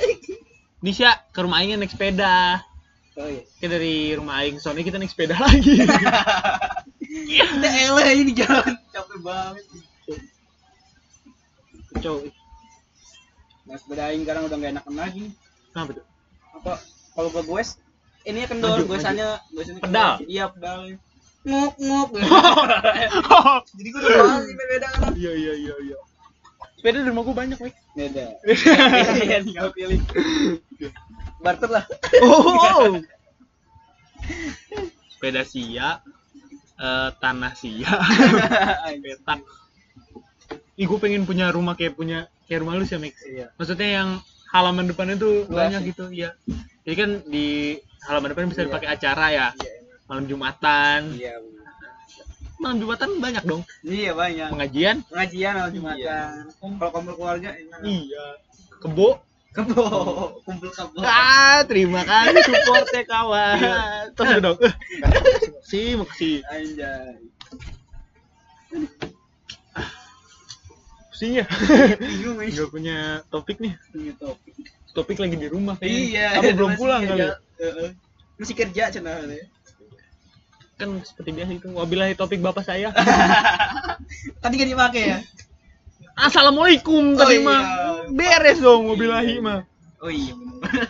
Nisha 0.79 1.11
ke 1.29 1.39
rumah 1.39 1.59
Aing 1.59 1.75
naik 1.75 1.91
sepeda. 1.91 2.63
oh 3.15 3.27
iya 3.27 3.43
Kita 3.59 3.75
dari 3.75 4.15
rumah 4.15 4.39
Aing 4.39 4.59
soalnya 4.59 4.85
kita 4.85 4.95
naik 4.95 5.11
sepeda 5.11 5.35
lagi. 5.43 5.83
udah 7.59 7.73
elah 7.73 8.07
ini 8.13 8.31
jalan 8.31 8.75
capek 8.89 9.19
banget 9.19 9.65
Cowok. 11.99 12.31
nah 13.65 13.75
sepeda 13.75 14.03
aing 14.07 14.23
sekarang 14.23 14.43
udah 14.45 14.55
nggak 14.55 14.71
enakan 14.77 14.95
lagi 14.95 15.25
Kenapa 15.69 15.91
tuh? 15.93 16.05
apa 16.55 16.73
kalau 17.11 17.29
ke 17.29 17.41
goes 17.43 17.69
ini 18.29 18.39
kendor 18.45 18.79
goesannya 18.83 19.41
goesannya 19.49 19.81
Pedal? 19.81 20.11
iya 20.25 20.45
pedal 20.47 20.93
nguk 21.41 21.73
nguk 21.77 22.09
jadi 23.77 23.87
gue 23.87 23.99
udah 23.99 24.17
males 24.21 24.43
sih 24.45 24.55
beda 24.55 24.87
kan 24.91 25.11
Iya 25.15 25.31
iya 25.33 25.53
iya 25.57 25.75
iya. 25.81 25.97
Sepeda 26.75 27.03
di 27.03 27.11
rumah 27.11 27.23
gua 27.23 27.35
banyak, 27.35 27.57
Max. 27.57 27.75
beda 27.91 28.25
iya 29.19 29.37
tinggal 29.41 29.67
pilih 29.75 29.99
barter 31.39 31.69
lah 31.69 31.83
Oh. 32.21 32.99
Sepeda 35.09 35.43
sia, 35.43 35.99
eh, 36.75 37.09
tanah 37.17 37.53
sia, 37.53 37.91
petak. 39.03 39.39
Ih, 40.75 40.87
gue 40.87 40.95
pengen 40.97 41.23
punya 41.23 41.51
rumah 41.51 41.75
kayak 41.75 41.93
punya 41.93 42.31
kayak 42.45 42.63
rumah 42.63 42.73
lu 42.73 42.87
sih 42.87 42.95
Mix 42.95 43.19
Iya. 43.21 43.51
maksudnya 43.53 43.89
yang 43.91 44.09
halaman 44.49 44.87
depannya 44.87 45.13
tuh 45.15 45.43
Luas 45.45 45.69
banyak 45.69 45.81
ya? 45.83 45.89
gitu 45.91 46.03
ya 46.09 46.29
jadi 46.81 46.95
kan 46.97 47.09
di 47.27 47.77
halaman 48.05 48.29
depan 48.29 48.47
bisa 48.47 48.61
Iya. 48.61 48.67
dipakai 48.67 48.89
acara 48.89 49.25
ya 49.29 49.47
Iya. 49.51 49.71
malam 50.05 50.25
jumatan 50.25 50.99
Iya. 51.13 51.33
malam 52.57 52.77
jumatan 52.77 53.09
banyak 53.17 53.43
dong 53.43 53.61
Iya 53.81 54.11
banyak. 54.13 54.47
pengajian 54.49 54.95
Pengajian 55.05 55.53
kalau 55.55 55.71
Jumatan. 55.71 55.99
Iya. 55.99 56.19
Kalau 56.59 56.91
kumpul 56.91 57.13
keluarga 57.15 57.49
enak. 57.51 57.79
iya 57.81 58.25
kebo 58.79 59.09
Kebo, 59.49 59.81
kumpul 60.45 60.69
kebo. 60.69 61.01
ah 61.01 61.65
terima 61.65 62.05
kasih 62.05 62.37
supportnya 62.45 63.03
kawan 63.03 63.57
terus 64.13 64.37
dong 64.39 64.57
Eh, 65.69 65.93
maksi 65.95 66.41
Anjay. 66.45 67.17
nih. 71.19 71.43
nggak 72.53 72.69
punya 72.69 72.97
topik 73.27 73.57
nih 73.59 73.73
Punya 73.89 74.13
topik. 74.15 74.55
Topik 74.91 75.17
lagi 75.17 75.35
di 75.35 75.47
rumah. 75.47 75.77
Iya. 75.79 76.37
apa 76.37 76.51
belum 76.51 76.73
pulang 76.75 77.01
kali 77.03 77.19
kerja. 77.21 77.35
Heeh. 77.59 77.89
Masih 78.35 78.55
kerja 78.55 78.83
cenah 78.89 79.15
ya. 79.25 79.45
kan 80.79 80.95
seperti 81.03 81.35
biasa 81.35 81.51
itu 81.53 81.67
wabillahi 81.69 82.15
topik 82.15 82.39
bapak 82.39 82.63
saya 82.63 82.87
Tadi 84.43 84.55
kan 84.55 84.63
dipakai 84.65 85.03
ya? 85.05 85.19
assalamualaikum 86.15 87.15
Oh, 87.15 87.19
tadi 87.19 87.35
iya. 87.35 87.43
mah 87.43 87.61
beres 88.09 88.59
dong 88.59 88.87
wabillahi 88.87 89.39
mah 89.39 89.67
Oh 89.99 90.07
iya 90.07 90.31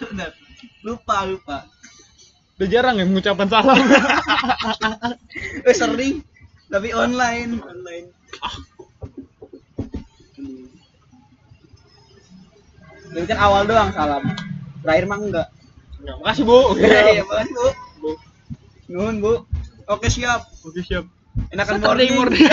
benar. 0.06 0.30
lupa 0.86 1.26
lupa. 1.26 1.58
udah 2.56 2.68
jarang 2.70 3.02
ya 3.02 3.06
mengucapkan 3.06 3.50
salam 3.50 3.82
Eh 5.68 5.74
sering 5.74 6.22
tapi 6.70 6.94
online 6.94 7.58
online. 7.58 8.08
Jadi 8.30 8.79
kan 13.10 13.38
awal 13.40 13.62
doang 13.66 13.90
salam. 13.92 14.24
Terakhir 14.86 15.06
mah 15.10 15.18
enggak. 15.20 15.48
Ya, 16.00 16.14
makasih 16.24 16.44
bu 16.48 16.58
Iya, 16.80 17.24
banget, 17.28 17.48
Bu. 18.00 18.12
Nuhun, 18.88 19.16
Bu. 19.20 19.34
Oke, 19.90 20.08
siap. 20.08 20.46
oke 20.62 20.80
siap 20.86 21.04
Enakan 21.50 21.82
morning. 21.82 22.14
morning 22.14 22.46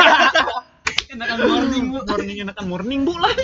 Enakan 1.15 1.39
morning, 1.45 1.85
Bu. 1.93 1.99
morning 2.03 2.37
enakan 2.43 2.67
morning 2.67 3.01
bu 3.05 3.13
lah 3.15 3.35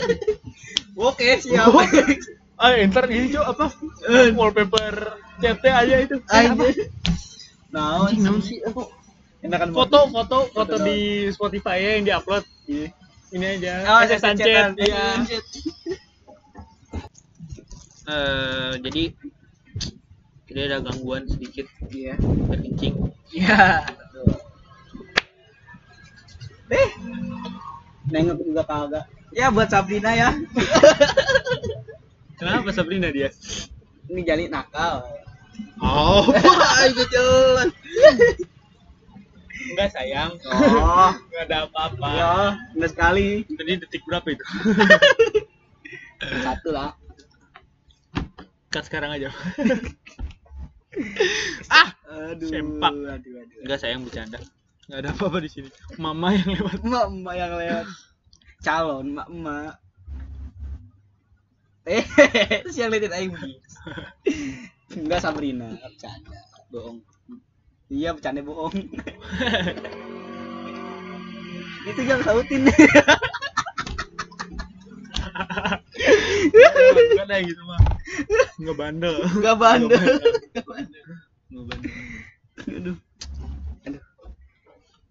Oke, 0.96 1.36
siap. 1.38 1.70
Bu. 1.70 1.80
ah 2.62 2.78
ntar 2.86 3.10
ini 3.10 3.26
cok 3.34 3.46
apa 3.58 3.66
wallpaper 4.38 4.94
CT 5.42 5.64
aja 5.66 5.96
itu 5.98 6.14
Eh? 6.30 6.46
Anjir. 6.46 6.86
Nah, 7.74 8.06
naon 8.06 8.38
sih 8.38 8.62
apa? 8.62 8.86
Enakan 9.42 9.74
foto 9.74 10.06
foto 10.08 10.46
foto 10.54 10.74
di 10.78 11.26
Spotify 11.34 11.76
ya 11.82 11.90
yang 11.98 12.04
diupload 12.06 12.44
ini 13.32 13.46
aja 13.58 13.72
Oh, 13.88 14.00
Sanchez 14.06 14.78
iya 14.78 15.18
Eh, 18.02 18.72
jadi 18.82 19.02
kita 20.44 20.58
ada 20.66 20.76
gangguan 20.82 21.22
sedikit 21.24 21.64
Iya. 21.86 22.18
berkencing 22.44 22.94
Iya. 23.30 23.86
Eh. 26.68 26.88
Nengok 28.08 28.38
juga 28.42 28.62
kagak. 28.64 29.04
Ya 29.32 29.48
buat 29.48 29.66
Sabrina 29.66 30.12
ya. 30.12 30.28
kenapa 32.36 32.68
Sabrina 32.70 33.08
dia 33.08 33.32
Ini 34.04 34.20
jali 34.22 34.44
nakal. 34.46 35.00
oh 35.78 36.26
itu 36.88 37.02
jalan. 37.08 37.68
enggak 39.70 39.88
sayang 39.90 40.30
Oh. 40.44 41.10
enggak 41.14 41.42
ada 41.46 41.56
apa-apa 41.64 42.06
Ya, 42.10 42.32
benar 42.74 42.88
sekali. 42.88 43.46
tadi 43.46 43.70
detik 43.78 44.02
berapa 44.02 44.26
itu 44.26 44.42
Satu 46.42 46.70
lah. 46.70 46.94
Cut 48.72 48.84
sekarang 48.88 49.12
aja 49.12 49.28
ah 51.72 51.88
Aduh. 52.12 52.48
Sempak. 52.48 52.92
Aduh, 52.92 53.32
aduh. 53.40 53.60
enggak 53.64 53.78
sayang 53.80 54.04
bercanda 54.04 54.40
enggak 54.88 54.98
ada 55.04 55.10
apa-apa 55.12 55.38
di 55.44 55.48
sini 55.52 55.68
mama 55.96 56.32
yang 56.36 56.48
lewat 56.56 56.80
emak 56.84 57.34
yang 57.36 57.52
lewat. 57.56 57.86
Calon 58.62 59.16
emak. 59.16 59.76
Eh, 61.82 62.06
terus 62.62 62.78
yang 62.78 62.94
liatin 62.94 63.10
aing 63.10 63.34
Enggak 64.92 65.24
Sabrina, 65.24 65.72
bercanda, 65.82 66.38
bohong. 66.70 67.00
Iya, 67.88 68.12
bercanda 68.14 68.44
bohong. 68.44 68.76
Itu 71.88 72.00
jangan 72.06 72.22
sautin. 72.22 72.68
enggak 76.52 77.21
ada 77.32 77.40
gitu 77.48 77.62
mah 77.64 77.80
enggak 78.60 78.76
bandel. 78.76 79.16
Enggak 79.40 79.56
bandel. 79.56 80.02
enggak 80.52 80.66
bandel. 80.70 81.04
Aduh. 82.68 82.98
Aduh. 83.88 84.04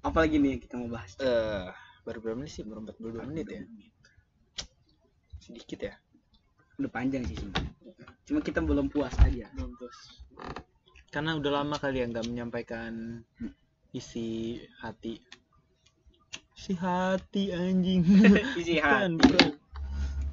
Apalagi 0.06 0.36
nih 0.38 0.50
yang 0.58 0.62
kita 0.62 0.74
mau 0.78 0.90
bahas? 0.94 1.14
eh 1.18 1.66
baru 2.06 2.18
berapa 2.22 2.38
menit 2.38 2.54
sih? 2.54 2.64
Baru 2.66 2.86
42 2.86 3.30
menit 3.30 3.48
ya? 3.50 3.62
sedikit 5.42 5.80
ya? 5.82 5.94
Udah 6.78 6.92
panjang 6.94 7.26
sih 7.26 7.36
sebenarnya. 7.36 7.74
Cuma 8.30 8.40
kita 8.46 8.62
belum 8.62 8.88
puas 8.94 9.14
aja. 9.20 9.50
belum 9.58 9.74
terus 9.78 10.00
karena 11.12 11.36
udah 11.36 11.52
lama 11.52 11.76
kali 11.76 12.00
ya 12.00 12.08
nggak 12.08 12.24
menyampaikan 12.24 13.20
isi 13.92 14.62
hati. 14.80 15.20
Si 16.56 16.72
hati 16.78 17.52
anjing. 17.52 18.06
Isi 18.62 18.80
Bukan, 18.80 19.20
hati. 19.20 19.60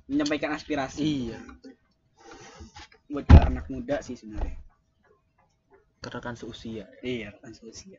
Menyampaikan 0.07 0.55
aspirasi. 0.55 1.01
Iya 1.03 1.41
buat 3.09 3.25
ke 3.25 3.39
anak 3.39 3.67
muda 3.69 4.01
sih 4.01 4.15
sebenarnya. 4.15 4.57
karena 5.99 6.21
kan 6.23 6.35
seusia 6.35 6.87
Iya, 7.01 7.35
kan 7.41 7.51
solusi. 7.51 7.97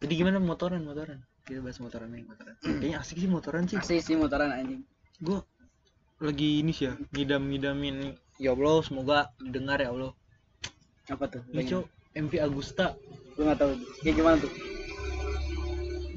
jadi 0.00 0.12
gimana 0.14 0.40
motoran 0.40 0.80
motoran 0.80 1.20
kita 1.44 1.60
bahas 1.60 1.76
motoran 1.76 2.08
aja 2.10 2.24
motoran 2.24 2.54
kayaknya 2.60 2.98
asik 2.98 3.16
sih 3.18 3.28
motoran 3.28 3.64
sih 3.66 3.76
Asli 3.76 3.98
sih 4.00 4.16
motoran 4.16 4.48
anjing. 4.48 4.80
gue 5.18 5.38
lagi 6.18 6.62
ini 6.62 6.72
sih 6.72 6.88
ya 6.88 6.96
ngidam 7.12 7.42
ngidamin 7.46 8.16
ya 8.38 8.54
Allah 8.54 8.80
semoga 8.80 9.18
didengar 9.38 9.78
ya 9.78 9.90
Allah 9.90 10.12
Apa 11.08 11.24
tuh? 11.26 11.42
cok 11.48 11.84
MV 12.16 12.32
Agusta 12.42 12.96
Gue 13.38 13.46
gak 13.46 13.58
tahu. 13.62 13.72
Kayak 14.02 14.14
gimana 14.18 14.36
tuh? 14.42 14.52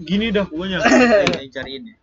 gini 0.02 0.26
dah 0.34 0.46
pokoknya 0.50 0.78
cariin 1.56 1.84
ya 1.86 1.96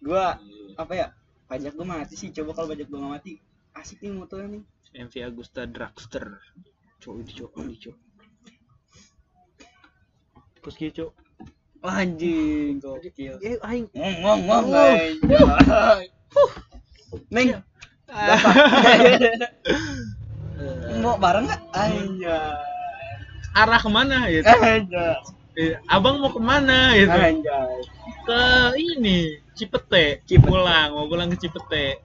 Gua 0.00 0.36
apa 0.76 0.92
ya? 0.96 1.06
Pajak 1.50 1.74
gua 1.74 1.86
mati 1.98 2.14
sih. 2.14 2.30
Coba 2.30 2.54
kalau 2.54 2.70
pajak 2.70 2.86
gua 2.86 2.98
nggak 3.02 3.12
mati, 3.18 3.32
asik 3.74 3.98
nih 4.00 4.14
motornya 4.14 4.48
nih. 4.54 4.62
MV 4.90 5.14
Agusta 5.22 5.66
Dragster 5.70 6.38
cok 7.00 7.14
ini 7.16 7.32
cok 7.32 7.52
ini 7.64 7.76
cok 7.80 7.96
terus 10.60 10.74
gitu 10.76 10.92
cok 11.08 11.10
anjing, 11.80 12.76
gokil. 12.76 13.40
eh 13.40 13.56
aing 13.64 13.88
ngomong, 14.20 14.68
Oh. 14.68 14.84
anjing. 14.84 15.16
Neng, 17.32 17.48
mau 21.00 21.16
bareng 21.16 21.48
nggak? 21.48 21.60
Anjay. 21.72 22.52
arah 23.56 23.80
ke 23.80 23.88
mana 23.88 24.28
gitu 24.28 24.44
Anjay. 24.44 25.16
Eh, 25.56 25.72
abang 25.88 26.20
mau 26.20 26.28
ke 26.28 26.42
mana 26.42 26.92
gitu 26.98 27.16
Anjay. 27.16 27.80
Ke 28.26 28.42
ini 28.76 29.40
Cipete 29.54 30.20
Cipete. 30.24 30.44
pulang 30.46 30.88
mau 30.94 31.06
pulang 31.06 31.28
ke 31.32 31.36
Cipete 31.40 32.00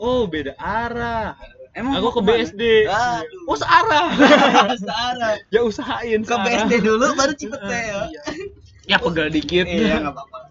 oh 0.00 0.24
beda 0.28 0.54
arah 0.58 1.36
Emang 1.70 2.02
aku 2.02 2.18
ke? 2.18 2.20
BSD 2.26 2.90
Aduh. 2.90 3.46
oh 3.46 3.54
searah 3.54 4.10
Searah. 4.82 5.38
ya 5.54 5.62
usahain 5.62 6.26
Ke 6.26 6.34
BSD 6.34 6.82
dulu 6.82 7.14
baru 7.14 7.30
Cipete 7.38 7.78
ya. 7.78 8.10
Iya. 8.10 8.22
ya 8.90 8.96
pegal 8.98 9.30
dikit 9.30 9.70
Iya, 9.70 10.02
nggak 10.02 10.18
apa-apa. 10.18 10.50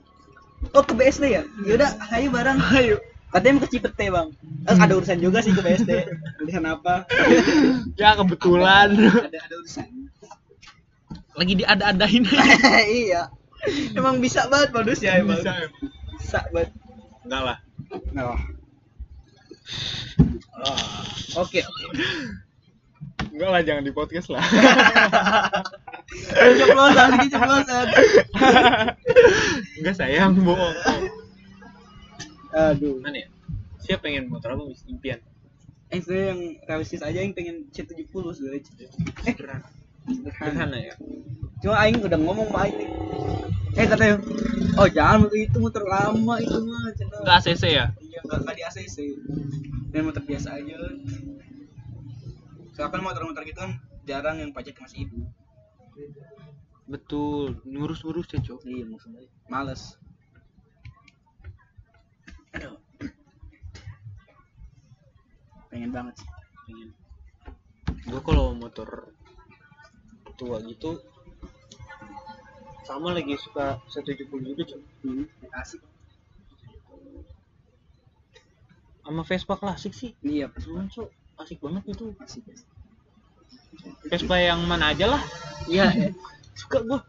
Oh, 0.71 0.83
ke 0.83 0.95
BSD 0.95 1.23
ya? 1.27 1.43
Yaudah, 1.67 1.91
ayo 2.15 2.31
bareng. 2.31 2.59
ayo 2.75 2.97
Katanya 3.29 3.53
mau 3.59 3.63
ke 3.63 3.69
Cipete, 3.77 4.05
Bang. 4.09 4.33
Eh, 4.65 4.73
ada 4.75 4.93
urusan 4.97 5.19
juga 5.21 5.39
sih 5.45 5.53
ke 5.53 5.61
BSD. 5.61 5.91
Urusan 6.41 6.65
apa? 6.65 7.05
ya 8.01 8.17
kebetulan 8.17 8.89
Ada 8.97 9.37
ada 9.37 9.55
urusan. 9.59 9.87
lagi 11.37 11.53
diada-adain 11.55 12.23
iya. 12.89 13.31
Emang 13.91 14.17
bisa 14.19 14.47
banget 14.47 14.69
modus 14.71 14.99
ya, 14.99 15.19
emang. 15.19 15.37
bisa 15.37 15.51
emang. 15.55 15.83
Bisa 16.15 16.39
banget. 16.51 16.69
enggak 17.23 17.41
lah 17.43 17.57
Oh. 18.19 18.39
Oh. 20.59 21.41
Oke, 21.41 21.59
oke. 21.61 21.83
enggak 23.31 23.49
lah 23.49 23.61
jangan 23.61 23.83
di 23.83 23.91
podcast 23.91 24.27
lah 24.29 24.43
Ceplosan, 26.29 27.09
ini 27.15 27.27
ceplosan. 27.29 27.85
enggak 29.79 29.95
sayang 29.95 30.33
bohong 30.37 30.75
Aduh. 32.49 32.97
mana 32.99 33.23
ya 33.23 33.27
siapa 33.79 34.05
pengen 34.05 34.27
motor 34.27 34.53
apa 34.53 34.63
impian 34.85 35.19
Eh, 35.89 35.97
saya 36.05 36.37
yang 36.37 36.53
realistis 36.69 37.01
aja 37.01 37.17
yang 37.17 37.33
pengen 37.33 37.65
C70 37.73 38.05
sebenarnya. 38.29 38.61
Eh, 39.25 39.33
sederhana. 40.07 40.77
ya 40.79 40.95
Cuma 41.59 41.75
aing 41.83 41.99
udah 41.99 42.15
ngomong 42.15 42.47
sama 42.47 42.59
aing 42.65 42.77
nih. 42.79 42.89
eh 43.77 43.85
katanya 43.85 44.15
oh 44.79 44.87
jangan 44.89 45.17
motor 45.27 45.37
itu 45.37 45.57
motor 45.59 45.83
lama 45.85 46.35
itu 46.39 46.57
mah. 46.63 46.89
Enggak 47.21 47.35
ACC 47.43 47.63
ya? 47.69 47.85
iya 48.01 48.19
nggak 48.25 48.37
nggak 48.43 48.55
di 48.57 48.63
ACC 48.65 48.97
dan 49.91 50.01
motor 50.05 50.23
biasa 50.23 50.49
aja 50.57 50.75
soalnya 52.73 52.91
kan 52.95 53.01
motor-motor 53.03 53.43
gitu 53.43 53.59
kan 53.59 53.71
jarang 54.07 54.39
yang 54.39 54.51
pajak 54.55 54.75
masih 54.79 55.03
ibu 55.03 55.27
Betul, 56.89 57.61
ngurus-ngurus 57.69 58.25
ya, 58.33 58.41
Cok. 58.41 58.65
iya 58.65 58.81
maksudnya 58.87 59.21
males 59.45 59.93
aduh 62.49 62.81
pengen 65.69 65.91
banget 65.93 66.15
sih 66.17 66.29
pengen 66.65 66.89
Gue 68.09 68.21
kalau 68.25 68.57
motor 68.57 69.13
tua 70.39 70.57
gitu 70.63 71.03
sama 72.81 73.13
lagi 73.13 73.37
suka 73.37 73.77
170 73.93 74.25
juga, 74.49 74.63
Cok. 74.65 74.81
hmm, 75.05 75.25
asik 75.53 75.81
Sama 78.99 79.21
Vespa 79.21 79.53
klasik 79.53 79.93
sih. 79.93 80.13
iya 80.21 80.49
Cuman, 80.53 80.85
Cok, 80.85 81.09
asik 81.37 81.57
banget 81.61 81.83
itu. 81.93 82.13
asik 82.17 82.45
asik. 82.45 82.67
Vespa 84.05 84.35
yang 84.37 84.65
mana 84.65 84.89
aja 84.89 85.05
lah. 85.07 85.21
iya 85.65 85.89
ya. 85.89 86.09
Suka 86.53 86.81
gua. 86.81 86.99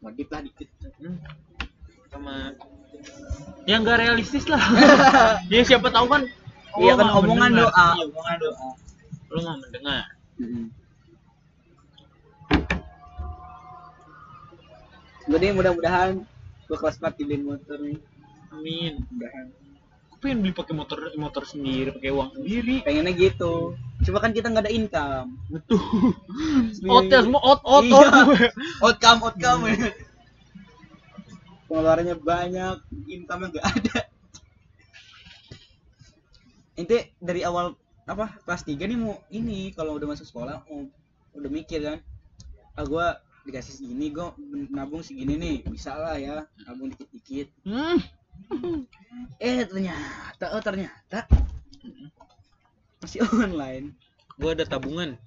modif 0.00 0.28
lah 0.28 0.40
dikit 0.40 0.68
Hmm. 0.96 1.16
Sama 2.08 2.56
yang 3.64 3.84
gak 3.84 4.00
realistis 4.00 4.44
lah. 4.44 4.60
ya 5.52 5.60
siapa 5.60 5.88
tahu 5.88 6.08
kan 6.08 6.24
iya 6.76 6.92
kan 6.96 7.08
omongan 7.16 7.52
mendengar. 7.52 7.68
doa 7.68 7.86
Iya, 7.96 8.04
omongan 8.08 8.36
doa 8.40 8.68
Lu 9.30 9.40
mau 9.40 9.56
mendengar. 9.56 10.02
gue 10.36 10.79
deh 15.36 15.52
mudah-mudahan 15.52 16.24
gue 16.66 16.76
kelas 16.76 16.96
4 16.98 17.18
dibeliin 17.18 17.44
motor 17.44 17.78
nih 17.78 17.98
Amin. 18.50 19.04
mudahan 19.06 19.46
Aku 20.10 20.16
pengen 20.18 20.42
beli 20.42 20.52
pakai 20.52 20.74
motor 20.74 20.98
motor 21.16 21.42
sendiri, 21.44 21.94
pakai 21.94 22.10
uang 22.10 22.34
sendiri. 22.34 22.82
pengennya 22.82 23.14
gitu 23.14 23.74
cuma 24.00 24.18
kan 24.18 24.32
kita 24.32 24.48
nggak 24.48 24.64
ada 24.66 24.72
income 24.72 25.28
Betul. 25.46 25.80
Out 26.86 27.06
ya 27.06 27.20
semua 27.20 27.40
out 27.40 27.60
out 27.62 27.84
Iya. 27.84 27.96
out. 28.00 28.38
outcome 28.80 29.20
outcome 29.22 29.60
pengeluarannya 31.66 32.16
banyak 32.16 32.76
income 33.06 33.46
nggak 33.48 33.62
ada 33.62 33.98
ente 36.74 37.12
dari 37.20 37.44
awal 37.44 37.76
apa 38.04 38.40
kelas 38.42 38.64
3 38.64 38.80
nih 38.80 38.98
mau 38.98 39.20
ini 39.30 39.70
kalau 39.70 39.94
udah 39.94 40.10
masuk 40.10 40.26
sekolah 40.26 40.64
mau 40.66 40.88
udah 41.36 41.50
mikir 41.52 41.78
kan 41.78 41.98
ah 42.74 42.82
gua 42.82 43.20
dikasih 43.46 43.72
segini 43.76 44.12
gua 44.12 44.34
nabung 44.70 45.00
segini 45.04 45.34
nih 45.36 45.56
bisa 45.68 45.96
lah 45.96 46.16
ya 46.16 46.44
nabung 46.68 46.92
dikit-dikit 46.92 47.48
Hmm. 47.66 48.00
eh 49.36 49.68
ternyata 49.68 50.56
oh 50.56 50.62
ternyata 50.64 51.28
masih 53.04 53.20
online 53.28 53.92
Gua 54.40 54.56
ada 54.56 54.64
tabungan. 54.64 55.20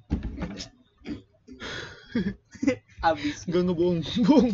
habis 2.97 3.45
Gak 3.45 3.61
ngebohong, 3.61 4.01
bohong. 4.25 4.49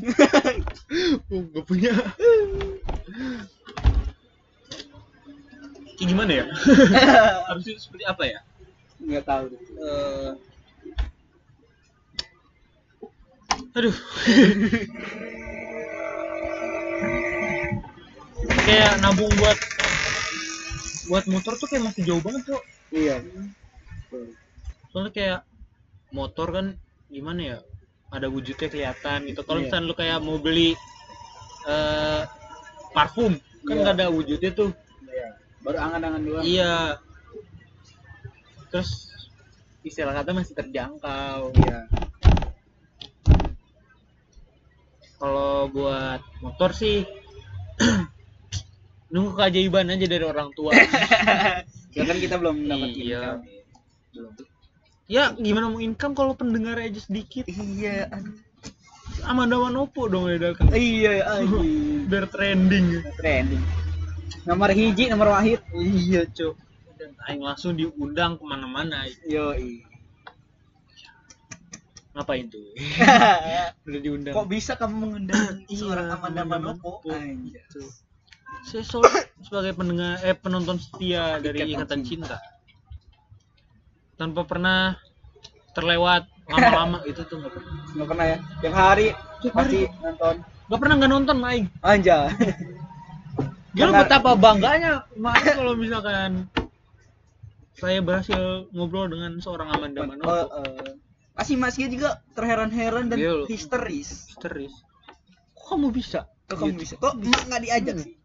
Bohong, 1.31 1.47
gak 1.55 1.63
punya. 1.63 1.95
Kayak 5.95 6.07
gimana 6.11 6.31
ya? 6.43 6.45
Harus 7.47 7.71
itu 7.71 7.79
seperti 7.79 8.03
apa 8.03 8.23
ya? 8.27 8.39
nggak 8.99 9.23
tahu 9.23 9.43
deh. 9.47 9.63
Aduh. 13.77 13.93
kayak 18.65 19.01
nabung 19.01 19.33
buat 19.37 19.57
buat 21.09 21.25
motor 21.25 21.53
tuh 21.57 21.67
kayak 21.67 21.83
masih 21.89 22.01
jauh 22.05 22.21
banget 22.21 22.43
tuh. 22.45 22.61
iya 22.93 23.17
Soalnya 24.89 25.11
kayak 25.13 25.39
motor 26.09 26.47
kan 26.49 26.65
gimana 27.09 27.41
ya? 27.41 27.57
Ada 28.09 28.25
wujudnya 28.25 28.69
kelihatan 28.69 29.29
gitu. 29.29 29.41
Kalau 29.45 29.61
Iya. 29.61 29.65
misalnya 29.69 29.85
lu 29.85 29.93
kayak 29.93 30.17
mau 30.21 30.37
beli 30.41 30.73
eh 31.69 32.21
parfum 32.93 33.37
kan 33.65 33.73
Iya. 33.75 33.81
nggak 33.85 33.95
ada 34.01 34.07
wujudnya 34.09 34.51
tuh. 34.53 34.71
Iya. 35.05 35.27
baru 35.59 35.77
angan-angan 35.77 36.21
doang 36.25 36.43
Iya. 36.45 36.97
Terus 38.69 38.89
istilah 39.81 40.13
kata 40.13 40.29
masih 40.33 40.53
terjangkau. 40.57 41.41
iya 41.57 41.79
Kalau 45.19 45.67
buat 45.67 46.23
motor 46.39 46.71
sih 46.71 47.03
nunggu 49.13 49.35
keajaiban 49.35 49.91
aja 49.91 50.05
dari 50.05 50.23
orang 50.23 50.49
tua. 50.53 50.71
ya 51.95 52.03
kan 52.05 52.17
kita 52.17 52.35
belum 52.37 52.65
dapat 52.65 52.89
Iya. 52.93 53.41
belum 54.15 54.31
ya 55.09 55.33
gimana 55.33 55.73
mau 55.73 55.81
income 55.81 56.13
kalau 56.13 56.37
pendengar 56.37 56.77
aja 56.77 57.01
sedikit. 57.01 57.49
iya 57.49 58.05
aduh. 58.07 58.37
Amanda 59.25 59.57
Manopo 59.59 60.05
dong 60.07 60.29
ya 60.29 60.53
iya 60.71 61.25
anjing 61.35 62.05
Biar 62.07 62.29
trending. 62.29 63.03
trending 63.17 63.63
nomor 64.45 64.71
hiji 64.71 65.09
nomor 65.09 65.33
wahid 65.33 65.59
Iya, 65.73 66.23
Cok. 66.29 66.55
Dan 66.95 67.11
aing 67.27 67.41
langsung 67.43 67.73
diundang 67.75 68.37
ke 68.37 68.43
mana-mana. 68.45 69.03
yo 69.25 69.51
Ngapain 72.09 72.45
tuh? 72.49 72.65
Udah 73.87 73.99
diundang. 74.01 74.33
kok 74.33 74.47
bisa 74.47 74.73
kamu 74.73 74.95
mengundang 74.97 75.61
Iya, 75.71 75.77
seorang 75.77 76.07
Amanda 76.09 76.43
Manopo. 76.43 77.05
Saya 78.65 78.83
selalu 78.83 79.09
sebagai 79.45 79.71
pendengar 79.73 80.17
eh 80.19 80.33
penonton 80.33 80.77
setia 80.77 81.37
dari 81.37 81.69
Ikatan 81.69 82.01
Cinta. 82.01 82.41
Tanpa 84.15 84.43
pernah 84.43 84.97
terlewat 85.71 86.27
lama-lama 86.49 86.97
itu 87.09 87.21
tuh 87.23 87.39
nggak 87.39 87.53
pernah. 87.53 87.73
nggak 87.93 88.07
pernah 88.09 88.25
ya 88.25 88.37
yang 88.59 88.75
hari 88.75 89.07
Tiap 89.39 89.53
pasti 89.53 89.85
nonton 90.01 90.35
Nggak 90.41 90.79
pernah 90.81 90.95
nggak 90.97 91.11
nonton 91.13 91.37
Maing. 91.37 91.65
anja 91.79 92.17
Gila 93.77 93.91
betapa 93.95 94.33
bangganya 94.33 95.05
Maing 95.13 95.45
kalau 95.55 95.73
misalkan 95.77 96.49
saya 97.77 98.01
berhasil 98.03 98.67
ngobrol 98.75 99.07
dengan 99.07 99.39
seorang 99.39 99.71
Amanda 99.71 100.03
Manopo. 100.03 100.27
eh. 100.57 100.97
Pasti 101.39 101.55
masnya 101.55 101.87
juga 101.87 102.09
terheran-heran 102.35 103.07
dan 103.07 103.15
Iya, 103.15 103.31
loh. 103.33 103.47
histeris 103.47 104.27
Histeris. 104.27 104.75
Kok 105.55 105.65
kamu 105.71 105.87
bisa? 105.89 106.27
kok 106.45 106.57
kamu 106.59 106.75
Gitu. 106.75 106.81
bisa 106.83 106.93
kok 106.97 107.13
emak 107.15 107.43
nggak 107.47 107.61
diajak 107.63 107.95
Hmm. 107.95 108.03
sih 108.03 108.15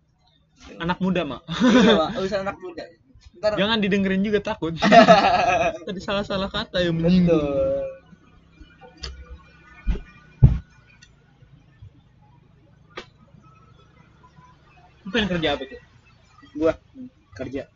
Anak 0.80 0.98
muda, 0.98 1.22
Mak. 1.22 1.42
iya 1.76 1.92
pak 1.94 2.08
urusan 2.16 2.40
anak 2.42 2.56
muda 2.58 2.84
ntar 3.36 3.52
Jangan 3.54 3.78
didengerin 3.78 4.24
juga 4.24 4.40
takut. 4.40 4.72
Tadi 5.86 6.00
salah-salah 6.00 6.48
kata 6.48 6.80
yang 6.80 6.96
menyinggung. 6.96 7.36
betul 7.36 7.84
Lu 15.04 15.08
pengen 15.12 15.28
kerja 15.30 15.48
apa 15.54 15.64
tuh? 15.68 15.80
gua 16.54 16.72
kerja 17.34 17.66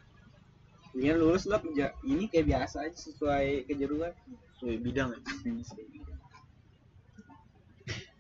ini 0.94 1.10
lulus 1.12 1.50
lah 1.50 1.58
kerja 1.58 1.90
ini 2.06 2.30
kayak 2.30 2.46
biasa 2.46 2.86
aja 2.86 2.94
sesuai 2.94 3.66
kejuruan 3.66 4.14
Sesuai 4.58 4.76
bidang 4.82 5.08
ya. 5.14 5.20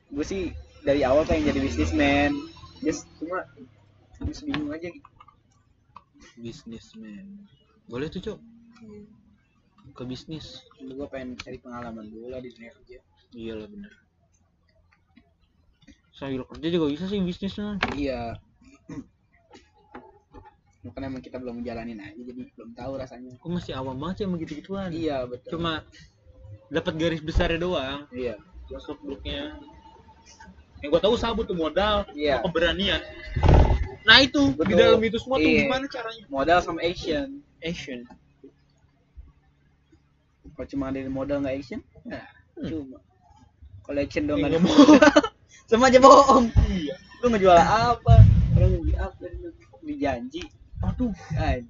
gue 0.08 0.24
sih 0.24 0.42
dari 0.82 1.04
awal 1.04 1.26
pengen 1.26 1.52
jadi 1.52 1.60
bisnismen 1.60 2.32
just 2.80 3.04
cuma 3.20 3.44
terus 4.16 4.40
bingung 4.40 4.70
aja 4.70 4.88
gitu 4.88 5.08
Businessman. 6.38 7.50
Boleh 7.90 8.06
tuh, 8.06 8.22
Cok. 8.22 8.38
Ke 9.90 10.06
bisnis. 10.06 10.62
gue 10.78 11.06
pengen 11.10 11.34
cari 11.34 11.58
pengalaman 11.58 12.06
dulu 12.06 12.30
lah 12.30 12.38
di 12.38 12.54
dunia 12.54 12.70
kerja 12.78 12.98
Iya 13.34 13.52
lah 13.58 13.66
bener. 13.66 13.90
Sambil 16.14 16.46
kerja 16.46 16.68
juga 16.70 16.86
bisa 16.94 17.10
sih 17.10 17.18
bisnisnya. 17.18 17.82
iya 17.98 18.38
Mungkin 20.86 21.02
emang 21.02 21.22
kita 21.22 21.42
belum 21.42 21.58
menjalanin 21.58 21.98
aja 21.98 22.14
jadi 22.14 22.42
belum 22.54 22.70
tahu 22.78 22.92
rasanya 22.96 23.34
Aku 23.42 23.50
masih 23.50 23.74
awam 23.74 23.98
banget 23.98 24.14
sih 24.14 24.24
sama 24.30 24.36
gitu-gituan. 24.38 24.88
iya 24.94 25.26
betul 25.26 25.58
Cuma 25.58 25.82
dapat 26.68 26.94
garis 26.94 27.20
besarnya 27.20 27.58
doang. 27.58 28.04
iya 28.10 28.36
Masuk 28.68 29.00
bloknya. 29.00 29.56
Yang 30.78 30.88
gua 30.90 31.00
tahu 31.00 31.16
sabu 31.16 31.40
tuh 31.42 31.52
modal, 31.52 32.04
Iya. 32.12 32.38
keberanian. 32.38 33.00
Nah 34.04 34.20
itu 34.20 34.52
di 34.52 34.60
Betul. 34.62 34.76
dalam 34.78 35.00
itu 35.02 35.16
semua 35.16 35.36
tuh 35.36 35.48
Iya. 35.48 35.60
gimana 35.64 35.84
caranya? 35.86 36.24
modal 36.28 36.58
sama 36.60 36.80
action 36.80 37.40
Action. 37.58 38.04
kalau 40.50 40.66
cuma 40.66 40.90
dari 40.90 41.06
modal 41.06 41.38
nggak 41.38 41.54
action 41.54 41.80
nah 42.02 42.24
Hmm. 42.54 42.66
cuma 42.66 42.98
kalau 43.80 43.98
action 43.98 44.26
doang 44.26 44.38
Eh, 44.38 44.42
nggak 44.42 44.58
ada- 44.58 45.22
sama 45.70 45.86
aja 45.86 45.98
bohong 45.98 46.46
Iya. 46.66 46.94
lu 47.20 47.26
ngejual 47.28 47.54
apa 47.54 48.14
orang 48.52 48.68
mau 48.68 48.80
beli 48.80 48.94
apa 48.94 49.22
dijanji 49.80 50.42
Aduh, 50.78 51.10
Anjay. 51.34 51.66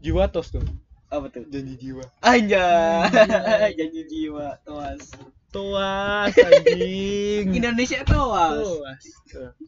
jiwa 0.00 0.24
tos 0.26 0.48
tuh. 0.48 0.64
Apa 1.12 1.26
tuh 1.28 1.44
Janji 1.52 1.74
jiwa. 1.76 2.04
Anjay, 2.24 3.70
janji 3.78 4.02
jiwa, 4.08 4.56
tuas. 4.64 5.12
Toas 5.52 6.32
anjing. 6.32 7.52
Indonesia 7.60 8.00
toas 8.08 8.56
Toas. 8.64 9.02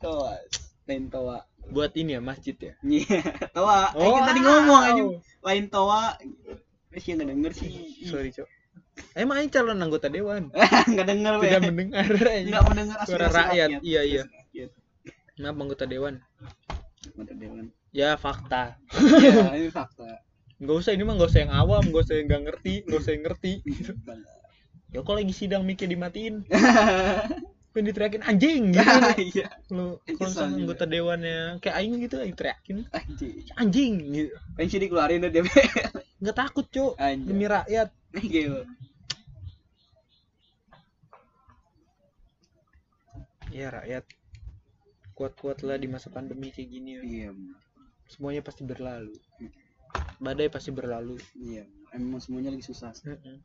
toas 0.01 0.49
lain 0.89 1.13
toa 1.13 1.45
Buat 1.65 1.93
ini 1.97 2.17
ya 2.17 2.21
masjid 2.25 2.57
ya. 2.57 2.73
Iya, 2.81 3.21
toa. 3.53 3.93
Eh, 3.93 4.01
Oh, 4.01 4.17
kita 4.21 4.29
tadi 4.33 4.41
ngomong 4.45 4.81
aja 4.85 5.03
lain 5.45 5.65
toa. 5.69 6.17
Terus 6.93 7.05
yang 7.09 7.17
nggak 7.21 7.31
denger 7.33 7.53
sih. 7.57 7.71
Sorry, 8.05 8.29
Cok. 8.33 8.49
Emang 9.17 9.41
ini 9.45 9.49
calon 9.49 9.81
anggota 9.81 10.07
dewan. 10.13 10.53
Nggak 10.93 11.07
denger 11.09 11.33
Tidak 11.43 11.63
mendengar. 11.67 12.05
Nggak 12.21 12.65
mendengar 12.69 12.97
Suara 13.09 13.27
aspirasi 13.27 13.39
rakyat. 13.41 13.69
Iya, 13.83 14.01
iya. 14.07 14.23
Rakyat. 14.29 14.71
Kenapa 15.35 15.59
anggota 15.65 15.85
dewan? 15.89 16.15
Mata 17.19 17.35
dewan. 17.35 17.65
Ya 17.91 18.15
fakta. 18.15 18.77
Ya, 19.19 19.57
ini 19.57 19.73
fakta. 19.73 20.23
Nggak 20.65 20.77
usah 20.81 20.93
ini 20.97 21.03
mah 21.05 21.15
nggak 21.21 21.31
usah 21.31 21.41
yang 21.45 21.53
awam, 21.53 21.83
nggak 21.93 22.03
usah 22.09 22.15
yang 22.17 22.27
nggak 22.33 22.43
ngerti, 22.49 22.75
nggak 22.89 23.01
usah 23.05 23.13
yang 23.13 23.25
ngerti. 23.29 23.53
Ya 24.95 24.99
kok 25.05 25.13
lagi 25.13 25.35
sidang 25.37 25.63
mikir 25.69 25.91
dimatiin, 25.91 26.47
pengen 27.75 27.91
diteriakin 27.91 28.23
anjing 28.23 28.63
gitu. 28.71 28.81
Iya. 29.35 29.47
Lu 29.75 29.99
kalau 30.15 30.47
anggota 30.47 30.87
dewannya 30.87 31.59
kayak 31.59 31.77
aing 31.83 31.99
gitu 31.99 32.23
lagi 32.23 32.33
teriakin 32.39 32.87
Anjing. 32.95 33.35
anjing 33.59 33.93
gitu. 34.15 34.31
Pensi 34.55 34.79
dikeluarin 34.79 35.27
deh 35.27 35.35
DP. 35.35 35.51
Nggak 36.23 36.37
takut. 36.39 36.65
Anjing. 36.97 37.27
Demi 37.27 37.45
rakyat. 37.51 37.91
Gitu. 38.15 38.63
Ya 43.51 43.75
rakyat 43.75 44.07
kuat-kuatlah 45.19 45.75
di 45.79 45.91
masa 45.91 46.15
pandemi 46.15 46.55
kayak 46.55 46.71
gini. 46.71 46.91
ya. 46.95 47.03
Iya. 47.03 47.31
Semuanya 48.07 48.47
pasti 48.47 48.63
berlalu. 48.63 49.11
Badai 50.25 50.49
pasti 50.49 50.73
berlalu. 50.73 51.21
Iya. 51.37 51.69
Emang 51.93 52.19
semuanya 52.19 52.49
lagi 52.49 52.65
susah. 52.65 52.97
Heeh. 53.05 53.37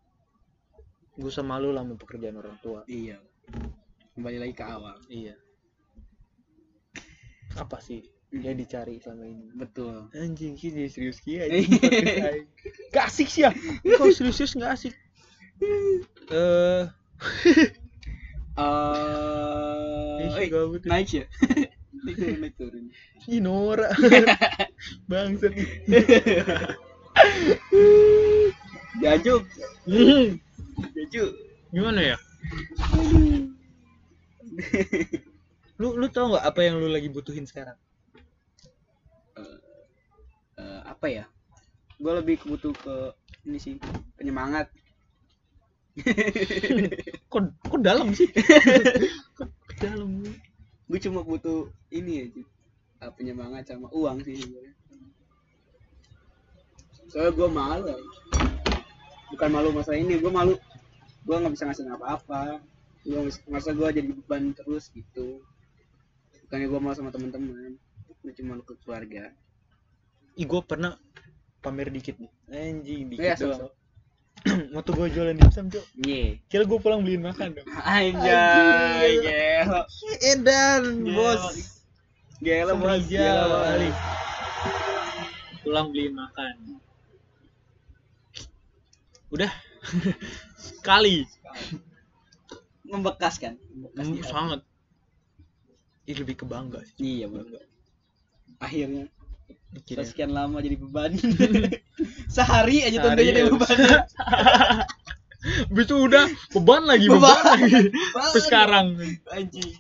Gak 1.20 1.28
usah 1.36 1.44
malu 1.44 1.76
lah 1.76 1.84
sama 1.84 2.00
pekerjaan 2.00 2.40
orang 2.40 2.56
tua. 2.64 2.88
Iya. 2.88 3.20
Kembali 4.16 4.40
lagi 4.40 4.54
ke 4.56 4.64
awal. 4.64 4.96
Iya. 5.12 5.36
Apa 7.60 7.84
sih 7.84 8.08
yang 8.32 8.56
dicari 8.56 9.04
selama 9.04 9.28
ini? 9.28 9.52
Betul. 9.52 10.08
Anjing 10.16 10.56
sih 10.56 10.72
jadi 10.72 10.88
serius 10.88 11.20
kia. 11.20 11.52
Gak 12.96 13.06
asik 13.12 13.28
sih 13.28 13.44
ya. 13.44 13.52
Kalau 13.84 14.16
serius-serius 14.16 14.56
gak 14.56 14.72
asik. 14.80 14.94
Eh, 16.32 16.88
Eh, 18.60 20.20
Ih, 20.20 20.32
eh, 20.36 20.48
ya. 20.52 20.60
naik 20.88 21.10
ya? 21.16 21.26
naik 22.06 22.56
turun, 22.56 22.92
ih 23.28 23.40
Nora. 23.44 23.92
Bangsat. 25.10 25.54
Jajuk, 29.00 29.44
jajuk. 30.96 31.32
Gimana 31.72 32.16
ya? 32.16 32.18
Lu 35.80 35.96
lu 35.96 36.08
tau 36.12 36.32
nggak 36.32 36.44
apa 36.44 36.60
yang 36.64 36.80
lu 36.80 36.92
lagi 36.92 37.08
butuhin 37.08 37.48
sekarang? 37.48 37.76
Eh, 40.60 40.82
apa 40.84 41.06
ya? 41.08 41.26
Gue 42.00 42.14
lebih 42.16 42.40
butuh 42.44 42.72
ke 42.76 42.96
ini 43.48 43.60
sih 43.60 43.76
penyemangat. 44.20 44.68
Kok 47.32 47.52
kok 47.68 47.82
dalam 47.84 48.16
sih? 48.16 48.32
kok 49.38 49.52
dalam. 49.84 49.99
Gue 51.00 51.08
cuma 51.08 51.24
butuh 51.24 51.72
ini 51.96 52.28
aja. 52.28 52.44
eh, 53.08 53.12
penyemangat 53.16 53.72
sama 53.72 53.88
uang 53.96 54.20
sih 54.28 54.36
sebenarnya. 54.36 54.76
Soalnya 57.08 57.32
gue 57.40 57.48
malu. 57.48 57.88
ya. 57.88 57.98
Bukan 59.32 59.48
malu 59.48 59.72
masalah 59.72 59.96
ini, 59.96 60.20
gue 60.20 60.28
malu. 60.28 60.60
Gue 61.24 61.36
nggak 61.40 61.56
bisa 61.56 61.72
ngasih 61.72 61.88
apa-apa. 61.88 62.60
Gue 63.08 63.32
masa 63.48 63.72
gue 63.72 63.88
jadi 63.96 64.12
beban 64.12 64.52
terus 64.52 64.92
gitu. 64.92 65.40
Bukannya 66.44 66.68
gue 66.68 66.80
mau 66.84 66.92
sama 66.92 67.16
teman-teman. 67.16 67.80
Gue 68.20 68.32
cuma 68.36 68.60
ke 68.60 68.76
keluarga. 68.84 69.32
Ih 70.36 70.44
gua 70.44 70.68
pernah 70.68 71.00
pamer 71.64 71.96
dikit 71.96 72.20
nih. 72.20 72.32
Anjing 72.52 73.08
dikit 73.08 73.24
Iya, 73.24 73.36
doang. 73.40 73.72
Waktu 74.76 74.92
gua 74.96 75.08
jualan 75.12 75.36
dimsum, 75.36 75.68
Cok. 75.68 75.86
Iya. 76.00 76.40
Kira 76.48 76.64
gua 76.64 76.80
pulang 76.80 77.04
beliin 77.04 77.24
makan 77.24 77.60
dong. 77.60 77.68
Anjay, 77.84 79.20
gelo. 79.20 79.82
Edan, 80.24 80.84
bos. 81.12 81.44
Gelo, 82.40 82.74
bos. 82.80 83.04
Gelo, 83.12 83.44
bos. 83.52 83.64
kali. 83.68 83.90
Pulang 85.64 85.88
beliin 85.92 86.16
makan. 86.16 86.56
Udah. 89.30 89.52
Sekali. 90.80 91.28
Membekas 92.88 93.38
kan? 93.38 93.60
Membekas 93.70 94.06
Hmm, 94.08 94.24
sangat. 94.26 94.60
Ih, 96.10 96.18
lebih 96.18 96.42
ke 96.42 96.46
bangga 96.48 96.82
sih. 96.82 97.22
Iya, 97.22 97.30
bangga. 97.30 97.62
Akhirnya. 98.58 99.06
Setelah 99.70 100.08
sekian 100.08 100.32
lama 100.34 100.58
jadi 100.62 100.78
beban. 100.82 101.12
Sehari 102.36 102.82
aja 102.86 102.98
Sehari 102.98 103.04
tentunya 103.06 103.32
jadi 103.34 103.42
ya. 103.46 103.52
beban. 103.54 103.78
Habis 105.40 105.86
itu 105.88 105.96
udah 105.96 106.26
beban 106.52 106.84
lagi, 106.84 107.08
beban, 107.08 107.32
Beban. 107.32 107.48
lagi. 107.64 107.82
Sekarang. 108.44 108.88
Anjing. 109.32 109.72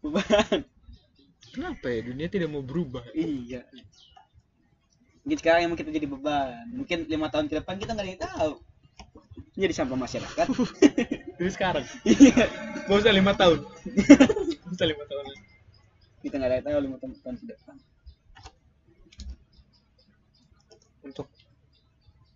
Beban. 0.00 0.58
Kenapa 1.52 1.86
ya 1.86 2.00
dunia 2.02 2.26
tidak 2.32 2.48
mau 2.50 2.64
berubah? 2.64 3.04
Iya. 3.14 3.62
Mungkin 5.24 5.38
sekarang 5.40 5.60
emang 5.70 5.78
kita 5.78 5.90
jadi 5.92 6.08
beban. 6.08 6.66
Mungkin 6.72 7.08
lima 7.08 7.28
tahun 7.30 7.46
ke 7.48 7.62
depan 7.62 7.74
kita 7.78 7.94
nggak 7.94 8.04
ada 8.04 8.12
yang 8.12 8.22
tahu. 8.22 8.52
Jadi 9.54 9.72
sampah 9.72 9.98
masyarakat. 9.98 10.46
Jadi 11.38 11.50
sekarang. 11.54 11.84
Iya. 12.02 12.44
Gak 12.90 12.96
usah 13.00 13.14
lima 13.14 13.32
tahun. 13.38 13.62
Gak 13.64 14.72
usah 14.74 14.86
lima 14.88 15.04
tahun. 15.06 15.24
kita 16.24 16.40
nggak 16.40 16.48
ada 16.48 16.56
yang 16.56 16.66
tahu 16.66 16.78
lima 16.80 16.96
tahun 16.96 17.12
tahun 17.20 17.36
ke 17.36 17.46
depan. 17.52 17.76
Untuk 21.04 21.28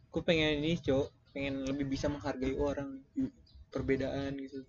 gue 0.08 0.22
pengen 0.22 0.60
ini, 0.60 0.76
cok, 0.76 1.32
pengen 1.32 1.64
lebih 1.64 1.88
bisa 1.88 2.06
menghargai 2.06 2.54
orang, 2.56 3.00
perbedaan 3.68 4.36
gitu. 4.36 4.64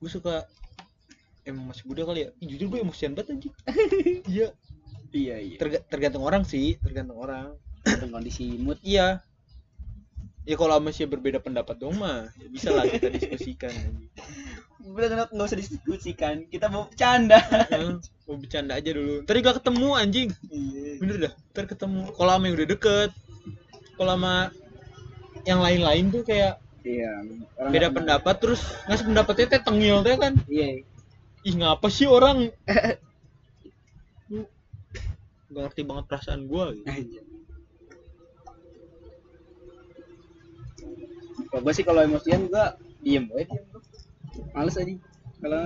Gue 0.00 0.10
suka 0.10 0.44
emang 1.44 1.72
masih 1.72 1.84
muda 1.88 2.04
kali 2.04 2.20
ya. 2.24 2.30
Jujur 2.40 2.66
gue 2.72 2.80
emosian 2.82 3.12
banget 3.12 3.36
anjing. 3.36 3.54
Iya, 4.28 4.48
Iya 5.08 5.36
iya. 5.40 5.56
terga- 5.56 5.84
tergantung 5.88 6.20
orang 6.20 6.44
sih, 6.44 6.76
tergantung 6.84 7.16
orang. 7.16 7.56
Tergantung 7.80 8.12
kondisi 8.12 8.60
mood. 8.60 8.76
Iya. 8.84 9.24
Ya 10.44 10.56
kalau 10.56 10.80
masih 10.80 11.04
berbeda 11.04 11.40
pendapat 11.40 11.76
dong 11.76 12.00
mah, 12.00 12.28
ya 12.36 12.48
bisa 12.48 12.72
lah 12.72 12.84
kita 12.88 13.12
diskusikan. 13.12 13.72
Udah 14.78 15.26
nggak 15.26 15.48
usah 15.48 15.58
diskusikan. 15.58 16.46
Kita 16.46 16.70
mau 16.70 16.86
bercanda. 16.86 17.42
Heeh, 17.42 17.98
mau 18.30 18.36
bercanda 18.38 18.78
aja 18.78 18.90
dulu. 18.94 19.26
Tadi 19.26 19.38
gak 19.42 19.56
ketemu 19.62 19.88
anjing. 19.98 20.28
Iya. 20.50 20.90
Bener 21.02 21.16
dah, 21.26 21.32
ntar 21.54 21.64
ketemu. 21.66 22.00
Kalau 22.14 22.30
sama 22.30 22.44
yang 22.46 22.56
udah 22.58 22.68
deket, 22.70 23.10
kalau 23.98 24.12
sama 24.14 24.34
yang 25.42 25.60
lain-lain 25.62 26.04
tuh 26.14 26.22
kayak 26.22 26.62
Iya. 26.86 27.10
orang 27.58 27.72
beda 27.74 27.88
pendapat 27.92 28.34
terus 28.40 28.62
ngasih 28.88 29.04
pendapatnya 29.12 29.46
teh 29.50 29.62
tengil 29.66 30.00
teh 30.06 30.14
kan. 30.14 30.34
Iya. 30.46 30.86
Ih 31.44 31.54
ngapa 31.58 31.86
sih 31.90 32.06
orang? 32.06 32.48
Gak 35.48 35.62
ngerti 35.64 35.82
banget 35.82 36.04
perasaan 36.06 36.44
gua 36.46 36.70
gitu. 36.76 36.88
Kalau 41.48 41.60
gue 41.64 41.72
sih 41.72 41.84
kalau 41.84 42.04
emosian 42.04 42.46
gua 42.52 42.76
diem 43.00 43.24
gue 43.26 43.42
diem 43.48 43.64
gua. 43.64 43.67
Males 44.54 44.76
aja. 44.78 44.94
Kalau 45.38 45.62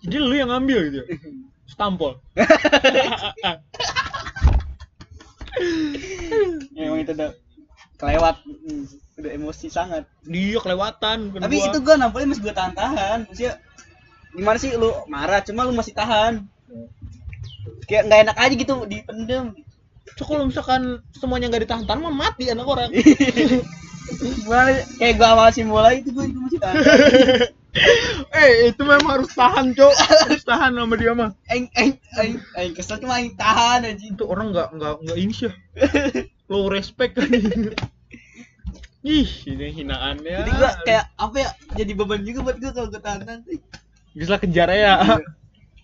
Jadi 0.00 0.16
lu 0.16 0.32
yang 0.32 0.48
ngambil 0.48 0.78
gitu. 0.88 0.96
ya? 1.04 1.06
Stampol. 1.72 2.18
ya, 6.74 6.82
emang 6.88 7.00
itu 7.04 7.12
udah 7.14 7.30
kelewat, 8.00 8.36
udah 9.20 9.30
emosi 9.30 9.66
sangat. 9.70 10.08
Dia 10.24 10.58
kelewatan. 10.58 11.30
Tapi 11.36 11.56
gua. 11.60 11.68
itu 11.70 11.78
gua 11.84 11.94
nampaknya 12.00 12.34
masih 12.34 12.42
gua 12.42 12.54
tahan-tahan. 12.56 13.28
Maksudnya 13.28 13.54
gimana 14.34 14.56
sih 14.58 14.70
lu 14.74 14.90
marah 15.06 15.44
cuma 15.46 15.68
lu 15.68 15.76
masih 15.76 15.94
tahan. 15.94 16.48
Kayak 17.86 18.02
nggak 18.08 18.20
enak 18.26 18.36
aja 18.40 18.54
gitu 18.56 18.74
dipendem. 18.88 19.46
So, 20.18 20.26
kalau 20.26 20.48
misalkan 20.50 21.06
semuanya 21.14 21.54
nggak 21.54 21.70
ditahan-tahan 21.70 22.02
mah 22.02 22.12
mati 22.12 22.50
anak 22.50 22.66
orang. 22.66 22.90
Gimana 24.18 24.70
kayak 24.98 25.14
gua 25.16 25.28
sama 25.30 25.44
si 25.54 25.62
mulai 25.62 26.02
itu 26.02 26.10
gua 26.10 26.26
juga 26.26 26.40
masih 26.46 26.58
tahan. 26.58 26.76
eh, 28.42 28.50
itu 28.74 28.82
memang 28.82 29.10
harus 29.20 29.30
tahan, 29.30 29.66
Cok. 29.76 29.94
harus 30.26 30.42
tahan 30.42 30.72
sama 30.74 30.94
dia 30.98 31.12
mah. 31.14 31.30
Aing 31.46 31.70
aing 31.78 31.94
aing 32.18 32.36
aing 32.58 32.74
kesel 32.74 32.98
cuma 32.98 33.22
aing 33.22 33.38
tahan 33.38 33.86
aja. 33.86 34.04
Itu 34.04 34.26
orang 34.26 34.50
nggak 34.50 34.74
nggak 34.74 34.94
nggak 35.06 35.18
ini 35.18 35.32
sih. 35.34 35.52
Low 36.50 36.66
respect 36.66 37.14
kan. 37.14 37.30
Ih, 39.00 39.30
ini 39.48 39.66
hinaannya. 39.80 40.36
Jadi 40.44 40.50
gua 40.58 40.70
kayak 40.84 41.04
apa 41.16 41.36
ya? 41.40 41.50
Jadi 41.78 41.92
beban 41.94 42.20
juga 42.26 42.38
buat 42.50 42.56
gua 42.58 42.70
kalau 42.74 42.88
gua 42.90 43.02
tahan 43.02 43.40
sih. 43.46 43.60
bisa 44.10 44.34
kejar 44.42 44.68
ya. 44.74 45.22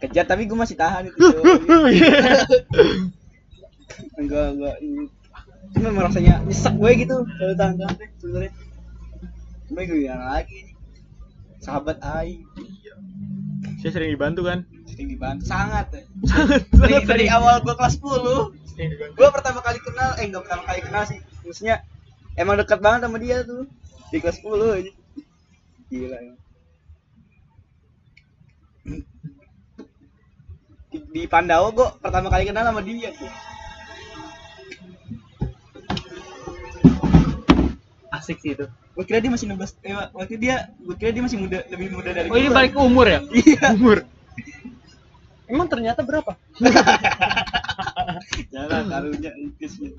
Kejar 0.03 0.27
tapi 0.27 0.51
gua 0.51 0.67
masih 0.67 0.77
tahan 0.77 1.09
itu. 1.09 1.19
Enggak 4.17 4.47
enggak 4.57 4.77
ini 4.85 5.09
cuma 5.75 5.87
emang 5.91 6.05
rasanya 6.11 6.35
nyesek 6.47 6.75
gue 6.77 6.91
gitu 7.03 7.17
kalau 7.27 7.55
tahan 7.57 7.75
tahan 7.81 7.95
teh 7.99 8.09
sebenarnya. 8.21 8.53
Cuma 9.67 9.81
gue 9.83 9.99
bilang 9.99 10.23
lagi 10.23 10.61
sahabat 11.59 11.99
Aing. 12.05 12.47
Saya 13.83 13.91
sering 13.91 14.15
dibantu 14.15 14.47
kan? 14.47 14.63
Sering 14.87 15.09
dibantu. 15.11 15.43
Sangat 15.49 15.87
ya. 15.91 16.03
sangat. 16.31 16.63
Dari, 17.07 17.27
awal 17.27 17.63
gua 17.67 17.75
kelas 17.75 17.99
10 17.99 18.71
Sering 18.71 18.91
dibantu. 18.95 19.15
gua 19.19 19.29
pertama 19.35 19.59
kali 19.63 19.79
kenal 19.83 20.11
eh 20.21 20.25
enggak 20.31 20.43
pertama 20.47 20.63
kali 20.69 20.81
kenal 20.87 21.03
sih. 21.09 21.19
Maksudnya 21.43 21.83
emang 22.37 22.61
dekat 22.61 22.79
banget 22.79 23.09
sama 23.09 23.19
dia 23.19 23.43
tuh 23.43 23.65
di 24.13 24.19
kelas 24.23 24.39
10 24.45 24.79
aja 24.79 24.93
gila 25.87 26.19
ya 26.19 26.35
di, 30.93 30.99
di 31.11 31.23
Pandawa 31.27 31.69
gua 31.75 31.89
pertama 31.99 32.31
kali 32.31 32.45
kenal 32.47 32.65
sama 32.69 32.83
dia 32.85 33.11
tuh 33.17 33.31
asik 38.17 38.39
sih 38.43 38.57
itu. 38.57 38.67
Gua 38.97 39.05
kira 39.05 39.21
dia 39.21 39.31
masih 39.31 39.47
16 39.53 39.77
eh, 39.85 39.95
waktu 40.17 40.37
dia 40.41 40.73
gua 40.81 40.97
kira 40.97 41.11
dia 41.13 41.23
masih 41.23 41.39
muda 41.39 41.63
lebih 41.69 41.93
muda 41.93 42.11
dari 42.17 42.29
oh 42.33 42.39
ini 42.39 42.49
balik 42.49 42.73
ke 42.75 42.81
umur 42.81 43.07
ya? 43.07 43.21
Iya. 43.29 43.77
Umur. 43.77 43.99
Emang 45.47 45.71
ternyata 45.71 46.03
berapa? 46.03 46.35
Jangan 48.53 48.91
karunya 48.91 49.31
gitu. 49.63 49.95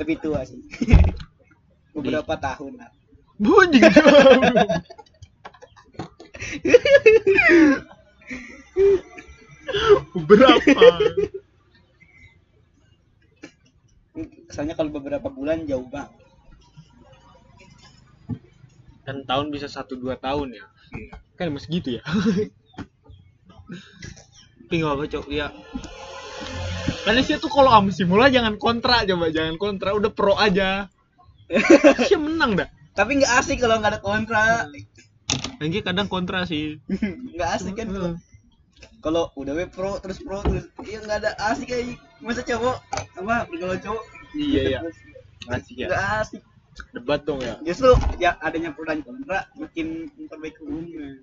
tapi 0.00 0.16
tua 0.16 0.40
sih. 0.48 0.56
Beberapa 1.94 2.32
tahun 2.40 2.80
lah. 2.80 2.88
Bunyi 3.36 3.80
berapa 10.28 10.84
kesannya 14.48 14.74
kalau 14.76 14.90
beberapa 14.92 15.32
bulan 15.32 15.64
jauh 15.64 15.88
banget 15.88 16.12
kan 19.02 19.26
tahun 19.26 19.50
bisa 19.50 19.66
satu 19.66 19.98
dua 19.98 20.14
tahun 20.14 20.54
ya? 20.54 20.64
Kan 21.34 21.50
masih 21.50 21.82
gitu 21.82 21.98
ya? 21.98 22.02
Tapi 24.62 24.74
nggak 24.78 24.94
apa 24.94 25.04
cok. 25.10 25.26
Ya 25.26 25.50
karena 27.02 27.20
sih 27.26 27.34
tuh 27.38 27.50
kalau 27.50 27.70
am 27.74 27.90
si 27.90 28.06
mula 28.06 28.30
jangan 28.30 28.54
kontra 28.58 29.02
coba. 29.02 29.26
Jangan 29.34 29.58
kontra 29.58 29.90
udah 29.94 30.10
pro 30.14 30.38
aja. 30.38 30.86
Sih 32.08 32.18
menang 32.18 32.54
dah? 32.56 32.68
Tapi 32.94 33.18
nggak 33.18 33.32
asik 33.42 33.58
kalau 33.58 33.82
nggak 33.82 33.98
ada 33.98 34.00
kontra. 34.00 34.70
Lagi 35.58 35.78
kadang 35.82 36.06
kontra 36.06 36.46
sih. 36.46 36.78
Nggak 37.34 37.50
asik 37.58 37.74
kan? 37.78 37.88
Kalau 37.90 38.12
kalau 39.02 39.22
udah 39.38 39.54
we 39.54 39.66
pro 39.66 39.98
terus 39.98 40.18
pro 40.22 40.42
terus 40.46 40.66
iya 40.86 40.98
nggak 41.02 41.18
ada 41.22 41.30
asik 41.50 41.70
kayak 41.70 41.98
masa 42.22 42.40
cowok? 42.40 42.76
Apa? 43.18 43.34
Bergaul 43.46 43.78
cowok? 43.78 44.02
Iya 44.32 44.62
ya 44.64 44.78
asik 45.50 45.76
ya. 45.76 45.86
Nggak 45.90 46.02
asik. 46.22 46.42
Debat 46.94 47.20
dong 47.20 47.40
ya. 47.42 47.58
Justru 47.60 47.92
ya 48.16 48.38
adanya 48.38 48.72
pro 48.72 48.86
dan 48.86 49.02
kontra 49.02 49.44
bikin 49.54 50.08
memperbaiki 50.16 50.62
hubungan 50.62 51.20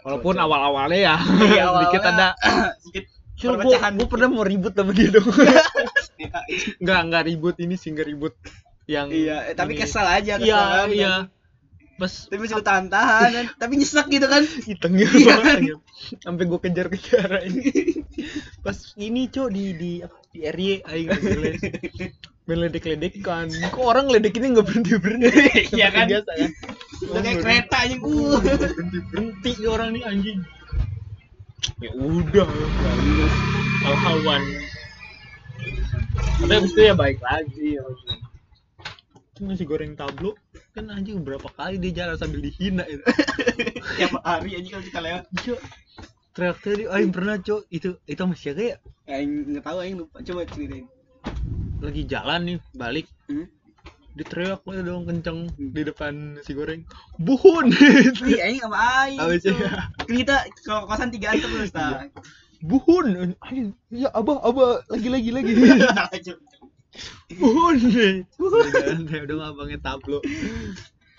walaupun 0.00 0.34
awal-awalnya 0.34 0.96
ya. 0.96 1.16
Iya, 1.20 1.62
awal-awalnya 1.68 1.82
dikit 1.84 2.02
ada. 2.02 2.28
sedikit 2.80 3.04
Cuma 3.36 3.56
perpecahan. 3.56 3.92
gue 3.96 4.08
pernah 4.08 4.28
mau 4.28 4.44
ribut 4.44 4.72
sama 4.72 4.92
dia 4.92 5.08
dong. 5.10 5.28
Enggak, 6.80 7.00
enggak 7.04 7.22
ribut 7.24 7.56
ini 7.58 7.74
sih 7.74 7.88
enggak 7.90 8.08
ribut 8.08 8.34
yang 8.84 9.06
iya 9.08 9.46
eh, 9.48 9.54
tapi 9.54 9.78
ini. 9.78 9.80
kesal 9.80 10.02
aja 10.04 10.34
kesal 10.36 10.44
Iya, 10.44 10.60
kan. 10.60 10.88
iya. 10.90 11.14
Pas 12.00 12.12
tapi 12.32 12.40
masih 12.40 12.64
tahan 12.64 12.88
tahan 12.88 13.28
kan 13.28 13.46
tapi 13.60 13.76
nyesek 13.76 14.08
gitu 14.08 14.24
kan 14.24 14.40
hitungnya 14.64 15.04
Iya. 15.12 15.36
banget. 15.36 15.60
Sampai 16.24 16.44
gue 16.48 16.60
kejar-kejar 16.64 17.28
ini. 17.44 17.64
Pas 18.64 18.78
ini 18.96 19.28
cok 19.28 19.48
di 19.52 19.64
di 19.76 19.90
apa 20.00 20.16
di 20.32 20.40
RY 20.48 20.68
aing 20.80 21.08
ngeles. 21.12 21.60
Meledek-ledekan. 22.48 23.52
Kok 23.70 23.84
orang 23.84 24.08
ledekinnya 24.08 24.56
enggak 24.56 24.66
berhenti-berhenti. 24.72 25.28
Iya 25.76 25.88
kan? 25.92 26.08
Biasa 26.08 26.30
kan. 26.32 26.50
udah 27.00 27.20
kayak 27.22 27.38
kereta 27.44 27.76
aja 27.84 27.96
uh 28.00 28.38
Berhenti 29.12 29.50
nih 29.60 29.68
orang 29.68 29.88
nih 29.92 30.02
anjing. 30.08 30.38
Ya 31.78 31.90
udah, 31.92 32.48
bagus. 32.48 33.34
Al-hawan. 33.84 34.42
Tapi 36.40 36.52
abis 36.56 36.72
itu 36.72 36.80
ya 36.80 36.94
baik 36.96 37.20
lagi. 37.20 37.76
Ya. 37.76 37.84
Itu 39.40 39.48
nasi 39.48 39.64
goreng 39.64 39.96
tablo. 39.96 40.36
Kan 40.76 40.92
anjing 40.92 41.24
berapa 41.24 41.48
kali 41.56 41.80
dia 41.80 42.04
jalan 42.04 42.20
sambil 42.20 42.44
dihina 42.44 42.84
itu. 42.84 43.00
tiap 43.96 44.20
hari 44.20 44.60
aja 44.60 44.68
kalau 44.76 44.84
kita 44.84 45.00
lewat. 45.00 45.24
Cok. 45.32 45.60
Teriak 46.36 46.58
tadi, 46.60 46.84
aing 46.84 47.08
pernah 47.08 47.40
cok 47.40 47.64
itu 47.72 47.96
itu 48.04 48.20
sama 48.20 48.36
siapa 48.36 48.60
ya? 48.60 48.76
Aing 49.08 49.48
nggak 49.48 49.64
tahu 49.64 49.80
Aing 49.80 49.96
lupa. 49.96 50.20
Coba 50.20 50.44
ceritain. 50.44 50.84
Lagi 51.80 52.02
jalan 52.04 52.40
nih 52.44 52.58
balik. 52.76 53.08
Hmm? 53.32 53.48
diteriak 54.10 54.66
lah 54.66 54.82
dong 54.82 55.06
kenceng 55.08 55.48
di 55.56 55.80
depan 55.86 56.36
nasi 56.36 56.52
goreng. 56.52 56.84
Buhun! 57.16 57.72
Ih, 58.28 58.42
Aing 58.44 58.60
sama 58.60 58.76
Aing 59.08 59.22
Apa 59.22 59.38
sih? 59.40 59.54
tuh. 59.54 59.56
Kita 60.04 60.44
kalau 60.68 60.84
kosan 60.84 61.08
tiga 61.08 61.32
terus 61.32 61.72
ta 61.72 62.04
buhun! 62.60 63.38
Anjing 63.40 63.72
ya 63.88 64.12
abah 64.12 64.44
abah 64.44 64.84
lagi 64.92 65.08
lagi 65.08 65.30
lagi 65.32 65.52
buhun 67.36 67.76
udah 68.38 69.18
udah 69.22 69.36
abangnya 69.50 69.78
tablo 69.78 70.18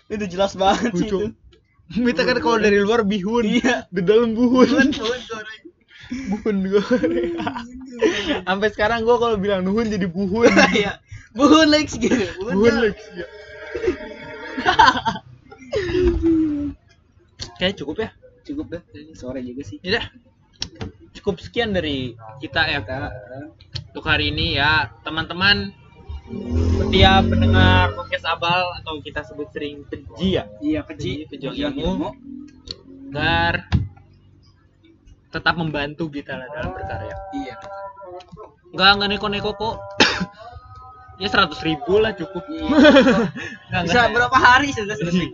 itu 0.08 0.26
jelas 0.28 0.54
banget 0.54 0.92
sih 0.96 1.08
itu 1.08 1.32
Kita 1.92 2.24
kan 2.24 2.40
kalau 2.40 2.56
dari 2.56 2.80
luar 2.80 3.04
bihun 3.04 3.44
Iya. 3.44 3.84
di 3.92 4.00
dalam 4.00 4.32
buhun 4.32 4.64
Bukan, 4.64 4.92
bukan, 4.96 5.20
goreng. 5.28 5.62
buhun 6.32 6.56
goreng 6.72 7.36
sampai 8.44 8.68
sekarang 8.72 9.04
gua 9.04 9.16
kalau 9.18 9.36
bilang 9.36 9.64
nuhun 9.64 9.88
jadi 9.88 10.08
buhun 10.08 10.52
Iya. 10.76 11.00
Buhun 11.32 11.68
Lex 11.68 11.96
gitu. 11.96 12.28
buhun 12.40 12.56
Buhun 12.60 12.76
lagi 12.82 13.04
ya. 13.16 13.26
kayak 17.56 17.76
cukup 17.78 17.98
ya 18.00 18.10
Cukup 18.42 18.74
dah. 18.74 18.82
Sore 19.14 19.38
juga 19.46 19.62
sih. 19.62 19.78
ya 19.86 20.02
dah. 20.02 20.06
Cukup 21.18 21.44
sekian 21.44 21.76
dari 21.76 22.16
kita 22.40 22.62
ya 22.72 22.80
untuk 23.92 24.06
hari 24.08 24.32
ini 24.32 24.56
ya 24.56 24.88
teman-teman 25.04 25.76
setiap 26.80 27.28
pendengar 27.28 27.92
podcast 27.92 28.24
abal 28.24 28.72
atau 28.80 29.04
kita 29.04 29.20
sebut 29.28 29.52
sering 29.52 29.84
peji 29.92 30.40
ya? 30.40 30.48
Iya 30.64 30.80
peci 30.88 31.28
Pejuang 31.28 31.76
ilmu. 31.76 32.10
agar 33.12 33.68
tetap 35.32 35.56
membantu 35.60 36.08
kita 36.08 36.40
lah 36.40 36.48
dalam 36.56 36.72
berkarya. 36.72 37.16
Iya. 37.36 37.56
nggak 38.72 38.90
nggak 38.96 39.10
neko-neko 39.12 39.52
kok. 39.56 39.76
Ya 41.22 41.30
seratus 41.30 41.62
ribu 41.62 42.02
lah 42.02 42.18
cukup. 42.18 42.42
Iya. 42.50 42.66
nggak 43.70 43.82
Bisa 43.86 43.98
nggak 44.02 44.12
berapa 44.18 44.38
hari 44.42 44.74
sudah 44.74 44.96
selesai? 44.98 45.30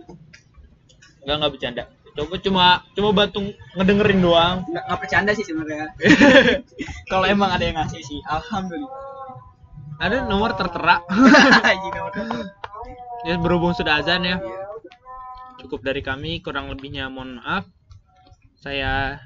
nggak 1.24 1.36
nggak 1.40 1.52
bercanda 1.56 1.82
coba 2.18 2.34
cuma 2.42 2.64
cuma 2.92 3.10
bantu 3.14 3.54
ngedengerin 3.78 4.18
doang 4.18 4.56
Nggak 4.66 4.84
nggak 4.84 4.98
bercanda 4.98 5.30
sih 5.32 5.46
sebenarnya. 5.46 5.94
Kalau 7.10 7.22
emang 7.24 7.48
ada 7.48 7.62
yang 7.62 7.78
ngasih 7.78 8.02
sih, 8.02 8.18
alhamdulillah. 8.26 8.90
ada 9.98 10.22
nomor 10.22 10.54
tertera 10.54 11.02
telepon. 11.06 12.46
ya 13.22 13.34
berhubung 13.34 13.70
sudah 13.72 13.98
azan 13.98 14.22
ya 14.22 14.38
Iya. 14.38 14.62
cukup 15.58 15.82
dari 15.82 15.98
kami 16.00 16.38
kurang 16.38 16.66
lebihnya 16.68 17.06
mohon 17.06 17.38
maaf 17.38 17.66
saya 18.56 19.18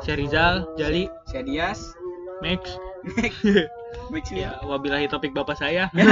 Syerizal 0.00 0.76
Jali 0.76 1.08
Saya 1.24 1.42
Dias. 1.42 1.92
Max 2.40 2.76
Mix 4.08 4.28
ya 4.36 4.60
wabillahi 4.62 5.08
topik 5.08 5.32
bapak 5.32 5.56
saya 5.56 5.88
ya. 5.92 6.04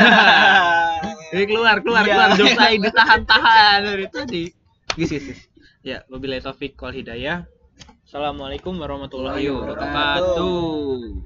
Jadi 1.29 1.45
keluar 1.47 1.77
keluar 1.79 2.03
Iya. 2.03 2.13
keluar 2.13 2.31
jok 2.35 2.53
saya 2.55 2.75
ditahan-tahan 2.75 3.77
dari 3.83 4.07
tadi 4.09 4.45
gis 4.93 5.11
gis. 5.11 5.48
Ya, 5.89 6.05
wabillahi 6.13 6.45
taufik 6.45 6.77
wal 6.85 6.93
hidayah. 6.93 7.49
Assalamualaikum 8.05 8.77
warahmatullahi 8.77 9.49
wabarakatuh. 9.49 11.17